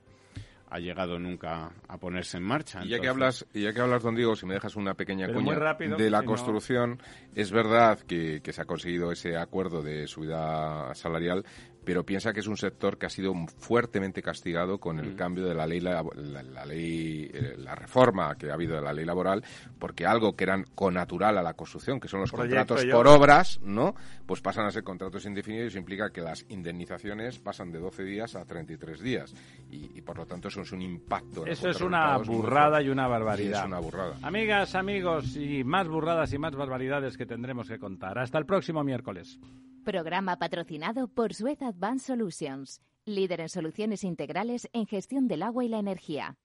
ha 0.69 0.79
llegado 0.79 1.17
nunca 1.19 1.71
a 1.87 1.97
ponerse 1.97 2.37
en 2.37 2.43
marcha. 2.43 2.83
Y 2.83 2.89
ya 2.89 2.99
que 2.99 3.07
hablas, 3.07 3.45
y 3.53 3.63
ya 3.63 3.73
que 3.73 3.81
hablas, 3.81 4.03
don 4.03 4.15
Diego, 4.15 4.35
si 4.35 4.45
me 4.45 4.53
dejas 4.53 4.75
una 4.75 4.93
pequeña 4.93 5.25
Pero 5.27 5.39
cuña 5.39 5.51
muy 5.53 5.55
rápido, 5.55 5.97
de 5.97 6.09
la 6.09 6.19
si 6.19 6.25
no- 6.25 6.31
construcción, 6.31 7.01
es 7.35 7.51
verdad 7.51 7.99
que, 7.99 8.41
que 8.43 8.53
se 8.53 8.61
ha 8.61 8.65
conseguido 8.65 9.11
ese 9.11 9.35
acuerdo 9.37 9.81
de 9.81 10.05
subida 10.07 10.93
salarial, 10.95 11.43
pero 11.89 12.03
piensa 12.05 12.33
que 12.33 12.41
es 12.41 12.45
un 12.45 12.55
sector 12.55 12.99
que 12.99 13.07
ha 13.07 13.09
sido 13.09 13.33
fuertemente 13.57 14.21
castigado 14.21 14.77
con 14.77 14.97
Mm. 14.97 14.99
el 14.99 15.15
cambio 15.15 15.45
de 15.47 15.55
la 15.55 15.65
ley, 15.65 15.79
la, 15.79 16.03
la- 16.15 16.43
la 16.43 16.63
ley, 16.63 17.31
eh, 17.33 17.55
la 17.57 17.73
reforma 17.73 18.35
que 18.35 18.51
ha 18.51 18.53
habido 18.53 18.75
de 18.75 18.81
la 18.83 18.93
ley 18.93 19.05
laboral, 19.05 19.43
porque 19.79 20.05
algo 20.05 20.35
que 20.35 20.43
eran 20.43 20.65
connatural 20.75 21.35
a 21.39 21.41
la 21.41 21.55
construcción, 21.55 21.99
que 21.99 22.07
son 22.07 22.19
los 22.19 22.31
Proyecto 22.31 22.75
contratos 22.75 22.85
por 22.91 23.07
obra. 23.07 23.17
obras, 23.17 23.59
¿no? 23.63 23.95
Pues 24.27 24.39
pasan 24.39 24.67
a 24.67 24.71
ser 24.71 24.83
contratos 24.83 25.25
indefinidos 25.25 25.63
y 25.65 25.67
eso 25.69 25.79
implica 25.79 26.11
que 26.11 26.21
las 26.21 26.45
indemnizaciones 26.49 27.39
pasan 27.39 27.71
de 27.71 27.79
12 27.79 28.03
días 28.03 28.35
a 28.35 28.45
33 28.45 28.99
días 29.01 29.33
y, 29.71 29.97
y 29.97 30.01
por 30.01 30.15
lo 30.17 30.27
tanto 30.27 30.49
eso 30.49 30.61
es 30.61 30.71
un 30.71 30.83
impacto. 30.83 31.43
en 31.47 31.53
Eso 31.53 31.69
es 31.69 31.81
una 31.81 32.15
burrada 32.19 32.83
y 32.83 32.89
una 32.89 33.07
barbaridad. 33.07 33.61
Es 33.61 33.65
una 33.65 33.79
burrada. 33.79 34.15
Amigas, 34.21 34.75
amigos, 34.75 35.35
y 35.35 35.63
más 35.63 35.87
burradas 35.87 36.31
y 36.33 36.37
más 36.37 36.53
barbaridades 36.55 37.17
que 37.17 37.25
tendremos 37.25 37.67
que 37.67 37.79
contar. 37.79 38.19
Hasta 38.19 38.37
el 38.37 38.45
próximo 38.45 38.83
miércoles. 38.83 39.39
Programa 39.83 40.37
patrocinado 40.37 41.07
por 41.07 41.33
Suez 41.33 41.57
Advanced 41.79 42.07
Solutions, 42.07 42.81
líder 43.05 43.39
en 43.39 43.47
soluciones 43.47 44.03
integrales 44.03 44.67
en 44.73 44.85
gestión 44.85 45.29
del 45.29 45.43
agua 45.43 45.63
y 45.63 45.69
la 45.69 45.79
energía. 45.79 46.35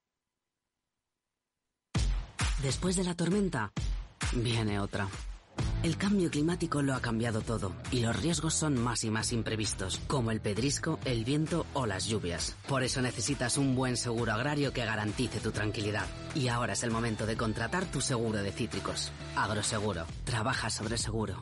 Después 2.63 2.95
de 2.95 3.03
la 3.03 3.15
tormenta, 3.15 3.73
viene 4.33 4.79
otra. 4.79 5.09
El 5.83 5.97
cambio 5.97 6.31
climático 6.31 6.81
lo 6.81 6.93
ha 6.93 7.01
cambiado 7.01 7.41
todo 7.41 7.73
y 7.91 7.99
los 7.99 8.15
riesgos 8.15 8.53
son 8.53 8.81
más 8.81 9.03
y 9.03 9.09
más 9.09 9.33
imprevistos, 9.33 9.99
como 10.07 10.31
el 10.31 10.39
pedrisco, 10.39 10.99
el 11.03 11.25
viento 11.25 11.65
o 11.73 11.85
las 11.85 12.05
lluvias. 12.05 12.55
Por 12.69 12.83
eso 12.83 13.01
necesitas 13.01 13.57
un 13.57 13.75
buen 13.75 13.97
seguro 13.97 14.31
agrario 14.31 14.71
que 14.71 14.85
garantice 14.85 15.41
tu 15.41 15.51
tranquilidad. 15.51 16.07
Y 16.33 16.47
ahora 16.47 16.73
es 16.73 16.83
el 16.83 16.91
momento 16.91 17.25
de 17.25 17.35
contratar 17.35 17.83
tu 17.83 17.99
seguro 17.99 18.41
de 18.41 18.53
cítricos. 18.53 19.11
Agroseguro. 19.35 20.05
Trabaja 20.23 20.69
sobre 20.69 20.97
seguro. 20.97 21.41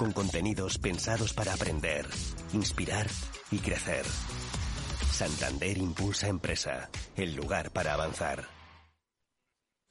con 0.00 0.12
contenidos 0.12 0.78
pensados 0.78 1.34
para 1.34 1.52
aprender, 1.52 2.06
inspirar 2.54 3.06
y 3.50 3.58
crecer. 3.58 4.06
Santander 5.12 5.76
Impulsa 5.76 6.28
Empresa, 6.28 6.88
el 7.18 7.34
lugar 7.34 7.70
para 7.70 7.92
avanzar. 7.92 8.59